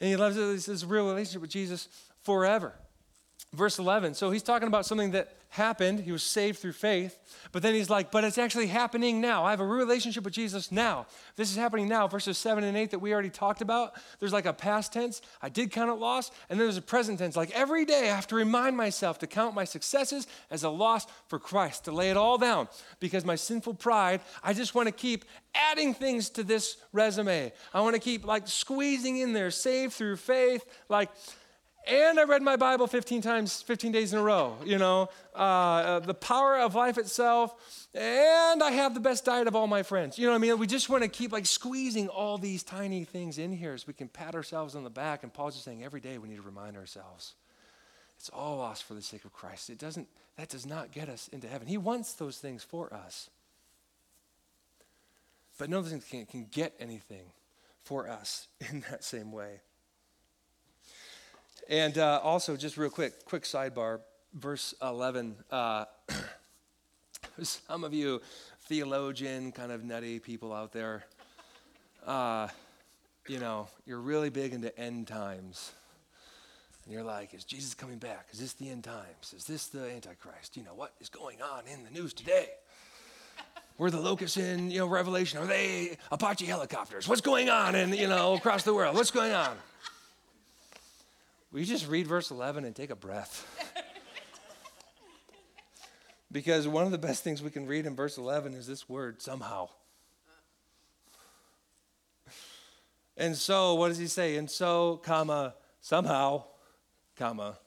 And 0.00 0.10
he 0.10 0.16
loves. 0.16 0.34
This 0.34 0.66
is 0.66 0.82
a 0.82 0.86
real 0.88 1.06
relationship 1.06 1.40
with 1.40 1.52
Jesus 1.52 1.86
forever. 2.22 2.72
Verse 3.54 3.78
11. 3.78 4.12
So 4.12 4.30
he's 4.30 4.42
talking 4.42 4.68
about 4.68 4.84
something 4.84 5.12
that 5.12 5.32
happened. 5.48 6.00
He 6.00 6.12
was 6.12 6.22
saved 6.22 6.58
through 6.58 6.72
faith. 6.72 7.18
But 7.50 7.62
then 7.62 7.72
he's 7.72 7.88
like, 7.88 8.10
but 8.10 8.22
it's 8.22 8.36
actually 8.36 8.66
happening 8.66 9.22
now. 9.22 9.42
I 9.42 9.50
have 9.50 9.60
a 9.60 9.66
relationship 9.66 10.24
with 10.24 10.34
Jesus 10.34 10.70
now. 10.70 11.06
This 11.36 11.50
is 11.50 11.56
happening 11.56 11.88
now. 11.88 12.06
Verses 12.08 12.36
7 12.36 12.62
and 12.62 12.76
8 12.76 12.90
that 12.90 12.98
we 12.98 13.10
already 13.10 13.30
talked 13.30 13.62
about. 13.62 13.94
There's 14.20 14.34
like 14.34 14.44
a 14.44 14.52
past 14.52 14.92
tense. 14.92 15.22
I 15.40 15.48
did 15.48 15.70
count 15.70 15.90
it 15.90 15.94
loss. 15.94 16.30
And 16.50 16.60
then 16.60 16.66
there's 16.66 16.76
a 16.76 16.82
present 16.82 17.20
tense. 17.20 17.36
Like 17.36 17.50
every 17.52 17.86
day 17.86 18.10
I 18.10 18.14
have 18.14 18.26
to 18.26 18.34
remind 18.34 18.76
myself 18.76 19.18
to 19.20 19.26
count 19.26 19.54
my 19.54 19.64
successes 19.64 20.26
as 20.50 20.62
a 20.62 20.68
loss 20.68 21.06
for 21.28 21.38
Christ, 21.38 21.86
to 21.86 21.92
lay 21.92 22.10
it 22.10 22.18
all 22.18 22.36
down. 22.36 22.68
Because 23.00 23.24
my 23.24 23.36
sinful 23.36 23.74
pride, 23.74 24.20
I 24.42 24.52
just 24.52 24.74
want 24.74 24.88
to 24.88 24.92
keep 24.92 25.24
adding 25.54 25.94
things 25.94 26.28
to 26.30 26.44
this 26.44 26.76
resume. 26.92 27.50
I 27.72 27.80
want 27.80 27.94
to 27.94 28.00
keep 28.00 28.26
like 28.26 28.46
squeezing 28.46 29.16
in 29.16 29.32
there, 29.32 29.50
saved 29.50 29.94
through 29.94 30.16
faith. 30.16 30.66
Like, 30.90 31.08
and 31.86 32.18
I 32.18 32.24
read 32.24 32.42
my 32.42 32.56
Bible 32.56 32.86
15 32.86 33.22
times, 33.22 33.62
15 33.62 33.92
days 33.92 34.12
in 34.12 34.18
a 34.18 34.22
row, 34.22 34.56
you 34.64 34.78
know, 34.78 35.08
uh, 35.34 35.38
uh, 35.38 35.98
the 36.00 36.14
power 36.14 36.58
of 36.58 36.74
life 36.74 36.98
itself, 36.98 37.54
and 37.94 38.62
I 38.62 38.70
have 38.72 38.94
the 38.94 39.00
best 39.00 39.24
diet 39.24 39.46
of 39.46 39.56
all 39.56 39.66
my 39.66 39.82
friends. 39.82 40.18
You 40.18 40.26
know 40.26 40.32
what 40.32 40.38
I 40.38 40.40
mean? 40.40 40.58
We 40.58 40.66
just 40.66 40.88
want 40.88 41.02
to 41.02 41.08
keep 41.08 41.32
like 41.32 41.46
squeezing 41.46 42.08
all 42.08 42.36
these 42.38 42.62
tiny 42.62 43.04
things 43.04 43.38
in 43.38 43.52
here 43.52 43.76
so 43.78 43.84
we 43.86 43.94
can 43.94 44.08
pat 44.08 44.34
ourselves 44.34 44.74
on 44.74 44.84
the 44.84 44.90
back. 44.90 45.22
And 45.22 45.32
Paul's 45.32 45.54
just 45.54 45.64
saying 45.64 45.82
every 45.84 46.00
day 46.00 46.18
we 46.18 46.28
need 46.28 46.36
to 46.36 46.42
remind 46.42 46.76
ourselves 46.76 47.34
it's 48.18 48.28
all 48.30 48.58
lost 48.58 48.82
for 48.82 48.94
the 48.94 49.02
sake 49.02 49.24
of 49.24 49.32
Christ. 49.32 49.70
It 49.70 49.78
doesn't, 49.78 50.08
that 50.36 50.48
does 50.48 50.66
not 50.66 50.90
get 50.90 51.08
us 51.08 51.28
into 51.28 51.46
heaven. 51.46 51.68
He 51.68 51.78
wants 51.78 52.14
those 52.14 52.38
things 52.38 52.64
for 52.64 52.92
us. 52.92 53.30
But 55.56 55.70
no 55.70 55.82
thing 55.82 56.02
can, 56.08 56.26
can 56.26 56.46
get 56.50 56.74
anything 56.80 57.32
for 57.84 58.08
us 58.08 58.48
in 58.70 58.84
that 58.90 59.04
same 59.04 59.32
way. 59.32 59.60
And 61.68 61.98
uh, 61.98 62.20
also, 62.22 62.56
just 62.56 62.78
real 62.78 62.88
quick, 62.88 63.26
quick 63.26 63.42
sidebar, 63.42 64.00
verse 64.32 64.72
11. 64.82 65.36
Uh, 65.50 65.84
some 67.42 67.84
of 67.84 67.92
you 67.92 68.22
theologian, 68.62 69.52
kind 69.52 69.70
of 69.70 69.84
nutty 69.84 70.18
people 70.18 70.54
out 70.54 70.72
there, 70.72 71.04
uh, 72.06 72.48
you 73.26 73.38
know, 73.38 73.68
you're 73.84 74.00
really 74.00 74.30
big 74.30 74.54
into 74.54 74.76
end 74.78 75.08
times. 75.08 75.72
And 76.84 76.94
you're 76.94 77.04
like, 77.04 77.34
is 77.34 77.44
Jesus 77.44 77.74
coming 77.74 77.98
back? 77.98 78.28
Is 78.32 78.38
this 78.38 78.54
the 78.54 78.70
end 78.70 78.84
times? 78.84 79.34
Is 79.36 79.44
this 79.44 79.66
the 79.66 79.90
Antichrist? 79.90 80.56
You 80.56 80.62
know, 80.64 80.74
what 80.74 80.94
is 81.02 81.10
going 81.10 81.42
on 81.42 81.64
in 81.70 81.84
the 81.84 81.90
news 81.90 82.14
today? 82.14 82.46
Were 83.76 83.90
the 83.90 84.00
locusts 84.00 84.38
in, 84.38 84.70
you 84.70 84.78
know, 84.78 84.86
Revelation? 84.86 85.38
Are 85.38 85.46
they 85.46 85.98
Apache 86.10 86.46
helicopters? 86.46 87.06
What's 87.06 87.20
going 87.20 87.50
on 87.50 87.74
in, 87.74 87.92
you 87.92 88.08
know, 88.08 88.34
across 88.34 88.62
the 88.62 88.72
world? 88.72 88.96
What's 88.96 89.10
going 89.10 89.32
on? 89.32 89.54
You 91.54 91.64
just 91.64 91.88
read 91.88 92.06
verse 92.06 92.30
11 92.30 92.64
and 92.64 92.76
take 92.76 92.90
a 92.90 92.96
breath? 92.96 93.46
because 96.30 96.68
one 96.68 96.84
of 96.84 96.92
the 96.92 96.98
best 96.98 97.24
things 97.24 97.42
we 97.42 97.50
can 97.50 97.66
read 97.66 97.86
in 97.86 97.96
verse 97.96 98.18
11 98.18 98.54
is 98.54 98.66
this 98.66 98.88
word, 98.88 99.22
somehow. 99.22 99.68
And 103.16 103.34
so, 103.34 103.74
what 103.74 103.88
does 103.88 103.98
he 103.98 104.06
say? 104.06 104.36
And 104.36 104.48
so, 104.48 105.00
comma, 105.02 105.54
somehow, 105.80 106.44
comma. 107.16 107.58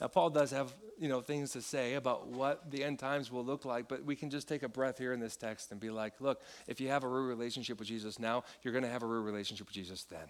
Now, 0.00 0.06
Paul 0.06 0.30
does 0.30 0.50
have, 0.52 0.72
you 0.98 1.08
know, 1.08 1.20
things 1.20 1.50
to 1.52 1.60
say 1.60 1.94
about 1.94 2.28
what 2.28 2.70
the 2.70 2.84
end 2.84 2.98
times 2.98 3.30
will 3.30 3.44
look 3.44 3.64
like, 3.64 3.88
but 3.88 4.04
we 4.04 4.16
can 4.16 4.30
just 4.30 4.48
take 4.48 4.62
a 4.62 4.68
breath 4.68 4.96
here 4.96 5.12
in 5.12 5.20
this 5.20 5.36
text 5.36 5.72
and 5.72 5.80
be 5.80 5.90
like, 5.90 6.20
look, 6.20 6.40
if 6.68 6.80
you 6.80 6.88
have 6.88 7.04
a 7.04 7.08
real 7.08 7.24
relationship 7.24 7.78
with 7.78 7.88
Jesus 7.88 8.18
now, 8.18 8.44
you're 8.62 8.72
going 8.72 8.84
to 8.84 8.90
have 8.90 9.02
a 9.02 9.06
real 9.06 9.22
relationship 9.22 9.66
with 9.66 9.74
Jesus 9.74 10.04
then 10.04 10.28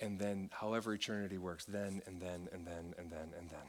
and 0.00 0.18
then 0.18 0.50
however 0.52 0.94
eternity 0.94 1.38
works, 1.38 1.64
then 1.64 2.02
and 2.06 2.20
then 2.20 2.48
and 2.52 2.66
then 2.66 2.94
and 2.98 3.10
then 3.10 3.28
and 3.38 3.50
then. 3.50 3.60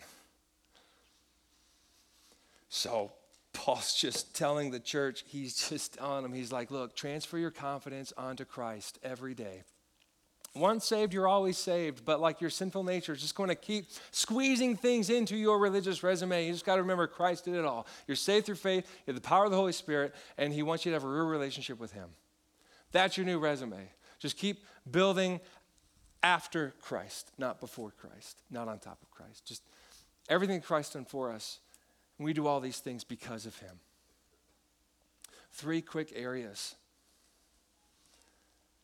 So 2.70 3.12
Paul's 3.54 3.94
just 3.94 4.36
telling 4.36 4.72
the 4.72 4.80
church, 4.80 5.24
he's 5.28 5.70
just 5.70 6.00
on 6.00 6.24
them. 6.24 6.34
He's 6.34 6.52
like, 6.52 6.72
look, 6.72 6.96
transfer 6.96 7.38
your 7.38 7.52
confidence 7.52 8.14
onto 8.18 8.46
Christ 8.46 8.98
every 9.04 9.34
day. 9.34 9.64
Once 10.54 10.86
saved, 10.86 11.14
you're 11.14 11.28
always 11.28 11.58
saved, 11.58 12.04
but 12.04 12.20
like 12.20 12.42
your 12.42 12.50
sinful 12.50 12.84
nature 12.84 13.14
is 13.14 13.22
just 13.22 13.36
going 13.36 13.48
to 13.48 13.56
keep 13.56 13.86
squeezing 14.12 14.76
things 14.76 15.10
into 15.10 15.38
your 15.38 15.58
religious 15.60 16.04
resume. 16.04 16.46
You 16.46 16.52
just 16.52 16.66
got 16.66 16.76
to 16.76 16.82
remember 16.82 17.08
Christ 17.08 17.46
did 17.46 17.56
it 17.56 17.64
all. 17.64 17.88
You're 18.06 18.18
saved 18.18 18.48
through 18.48 18.56
faith, 18.56 18.86
you 19.06 19.14
have 19.14 19.22
the 19.22 19.28
power 19.28 19.46
of 19.46 19.52
the 19.52 19.58
Holy 19.58 19.72
Spirit, 19.72 20.14
and 20.38 20.54
He 20.54 20.62
wants 20.62 20.86
you 20.86 20.92
to 20.92 20.96
have 20.96 21.06
a 21.06 21.08
real 21.08 21.26
relationship 21.26 21.80
with 21.80 21.94
Him. 21.94 22.10
That's 22.92 23.16
your 23.16 23.26
new 23.26 23.40
resume. 23.40 23.90
Just 24.20 24.38
keep 24.38 24.66
building 24.90 25.40
after 26.24 26.74
Christ, 26.82 27.32
not 27.38 27.60
before 27.60 27.92
Christ, 27.92 28.42
not 28.50 28.68
on 28.68 28.80
top 28.80 29.02
of 29.02 29.12
Christ. 29.12 29.46
Just 29.46 29.64
everything 30.30 30.62
Christ 30.62 30.94
done 30.94 31.06
for 31.06 31.32
us. 31.32 31.60
We 32.20 32.34
do 32.34 32.48
all 32.48 32.60
these 32.60 32.80
things 32.80 33.04
because 33.04 33.46
of 33.46 33.58
him. 33.58 33.80
Three 35.52 35.82
quick 35.82 36.14
areas 36.16 36.76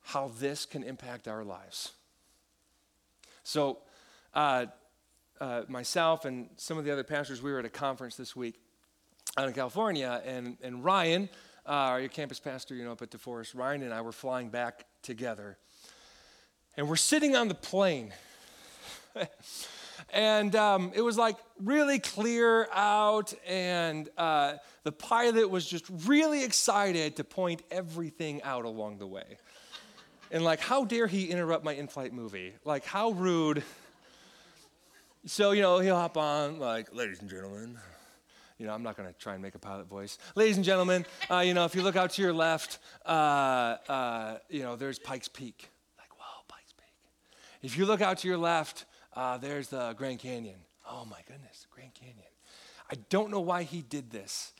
how 0.07 0.32
this 0.39 0.66
can 0.66 0.84
impact 0.84 1.28
our 1.28 1.43
lives. 1.43 1.91
So, 3.43 3.80
uh, 4.34 4.68
uh, 5.39 5.64
myself 5.68 6.24
and 6.24 6.49
some 6.55 6.78
of 6.78 6.86
the 6.86 6.91
other 6.91 7.03
pastors, 7.03 7.41
we 7.41 7.51
were 7.51 7.59
at 7.59 7.66
a 7.66 7.70
conference 7.70 8.16
this 8.16 8.36
week 8.36 8.55
out 9.38 9.47
in 9.47 9.53
California, 9.53 10.22
and, 10.26 10.57
and 10.64 10.84
Ryan, 10.84 11.30
uh, 11.66 11.72
our 11.72 12.07
campus 12.07 12.39
pastor, 12.39 12.74
you 12.74 12.86
know, 12.86 12.93
up 12.93 13.01
at 13.01 13.12
DeForest, 13.12 13.53
Ryan 13.53 13.84
and 13.84 13.93
I 13.93 14.01
were 14.01 14.14
flying 14.14 14.49
back 14.49 14.86
together 15.01 15.57
and 16.78 16.88
we're 16.88 16.95
sitting 16.95 17.36
on 17.36 17.47
the 17.47 17.55
plane. 17.55 18.13
and 20.13 20.55
um, 20.55 20.91
it 20.95 21.01
was 21.01 21.17
like 21.17 21.36
really 21.61 21.99
clear 21.99 22.69
out, 22.71 23.34
and 23.45 24.07
uh, 24.17 24.53
the 24.84 24.91
pilot 24.91 25.49
was 25.49 25.65
just 25.65 25.86
really 26.05 26.43
excited 26.43 27.17
to 27.17 27.23
point 27.23 27.63
everything 27.71 28.41
out 28.43 28.65
along 28.65 28.99
the 28.99 29.07
way. 29.07 29.38
And 30.32 30.43
like, 30.43 30.59
how 30.59 30.86
dare 30.86 31.07
he 31.07 31.30
interrupt 31.30 31.63
my 31.63 31.73
in 31.73 31.88
flight 31.88 32.13
movie? 32.13 32.53
Like, 32.65 32.86
how 32.86 33.11
rude. 33.11 33.63
So, 35.25 35.51
you 35.51 35.61
know, 35.61 35.80
he'll 35.80 35.95
hop 35.95 36.17
on, 36.17 36.59
like, 36.59 36.93
ladies 36.93 37.19
and 37.19 37.30
gentlemen. 37.30 37.78
You 38.57 38.65
know, 38.65 38.73
I'm 38.73 38.82
not 38.82 38.97
to 38.97 39.13
try 39.19 39.34
and 39.34 39.41
make 39.41 39.55
a 39.55 39.59
pilot 39.59 39.88
voice. 39.88 40.17
Ladies 40.36 40.55
and 40.55 40.65
gentlemen, 40.65 41.05
uh, 41.30 41.39
you 41.39 41.53
know, 41.53 41.65
if 41.65 41.75
you 41.75 41.84
look 41.84 41.95
out 41.95 42.11
to 42.11 42.21
your 42.21 42.34
left, 42.34 42.80
uh, 43.05 43.09
uh, 43.88 44.38
you 44.49 44.63
know, 44.63 44.75
there's 44.75 44.97
Pikes 44.97 45.28
Peak. 45.28 45.69
Like, 45.97 46.09
whoa, 46.17 46.43
Pikes 46.47 46.73
Peak. 46.73 46.95
If 47.62 47.78
you 47.78 47.86
look 47.86 48.01
out 48.01 48.20
to 48.20 48.28
your 48.28 48.38
left, 48.38 48.86
uh, 49.16 49.38
there's 49.38 49.70
the 49.70 49.93
Grand 49.93 50.20
Canyon. 50.20 50.60
Oh 50.89 51.05
my 51.05 51.20
goodness, 51.28 51.66
Grand 51.72 51.93
Canyon. 51.93 52.16
I 52.89 52.95
don't 53.10 53.32
know 53.32 53.39
why 53.39 53.64
he 53.64 53.82
did 53.82 54.12
this, 54.12 54.53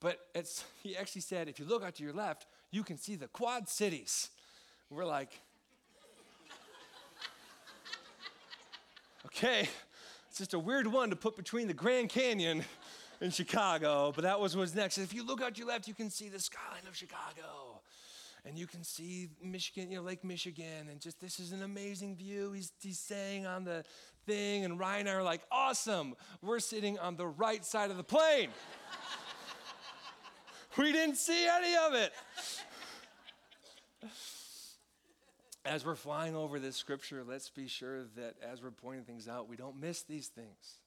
but 0.00 0.20
he 0.82 0.96
actually 0.96 1.22
said, 1.22 1.48
if 1.48 1.58
you 1.58 1.64
look 1.64 1.82
out 1.82 1.94
to 1.96 2.02
your 2.02 2.12
left, 2.12 2.46
you 2.70 2.82
can 2.82 2.98
see 2.98 3.16
the 3.16 3.28
Quad 3.28 3.68
Cities. 3.68 4.30
We're 4.90 5.06
like, 5.06 5.30
okay, 9.26 9.68
it's 10.28 10.38
just 10.38 10.54
a 10.54 10.58
weird 10.58 10.86
one 10.86 11.10
to 11.10 11.16
put 11.16 11.36
between 11.36 11.66
the 11.66 11.74
Grand 11.74 12.10
Canyon 12.10 12.64
and 13.20 13.32
Chicago, 13.32 14.12
but 14.14 14.24
that 14.24 14.38
was 14.38 14.56
what's 14.56 14.74
next. 14.74 14.98
If 14.98 15.14
you 15.14 15.24
look 15.24 15.40
out 15.40 15.54
to 15.54 15.58
your 15.58 15.68
left, 15.68 15.88
you 15.88 15.94
can 15.94 16.10
see 16.10 16.28
the 16.28 16.38
skyline 16.38 16.86
of 16.86 16.94
Chicago. 16.94 17.80
And 18.46 18.58
you 18.58 18.66
can 18.66 18.84
see 18.84 19.30
Michigan, 19.42 19.90
you 19.90 19.96
know, 19.96 20.02
Lake 20.02 20.22
Michigan, 20.22 20.88
and 20.90 21.00
just 21.00 21.18
this 21.20 21.40
is 21.40 21.52
an 21.52 21.62
amazing 21.62 22.16
view. 22.16 22.52
He's, 22.52 22.72
he's 22.80 22.98
saying 22.98 23.46
on 23.46 23.64
the 23.64 23.84
thing, 24.26 24.64
and 24.64 24.78
Ryan 24.78 25.06
and 25.06 25.08
I 25.10 25.12
are 25.14 25.22
like, 25.22 25.40
awesome. 25.50 26.14
We're 26.42 26.60
sitting 26.60 26.98
on 26.98 27.16
the 27.16 27.26
right 27.26 27.64
side 27.64 27.90
of 27.90 27.96
the 27.96 28.04
plane. 28.04 28.50
we 30.78 30.92
didn't 30.92 31.16
see 31.16 31.46
any 31.46 31.74
of 31.76 31.94
it 31.94 32.12
as 35.64 35.84
we're 35.84 35.94
flying 35.94 36.36
over 36.36 36.58
this 36.58 36.76
scripture, 36.76 37.24
let's 37.26 37.48
be 37.48 37.66
sure 37.66 38.04
that 38.16 38.34
as 38.42 38.62
we're 38.62 38.70
pointing 38.70 39.04
things 39.04 39.28
out, 39.28 39.48
we 39.48 39.56
don't 39.56 39.80
miss 39.80 40.02
these 40.02 40.28
things. 40.28 40.78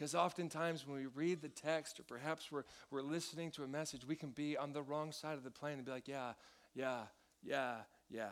Because 0.00 0.14
oftentimes 0.14 0.86
when 0.86 0.96
we 0.96 1.04
read 1.04 1.42
the 1.42 1.50
text, 1.50 2.00
or 2.00 2.04
perhaps 2.04 2.50
we're, 2.50 2.64
we're 2.90 3.02
listening 3.02 3.50
to 3.50 3.64
a 3.64 3.68
message, 3.68 4.00
we 4.06 4.16
can 4.16 4.30
be 4.30 4.56
on 4.56 4.72
the 4.72 4.80
wrong 4.80 5.12
side 5.12 5.36
of 5.36 5.44
the 5.44 5.50
plane 5.50 5.74
and 5.74 5.84
be 5.84 5.90
like, 5.90 6.08
yeah, 6.08 6.32
yeah, 6.74 7.00
yeah, 7.42 7.74
yeah. 8.08 8.30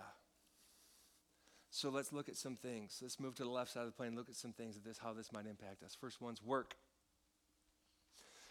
So 1.69 1.91
let's 1.91 2.11
look 2.11 2.31
at 2.31 2.39
some 2.39 2.57
things. 2.57 3.01
Let's 3.03 3.21
move 3.21 3.35
to 3.35 3.43
the 3.43 3.51
left 3.51 3.71
side 3.71 3.81
of 3.81 3.87
the 3.89 3.93
plane 3.93 4.17
look 4.17 4.31
at 4.31 4.35
some 4.35 4.55
things 4.55 4.79
of 4.79 4.83
this, 4.83 4.97
how 4.97 5.13
this 5.13 5.31
might 5.31 5.45
impact 5.45 5.83
us. 5.83 5.95
First 5.95 6.23
one's 6.23 6.43
work. 6.43 6.75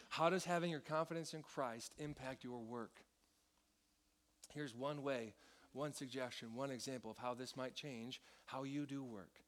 How 0.10 0.30
does 0.30 0.46
having 0.46 0.70
your 0.70 0.80
confidence 0.80 1.34
in 1.34 1.42
Christ 1.42 1.96
impact 1.98 2.44
your 2.44 2.60
work? 2.60 3.02
Here's 4.54 4.76
one 4.76 5.02
way 5.02 5.34
one 5.74 5.92
suggestion, 5.92 6.54
one 6.54 6.70
example 6.70 7.10
of 7.10 7.18
how 7.18 7.34
this 7.34 7.58
might 7.58 7.74
change 7.74 8.22
how 8.46 8.62
you 8.62 8.86
do 8.86 9.04
work. 9.04 9.42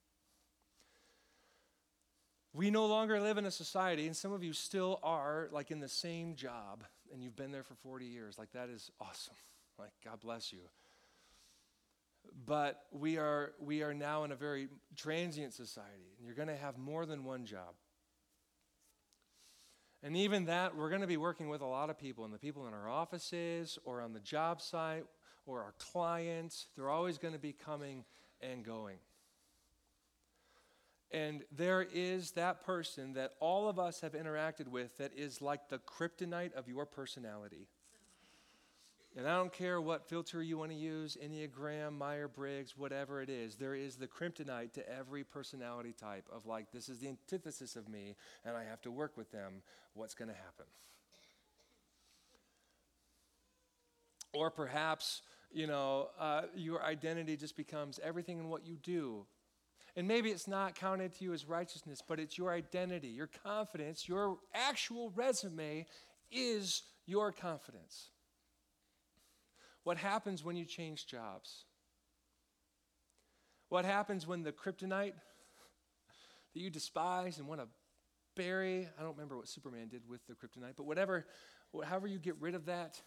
We 2.54 2.72
no 2.72 2.88
longer 2.88 3.20
live 3.20 3.38
in 3.38 3.46
a 3.46 3.52
society, 3.52 4.08
and 4.08 4.16
some 4.16 4.32
of 4.32 4.44
you 4.44 4.54
still 4.54 5.00
are 5.04 5.50
like 5.52 5.70
in 5.70 5.80
the 5.80 5.88
same 5.88 6.36
job, 6.36 6.84
and 7.14 7.22
you've 7.22 7.36
been 7.36 7.52
there 7.52 7.64
for 7.64 7.76
40 7.76 8.06
years. 8.06 8.40
Like, 8.40 8.52
that 8.54 8.70
is 8.70 8.90
awesome. 9.00 9.36
Like, 9.78 9.92
God 10.04 10.20
bless 10.20 10.52
you. 10.52 10.60
But 12.46 12.82
we 12.92 13.18
are, 13.18 13.54
we 13.60 13.84
are 13.84 13.94
now 13.94 14.24
in 14.24 14.32
a 14.32 14.36
very 14.36 14.68
transient 14.96 15.54
society, 15.54 16.14
and 16.18 16.26
you're 16.26 16.36
going 16.36 16.48
to 16.48 16.56
have 16.56 16.78
more 16.78 17.06
than 17.06 17.24
one 17.24 17.46
job. 17.46 17.76
And 20.02 20.16
even 20.16 20.46
that, 20.46 20.76
we're 20.76 20.90
going 20.90 21.02
to 21.02 21.08
be 21.08 21.18
working 21.18 21.50
with 21.50 21.62
a 21.62 21.68
lot 21.68 21.90
of 21.90 22.00
people, 22.00 22.26
and 22.26 22.34
the 22.34 22.40
people 22.40 22.68
in 22.68 22.74
our 22.74 22.90
offices 22.90 23.78
or 23.84 24.02
on 24.02 24.14
the 24.14 24.20
job 24.20 24.62
site 24.62 25.04
or 25.46 25.62
our 25.62 25.74
clients. 25.78 26.68
They're 26.76 26.90
always 26.90 27.18
going 27.18 27.34
to 27.34 27.40
be 27.40 27.54
coming 27.54 28.06
and 28.42 28.64
going. 28.64 28.98
And 31.12 31.44
there 31.52 31.82
is 31.82 32.32
that 32.32 32.64
person 32.64 33.14
that 33.14 33.34
all 33.40 33.68
of 33.68 33.80
us 33.80 34.02
have 34.02 34.14
interacted 34.14 34.68
with 34.68 34.98
that 34.98 35.12
is 35.16 35.42
like 35.42 35.70
the 35.70 35.80
kryptonite 35.80 36.54
of 36.54 36.68
your 36.68 36.86
personality. 36.86 37.68
And 39.18 39.28
I 39.28 39.36
don't 39.36 39.52
care 39.52 39.82
what 39.82 40.08
filter 40.08 40.44
you 40.44 40.60
want 40.60 40.70
to 40.70 40.78
use 40.78 41.18
Enneagram, 41.22 41.98
Myers 41.98 42.30
Briggs, 42.36 42.78
whatever 42.78 43.24
it 43.24 43.30
is, 43.30 43.56
there 43.56 43.74
is 43.74 43.96
the 43.96 44.08
kryptonite 44.08 44.74
to 44.74 44.88
every 44.88 45.24
personality 45.24 45.94
type 46.00 46.26
of 46.32 46.46
like, 46.46 46.72
this 46.72 46.90
is 46.90 47.00
the 47.00 47.08
antithesis 47.08 47.76
of 47.76 47.90
me, 47.90 48.16
and 48.46 48.56
I 48.56 48.64
have 48.66 48.82
to 48.82 48.92
work 48.92 49.18
with 49.18 49.32
them. 49.32 49.64
What's 49.96 50.14
going 50.14 50.30
to 50.30 50.36
happen? 50.36 50.68
Or 54.32 54.52
perhaps 54.52 55.24
you 55.52 55.68
know, 55.68 56.10
uh, 56.20 56.44
your 56.56 56.84
identity 56.84 57.36
just 57.36 57.58
becomes 57.58 58.00
everything 58.04 58.40
in 58.40 58.50
what 58.50 58.66
you 58.66 58.78
do. 58.78 59.26
And 59.96 60.08
maybe 60.08 60.30
it's 60.30 60.48
not 60.48 60.76
counted 60.76 61.14
to 61.16 61.24
you 61.24 61.34
as 61.34 61.46
righteousness, 61.46 62.02
but 62.06 62.20
it's 62.20 62.38
your 62.38 62.52
identity, 62.52 63.08
your 63.08 63.30
confidence, 63.44 64.08
your 64.08 64.38
actual 64.54 65.12
resume 65.16 65.86
is 66.32 66.84
your 67.06 67.32
confidence. 67.32 68.10
What 69.84 69.98
happens 69.98 70.44
when 70.44 70.56
you 70.56 70.66
change 70.66 71.08
jobs? 71.08 71.66
What 73.70 73.86
happens 73.86 74.28
when 74.28 74.44
the 74.44 74.52
kryptonite 74.52 75.14
that 76.54 76.60
you 76.60 76.70
despise 76.70 77.40
and 77.40 77.48
want 77.48 77.62
to 77.62 77.68
bury, 78.36 78.88
I 78.98 79.02
don't 79.02 79.14
remember 79.14 79.38
what 79.38 79.48
Superman 79.48 79.88
did 79.88 80.08
with 80.08 80.26
the 80.28 80.34
kryptonite, 80.34 80.74
but 80.78 80.86
whatever, 80.86 81.26
however 81.84 82.08
you 82.08 82.20
get 82.20 82.36
rid 82.40 82.56
of 82.56 82.66
that, 82.66 83.02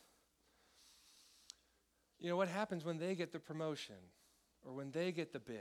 you 2.19 2.29
know, 2.29 2.37
what 2.37 2.49
happens 2.49 2.85
when 2.85 2.99
they 2.99 3.15
get 3.15 3.33
the 3.33 3.41
promotion 3.41 3.97
or 4.65 4.73
when 4.73 4.91
they 4.93 5.11
get 5.11 5.33
the 5.33 5.41
bid 5.41 5.59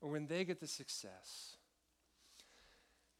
or 0.00 0.10
when 0.10 0.26
they 0.26 0.44
get 0.44 0.60
the 0.60 0.66
success? 0.66 1.56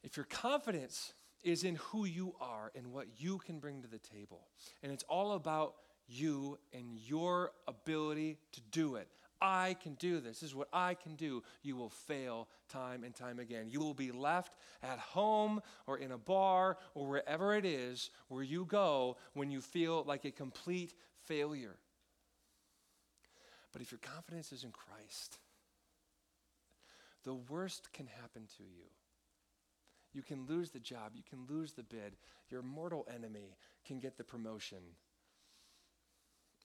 If 0.03 0.17
your 0.17 0.25
confidence 0.25 1.13
is 1.43 1.63
in 1.63 1.75
who 1.75 2.05
you 2.05 2.35
are 2.39 2.71
and 2.75 2.91
what 2.91 3.07
you 3.17 3.37
can 3.39 3.59
bring 3.59 3.81
to 3.81 3.87
the 3.87 3.99
table, 3.99 4.47
and 4.83 4.91
it's 4.91 5.03
all 5.03 5.33
about 5.33 5.75
you 6.07 6.57
and 6.73 6.97
your 7.07 7.51
ability 7.67 8.37
to 8.51 8.61
do 8.71 8.95
it. 8.95 9.07
I 9.43 9.75
can 9.81 9.95
do 9.95 10.19
this. 10.19 10.41
This 10.41 10.49
is 10.49 10.55
what 10.55 10.67
I 10.71 10.93
can 10.93 11.15
do. 11.15 11.41
You 11.63 11.75
will 11.75 11.89
fail 11.89 12.47
time 12.69 13.03
and 13.03 13.15
time 13.15 13.39
again. 13.39 13.69
You 13.71 13.79
will 13.79 13.95
be 13.95 14.11
left 14.11 14.53
at 14.83 14.99
home 14.99 15.61
or 15.87 15.97
in 15.97 16.11
a 16.11 16.17
bar 16.17 16.77
or 16.93 17.07
wherever 17.07 17.55
it 17.55 17.65
is 17.65 18.11
where 18.27 18.43
you 18.43 18.65
go 18.65 19.17
when 19.33 19.49
you 19.49 19.61
feel 19.61 20.03
like 20.07 20.25
a 20.25 20.31
complete 20.31 20.93
failure. 21.25 21.77
But 23.73 23.81
if 23.81 23.91
your 23.91 23.99
confidence 23.99 24.51
is 24.51 24.63
in 24.63 24.71
Christ, 24.71 25.39
the 27.23 27.33
worst 27.33 27.93
can 27.93 28.07
happen 28.07 28.47
to 28.57 28.63
you. 28.63 28.89
You 30.13 30.21
can 30.21 30.45
lose 30.45 30.71
the 30.71 30.79
job, 30.79 31.11
you 31.15 31.23
can 31.27 31.45
lose 31.47 31.73
the 31.73 31.83
bid, 31.83 32.17
your 32.49 32.61
mortal 32.61 33.07
enemy 33.13 33.55
can 33.85 33.99
get 33.99 34.17
the 34.17 34.23
promotion. 34.23 34.79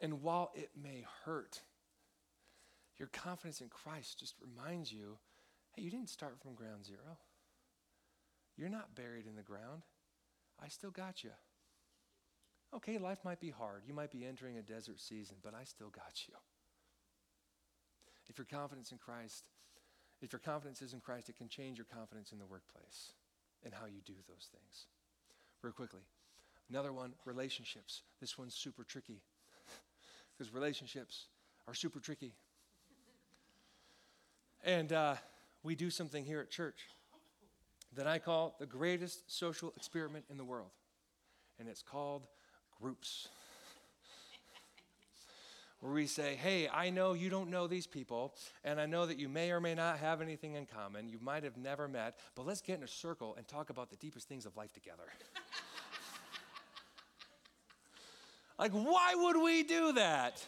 And 0.00 0.22
while 0.22 0.50
it 0.54 0.70
may 0.80 1.04
hurt, 1.24 1.62
your 2.98 3.08
confidence 3.08 3.60
in 3.60 3.68
Christ 3.68 4.18
just 4.18 4.34
reminds 4.40 4.92
you 4.92 5.18
hey, 5.72 5.82
you 5.82 5.90
didn't 5.90 6.08
start 6.08 6.38
from 6.40 6.54
ground 6.54 6.84
zero. 6.86 7.18
You're 8.56 8.70
not 8.70 8.94
buried 8.94 9.26
in 9.26 9.36
the 9.36 9.42
ground. 9.42 9.82
I 10.62 10.68
still 10.68 10.90
got 10.90 11.22
you. 11.22 11.30
Okay, 12.74 12.98
life 12.98 13.18
might 13.24 13.40
be 13.40 13.50
hard. 13.50 13.82
You 13.86 13.94
might 13.94 14.10
be 14.10 14.24
entering 14.24 14.56
a 14.56 14.62
desert 14.62 15.00
season, 15.00 15.36
but 15.42 15.54
I 15.54 15.64
still 15.64 15.90
got 15.90 16.26
you. 16.26 16.34
If 18.28 18.38
your 18.38 18.46
confidence 18.46 18.90
in 18.90 18.98
Christ, 18.98 19.44
if 20.22 20.32
your 20.32 20.40
confidence 20.40 20.82
is 20.82 20.92
in 20.92 21.00
Christ, 21.00 21.28
it 21.28 21.36
can 21.36 21.48
change 21.48 21.78
your 21.78 21.86
confidence 21.92 22.32
in 22.32 22.38
the 22.38 22.46
workplace 22.46 23.12
and 23.64 23.74
how 23.74 23.86
you 23.86 24.00
do 24.04 24.14
those 24.28 24.48
things. 24.50 24.86
Real 25.62 25.72
quickly. 25.72 26.02
Another 26.70 26.92
one, 26.92 27.12
relationships. 27.24 28.02
This 28.20 28.36
one's 28.36 28.54
super 28.54 28.82
tricky 28.82 29.22
because 30.38 30.52
relationships 30.52 31.26
are 31.68 31.74
super 31.74 32.00
tricky. 32.00 32.32
and 34.64 34.92
uh, 34.92 35.14
we 35.62 35.74
do 35.74 35.90
something 35.90 36.24
here 36.24 36.40
at 36.40 36.50
church 36.50 36.88
that 37.94 38.06
I 38.06 38.18
call 38.18 38.56
the 38.58 38.66
greatest 38.66 39.30
social 39.32 39.72
experiment 39.76 40.24
in 40.28 40.36
the 40.36 40.44
world, 40.44 40.70
and 41.58 41.68
it's 41.68 41.82
called 41.82 42.26
groups 42.80 43.28
where 45.80 45.92
we 45.92 46.06
say, 46.06 46.34
Hey, 46.34 46.68
I 46.68 46.90
know 46.90 47.12
you 47.12 47.28
don't 47.28 47.50
know 47.50 47.66
these 47.66 47.86
people, 47.86 48.34
and 48.64 48.80
I 48.80 48.86
know 48.86 49.06
that 49.06 49.18
you 49.18 49.28
may 49.28 49.50
or 49.50 49.60
may 49.60 49.74
not 49.74 49.98
have 49.98 50.20
anything 50.20 50.54
in 50.54 50.66
common. 50.66 51.08
You 51.08 51.18
might 51.20 51.44
have 51.44 51.56
never 51.56 51.88
met, 51.88 52.18
but 52.34 52.46
let's 52.46 52.60
get 52.60 52.78
in 52.78 52.84
a 52.84 52.88
circle 52.88 53.34
and 53.36 53.46
talk 53.46 53.70
about 53.70 53.90
the 53.90 53.96
deepest 53.96 54.28
things 54.28 54.46
of 54.46 54.56
life 54.56 54.72
together. 54.72 55.04
like, 58.58 58.72
why 58.72 59.14
would 59.14 59.42
we 59.42 59.62
do 59.62 59.92
that? 59.92 60.44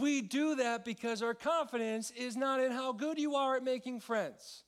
We 0.00 0.22
do 0.22 0.56
that 0.56 0.84
because 0.84 1.22
our 1.22 1.34
confidence 1.34 2.10
is 2.10 2.36
not 2.36 2.60
in 2.60 2.72
how 2.72 2.92
good 2.92 3.18
you 3.18 3.36
are 3.36 3.56
at 3.56 3.62
making 3.62 4.00
friends. 4.00 4.64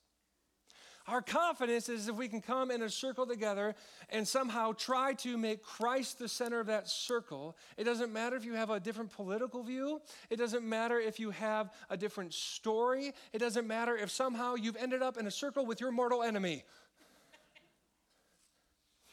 Our 1.09 1.23
confidence 1.23 1.89
is 1.89 2.09
if 2.09 2.17
we 2.17 2.27
can 2.27 2.41
come 2.41 2.73
in 2.73 2.83
a 2.83 2.91
circle 2.91 3.27
together 3.27 3.77
and 4.11 4.27
somehow 4.27 4.73
try 4.73 5.15
to 5.15 5.39
make 5.39 5.63
Christ 5.63 6.19
the 6.19 6.29
center 6.29 6.59
of 6.59 6.67
that 6.67 6.89
circle. 6.89 7.57
It 7.77 7.85
doesn't 7.85 8.13
matter 8.13 8.35
if 8.35 8.45
you 8.45 8.55
have 8.55 8.71
a 8.71 8.81
different 8.81 9.13
political 9.13 9.63
view, 9.63 10.01
it 10.31 10.37
doesn't 10.37 10.69
matter 10.69 10.99
if 10.99 11.21
you 11.21 11.31
have 11.31 11.71
a 11.91 11.97
different 11.97 12.35
story, 12.35 13.13
it 13.33 13.39
doesn't 13.39 13.69
matter 13.69 13.97
if 13.97 14.11
somehow 14.11 14.57
you've 14.57 14.77
ended 14.77 15.01
up 15.01 15.17
in 15.17 15.27
a 15.27 15.31
circle 15.31 15.65
with 15.65 15.81
your 15.81 15.93
mortal 15.93 16.25
enemy. 16.25 16.65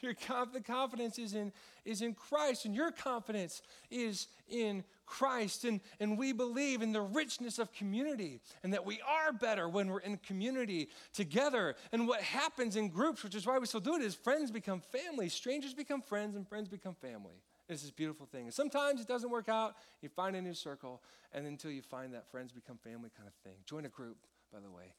Your 0.04 0.14
the 0.52 0.60
confidence 0.60 1.18
is 1.18 1.34
in, 1.34 1.50
is 1.86 2.02
in 2.02 2.12
Christ, 2.12 2.66
and 2.66 2.74
your 2.74 2.90
confidence 2.90 3.62
is 3.90 4.28
in 4.48 4.84
Christ. 5.06 5.64
And, 5.64 5.80
and 5.98 6.18
we 6.18 6.32
believe 6.32 6.82
in 6.82 6.92
the 6.92 7.00
richness 7.00 7.58
of 7.58 7.72
community 7.72 8.40
and 8.62 8.74
that 8.74 8.84
we 8.84 9.00
are 9.00 9.32
better 9.32 9.66
when 9.66 9.88
we're 9.88 10.00
in 10.00 10.18
community 10.18 10.90
together. 11.14 11.74
And 11.90 12.06
what 12.06 12.20
happens 12.20 12.76
in 12.76 12.88
groups, 12.88 13.24
which 13.24 13.34
is 13.34 13.46
why 13.46 13.58
we 13.58 13.66
still 13.66 13.80
do 13.80 13.94
it, 13.94 14.02
is 14.02 14.14
friends 14.14 14.50
become 14.50 14.80
family, 14.80 15.30
strangers 15.30 15.72
become 15.72 16.02
friends, 16.02 16.36
and 16.36 16.46
friends 16.46 16.68
become 16.68 16.94
family. 16.94 17.40
It's 17.68 17.80
this 17.80 17.90
beautiful 17.90 18.26
thing. 18.26 18.44
And 18.44 18.52
sometimes 18.52 19.00
it 19.00 19.08
doesn't 19.08 19.30
work 19.30 19.48
out. 19.48 19.74
You 20.02 20.10
find 20.10 20.36
a 20.36 20.42
new 20.42 20.54
circle, 20.54 21.00
and 21.32 21.46
until 21.46 21.70
you 21.70 21.80
find 21.80 22.12
that 22.12 22.30
friends 22.30 22.52
become 22.52 22.76
family 22.76 23.08
kind 23.16 23.26
of 23.26 23.34
thing. 23.42 23.56
Join 23.64 23.86
a 23.86 23.88
group, 23.88 24.18
by 24.52 24.60
the 24.60 24.70
way. 24.70 24.92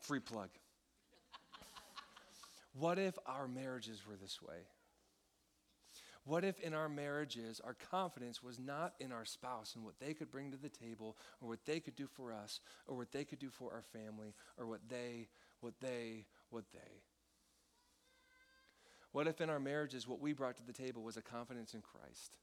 Free 0.00 0.20
plug. 0.20 0.48
What 2.72 2.98
if 2.98 3.18
our 3.26 3.46
marriages 3.46 4.06
were 4.06 4.16
this 4.16 4.40
way? 4.40 4.66
What 6.24 6.44
if 6.44 6.60
in 6.60 6.72
our 6.72 6.88
marriages 6.88 7.60
our 7.64 7.74
confidence 7.90 8.42
was 8.42 8.58
not 8.58 8.94
in 9.00 9.10
our 9.10 9.24
spouse 9.24 9.74
and 9.74 9.84
what 9.84 9.98
they 9.98 10.14
could 10.14 10.30
bring 10.30 10.52
to 10.52 10.56
the 10.56 10.68
table 10.68 11.16
or 11.40 11.48
what 11.48 11.64
they 11.66 11.80
could 11.80 11.96
do 11.96 12.06
for 12.06 12.32
us 12.32 12.60
or 12.86 12.96
what 12.96 13.10
they 13.10 13.24
could 13.24 13.40
do 13.40 13.50
for 13.50 13.72
our 13.72 13.82
family 13.82 14.34
or 14.56 14.66
what 14.66 14.80
they, 14.88 15.28
what 15.60 15.74
they, 15.80 16.26
what 16.50 16.64
they? 16.72 17.02
What 19.10 19.26
if 19.26 19.40
in 19.40 19.50
our 19.50 19.60
marriages 19.60 20.06
what 20.06 20.20
we 20.20 20.32
brought 20.32 20.56
to 20.56 20.66
the 20.66 20.72
table 20.72 21.02
was 21.02 21.16
a 21.16 21.22
confidence 21.22 21.74
in 21.74 21.82
Christ? 21.82 22.38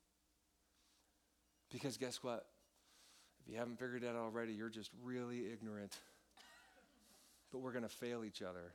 Because 1.72 1.98
guess 1.98 2.22
what? 2.22 2.46
If 3.42 3.52
you 3.52 3.58
haven't 3.58 3.80
figured 3.80 4.04
that 4.04 4.10
out 4.10 4.18
already, 4.18 4.54
you're 4.54 4.70
just 4.70 4.92
really 5.04 5.52
ignorant. 5.52 5.96
But 7.52 7.60
we're 7.60 7.72
going 7.72 7.84
to 7.84 7.90
fail 7.90 8.24
each 8.24 8.42
other 8.42 8.74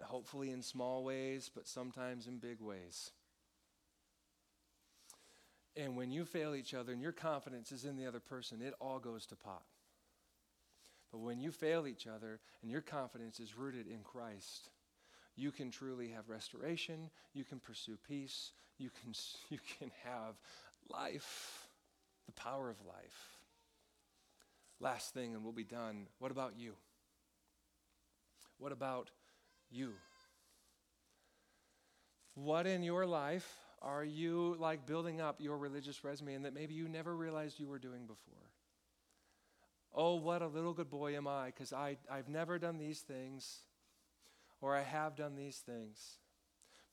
hopefully 0.00 0.50
in 0.50 0.62
small 0.62 1.04
ways, 1.04 1.50
but 1.54 1.68
sometimes 1.68 2.26
in 2.26 2.38
big 2.38 2.60
ways. 2.60 3.10
And 5.76 5.96
when 5.96 6.10
you 6.10 6.24
fail 6.24 6.54
each 6.54 6.74
other 6.74 6.92
and 6.92 7.00
your 7.00 7.12
confidence 7.12 7.72
is 7.72 7.84
in 7.84 7.96
the 7.96 8.06
other 8.06 8.20
person, 8.20 8.60
it 8.60 8.74
all 8.80 8.98
goes 8.98 9.26
to 9.26 9.36
pot. 9.36 9.64
But 11.10 11.20
when 11.20 11.40
you 11.40 11.50
fail 11.50 11.86
each 11.86 12.06
other 12.06 12.40
and 12.62 12.70
your 12.70 12.80
confidence 12.80 13.40
is 13.40 13.56
rooted 13.56 13.86
in 13.86 14.00
Christ, 14.02 14.70
you 15.36 15.50
can 15.50 15.70
truly 15.70 16.08
have 16.08 16.28
restoration, 16.28 17.10
you 17.32 17.44
can 17.44 17.58
pursue 17.58 17.98
peace, 18.08 18.52
you 18.78 18.90
can, 19.02 19.12
you 19.50 19.58
can 19.78 19.90
have 20.04 20.34
life, 20.90 21.68
the 22.26 22.32
power 22.32 22.68
of 22.68 22.76
life. 22.86 23.38
Last 24.80 25.14
thing, 25.14 25.34
and 25.34 25.44
we'll 25.44 25.52
be 25.52 25.64
done. 25.64 26.08
What 26.18 26.32
about 26.32 26.54
you? 26.56 26.74
What 28.58 28.72
about 28.72 29.10
you? 29.72 29.92
What 32.34 32.66
in 32.66 32.82
your 32.82 33.06
life 33.06 33.46
are 33.82 34.04
you 34.04 34.56
like 34.58 34.86
building 34.86 35.20
up 35.20 35.40
your 35.40 35.58
religious 35.58 36.04
resume 36.04 36.34
and 36.34 36.44
that 36.44 36.54
maybe 36.54 36.74
you 36.74 36.88
never 36.88 37.14
realized 37.14 37.58
you 37.58 37.66
were 37.66 37.78
doing 37.78 38.06
before? 38.06 38.34
Oh, 39.94 40.14
what 40.14 40.40
a 40.40 40.46
little 40.46 40.72
good 40.72 40.88
boy 40.88 41.16
am 41.16 41.26
I 41.26 41.46
because 41.46 41.72
I've 41.72 42.28
never 42.28 42.58
done 42.58 42.78
these 42.78 43.00
things 43.00 43.58
or 44.62 44.74
I 44.74 44.82
have 44.82 45.16
done 45.16 45.36
these 45.36 45.58
things. 45.58 46.18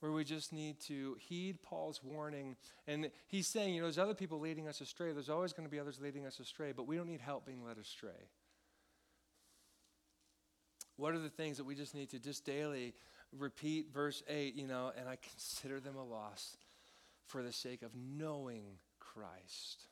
Where 0.01 0.11
we 0.13 0.23
just 0.23 0.53
need 0.53 0.79
to 0.87 1.17
heed 1.19 1.61
Paul's 1.61 2.01
warning. 2.01 2.55
And 2.87 3.11
he's 3.27 3.47
saying, 3.47 3.73
you 3.73 3.81
know, 3.81 3.87
there's 3.87 3.97
other 3.97 4.13
people 4.13 4.39
leading 4.39 4.67
us 4.67 4.79
astray. 4.79 5.11
There's 5.11 5.29
always 5.29 5.51
going 5.51 5.67
to 5.67 5.71
be 5.71 5.79
others 5.79 5.99
leading 6.01 6.25
us 6.25 6.39
astray, 6.39 6.71
but 6.71 6.87
we 6.87 6.95
don't 6.95 7.07
need 7.07 7.19
help 7.19 7.45
being 7.45 7.63
led 7.65 7.77
astray. 7.77 8.29
What 10.99 11.13
are 11.13 11.19
the 11.19 11.29
things 11.29 11.55
that 11.57 11.63
we 11.63 11.75
just 11.75 11.95
need 11.95 12.09
to 12.09 12.19
just 12.19 12.43
daily 12.43 12.93
repeat 13.37 13.93
verse 13.93 14.21
8, 14.27 14.53
you 14.55 14.67
know, 14.67 14.91
and 14.99 15.07
I 15.07 15.15
consider 15.15 15.79
them 15.79 15.95
a 15.95 16.03
loss 16.03 16.57
for 17.25 17.41
the 17.41 17.53
sake 17.53 17.83
of 17.83 17.91
knowing 17.95 18.63
Christ, 18.99 19.87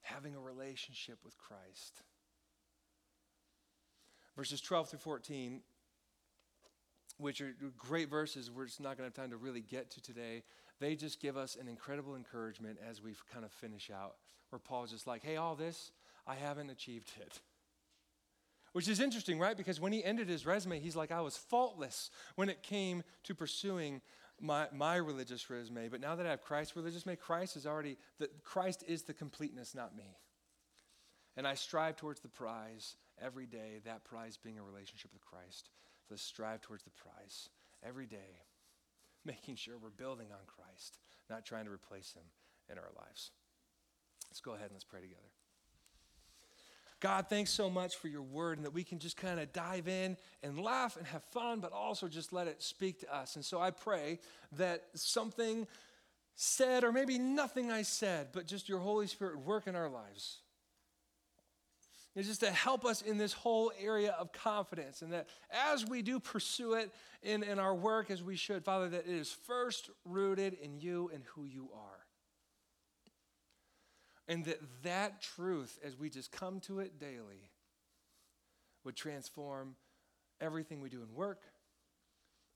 having 0.00 0.34
a 0.34 0.40
relationship 0.40 1.18
with 1.22 1.36
Christ. 1.36 2.02
Verses 4.34 4.62
12 4.62 4.88
through 4.88 4.98
14, 5.00 5.60
which 7.18 7.42
are 7.42 7.54
great 7.76 8.08
verses, 8.08 8.50
we're 8.50 8.64
just 8.64 8.80
not 8.80 8.96
going 8.96 9.10
to 9.10 9.14
have 9.14 9.14
time 9.14 9.30
to 9.32 9.36
really 9.36 9.60
get 9.60 9.90
to 9.90 10.00
today. 10.00 10.44
They 10.80 10.96
just 10.96 11.20
give 11.20 11.36
us 11.36 11.58
an 11.60 11.68
incredible 11.68 12.16
encouragement 12.16 12.78
as 12.88 13.02
we 13.02 13.14
kind 13.30 13.44
of 13.44 13.52
finish 13.52 13.90
out, 13.90 14.14
where 14.48 14.58
Paul's 14.58 14.92
just 14.92 15.06
like, 15.06 15.22
hey, 15.22 15.36
all 15.36 15.56
this, 15.56 15.92
I 16.26 16.36
haven't 16.36 16.70
achieved 16.70 17.12
it. 17.20 17.40
Which 18.74 18.88
is 18.88 18.98
interesting, 18.98 19.38
right? 19.38 19.56
Because 19.56 19.80
when 19.80 19.92
he 19.92 20.02
ended 20.02 20.28
his 20.28 20.44
resume, 20.44 20.80
he's 20.80 20.96
like, 20.96 21.12
I 21.12 21.20
was 21.20 21.36
faultless 21.36 22.10
when 22.34 22.48
it 22.48 22.64
came 22.64 23.04
to 23.22 23.32
pursuing 23.32 24.00
my, 24.40 24.66
my 24.72 24.96
religious 24.96 25.48
resume. 25.48 25.86
But 25.86 26.00
now 26.00 26.16
that 26.16 26.26
I 26.26 26.30
have 26.30 26.42
Christ's 26.42 26.74
religious 26.74 27.06
resume, 27.06 27.14
Christ 27.14 27.56
is 27.56 27.68
already, 27.68 27.96
the, 28.18 28.28
Christ 28.42 28.82
is 28.88 29.02
the 29.02 29.14
completeness, 29.14 29.76
not 29.76 29.96
me. 29.96 30.18
And 31.36 31.46
I 31.46 31.54
strive 31.54 31.94
towards 31.94 32.18
the 32.18 32.28
prize 32.28 32.96
every 33.22 33.46
day, 33.46 33.80
that 33.84 34.02
prize 34.02 34.36
being 34.36 34.58
a 34.58 34.62
relationship 34.64 35.12
with 35.12 35.24
Christ. 35.24 35.70
So 36.08 36.16
strive 36.16 36.60
towards 36.60 36.82
the 36.82 36.90
prize 36.90 37.50
every 37.80 38.06
day, 38.06 38.42
making 39.24 39.54
sure 39.54 39.78
we're 39.78 39.90
building 39.90 40.32
on 40.32 40.46
Christ, 40.48 40.98
not 41.30 41.44
trying 41.44 41.66
to 41.66 41.70
replace 41.70 42.12
him 42.12 42.24
in 42.68 42.76
our 42.76 42.90
lives. 42.96 43.30
Let's 44.30 44.40
go 44.40 44.54
ahead 44.54 44.66
and 44.66 44.74
let's 44.74 44.82
pray 44.82 45.00
together. 45.00 45.30
God, 47.00 47.26
thanks 47.28 47.50
so 47.50 47.68
much 47.68 47.96
for 47.96 48.08
your 48.08 48.22
word 48.22 48.56
and 48.56 48.64
that 48.64 48.72
we 48.72 48.84
can 48.84 48.98
just 48.98 49.16
kind 49.16 49.38
of 49.38 49.52
dive 49.52 49.88
in 49.88 50.16
and 50.42 50.58
laugh 50.58 50.96
and 50.96 51.06
have 51.06 51.22
fun, 51.24 51.60
but 51.60 51.72
also 51.72 52.08
just 52.08 52.32
let 52.32 52.46
it 52.46 52.62
speak 52.62 53.00
to 53.00 53.14
us. 53.14 53.36
And 53.36 53.44
so 53.44 53.60
I 53.60 53.70
pray 53.70 54.20
that 54.52 54.84
something 54.94 55.66
said, 56.34 56.82
or 56.82 56.92
maybe 56.92 57.18
nothing 57.18 57.70
I 57.70 57.82
said, 57.82 58.28
but 58.32 58.46
just 58.46 58.68
your 58.68 58.78
Holy 58.78 59.06
Spirit 59.06 59.38
work 59.38 59.66
in 59.66 59.76
our 59.76 59.88
lives. 59.88 60.38
It's 62.16 62.28
just 62.28 62.40
to 62.40 62.50
help 62.50 62.84
us 62.84 63.02
in 63.02 63.18
this 63.18 63.32
whole 63.32 63.72
area 63.80 64.14
of 64.18 64.32
confidence, 64.32 65.02
and 65.02 65.12
that 65.12 65.28
as 65.50 65.84
we 65.84 66.00
do 66.00 66.20
pursue 66.20 66.74
it 66.74 66.92
in, 67.22 67.42
in 67.42 67.58
our 67.58 67.74
work 67.74 68.10
as 68.10 68.22
we 68.22 68.36
should, 68.36 68.64
Father, 68.64 68.88
that 68.90 69.06
it 69.08 69.14
is 69.14 69.32
first 69.32 69.90
rooted 70.04 70.54
in 70.54 70.78
you 70.78 71.10
and 71.12 71.24
who 71.34 71.44
you 71.44 71.70
are. 71.74 72.03
And 74.26 74.44
that 74.46 74.60
that 74.82 75.20
truth, 75.20 75.78
as 75.84 75.98
we 75.98 76.08
just 76.08 76.32
come 76.32 76.60
to 76.60 76.80
it 76.80 76.98
daily, 76.98 77.50
would 78.84 78.96
transform 78.96 79.76
everything 80.40 80.80
we 80.80 80.88
do 80.88 81.02
in 81.02 81.14
work, 81.14 81.42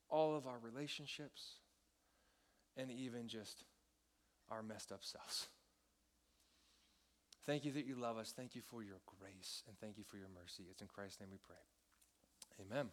all 0.09 0.35
of 0.35 0.47
our 0.47 0.59
relationships, 0.59 1.57
and 2.77 2.91
even 2.91 3.29
just 3.29 3.64
our 4.51 4.62
messed 4.62 4.93
up 4.93 5.05
selves. 5.05 5.49
Thank 7.45 7.64
you 7.64 7.73
that 7.73 7.87
you 7.87 7.97
love 7.97 8.19
us. 8.19 8.33
Thank 8.37 8.55
you 8.55 8.62
for 8.62 8.83
your 8.83 9.01
grace, 9.19 9.62
and 9.66 9.79
thank 9.79 9.97
you 9.97 10.05
for 10.05 10.16
your 10.16 10.29
mercy. 10.35 10.64
It's 10.71 10.83
in 10.83 10.89
Christ's 10.89 11.21
name 11.21 11.31
we 11.31 11.39
pray. 11.39 11.57
Amen. 12.61 12.89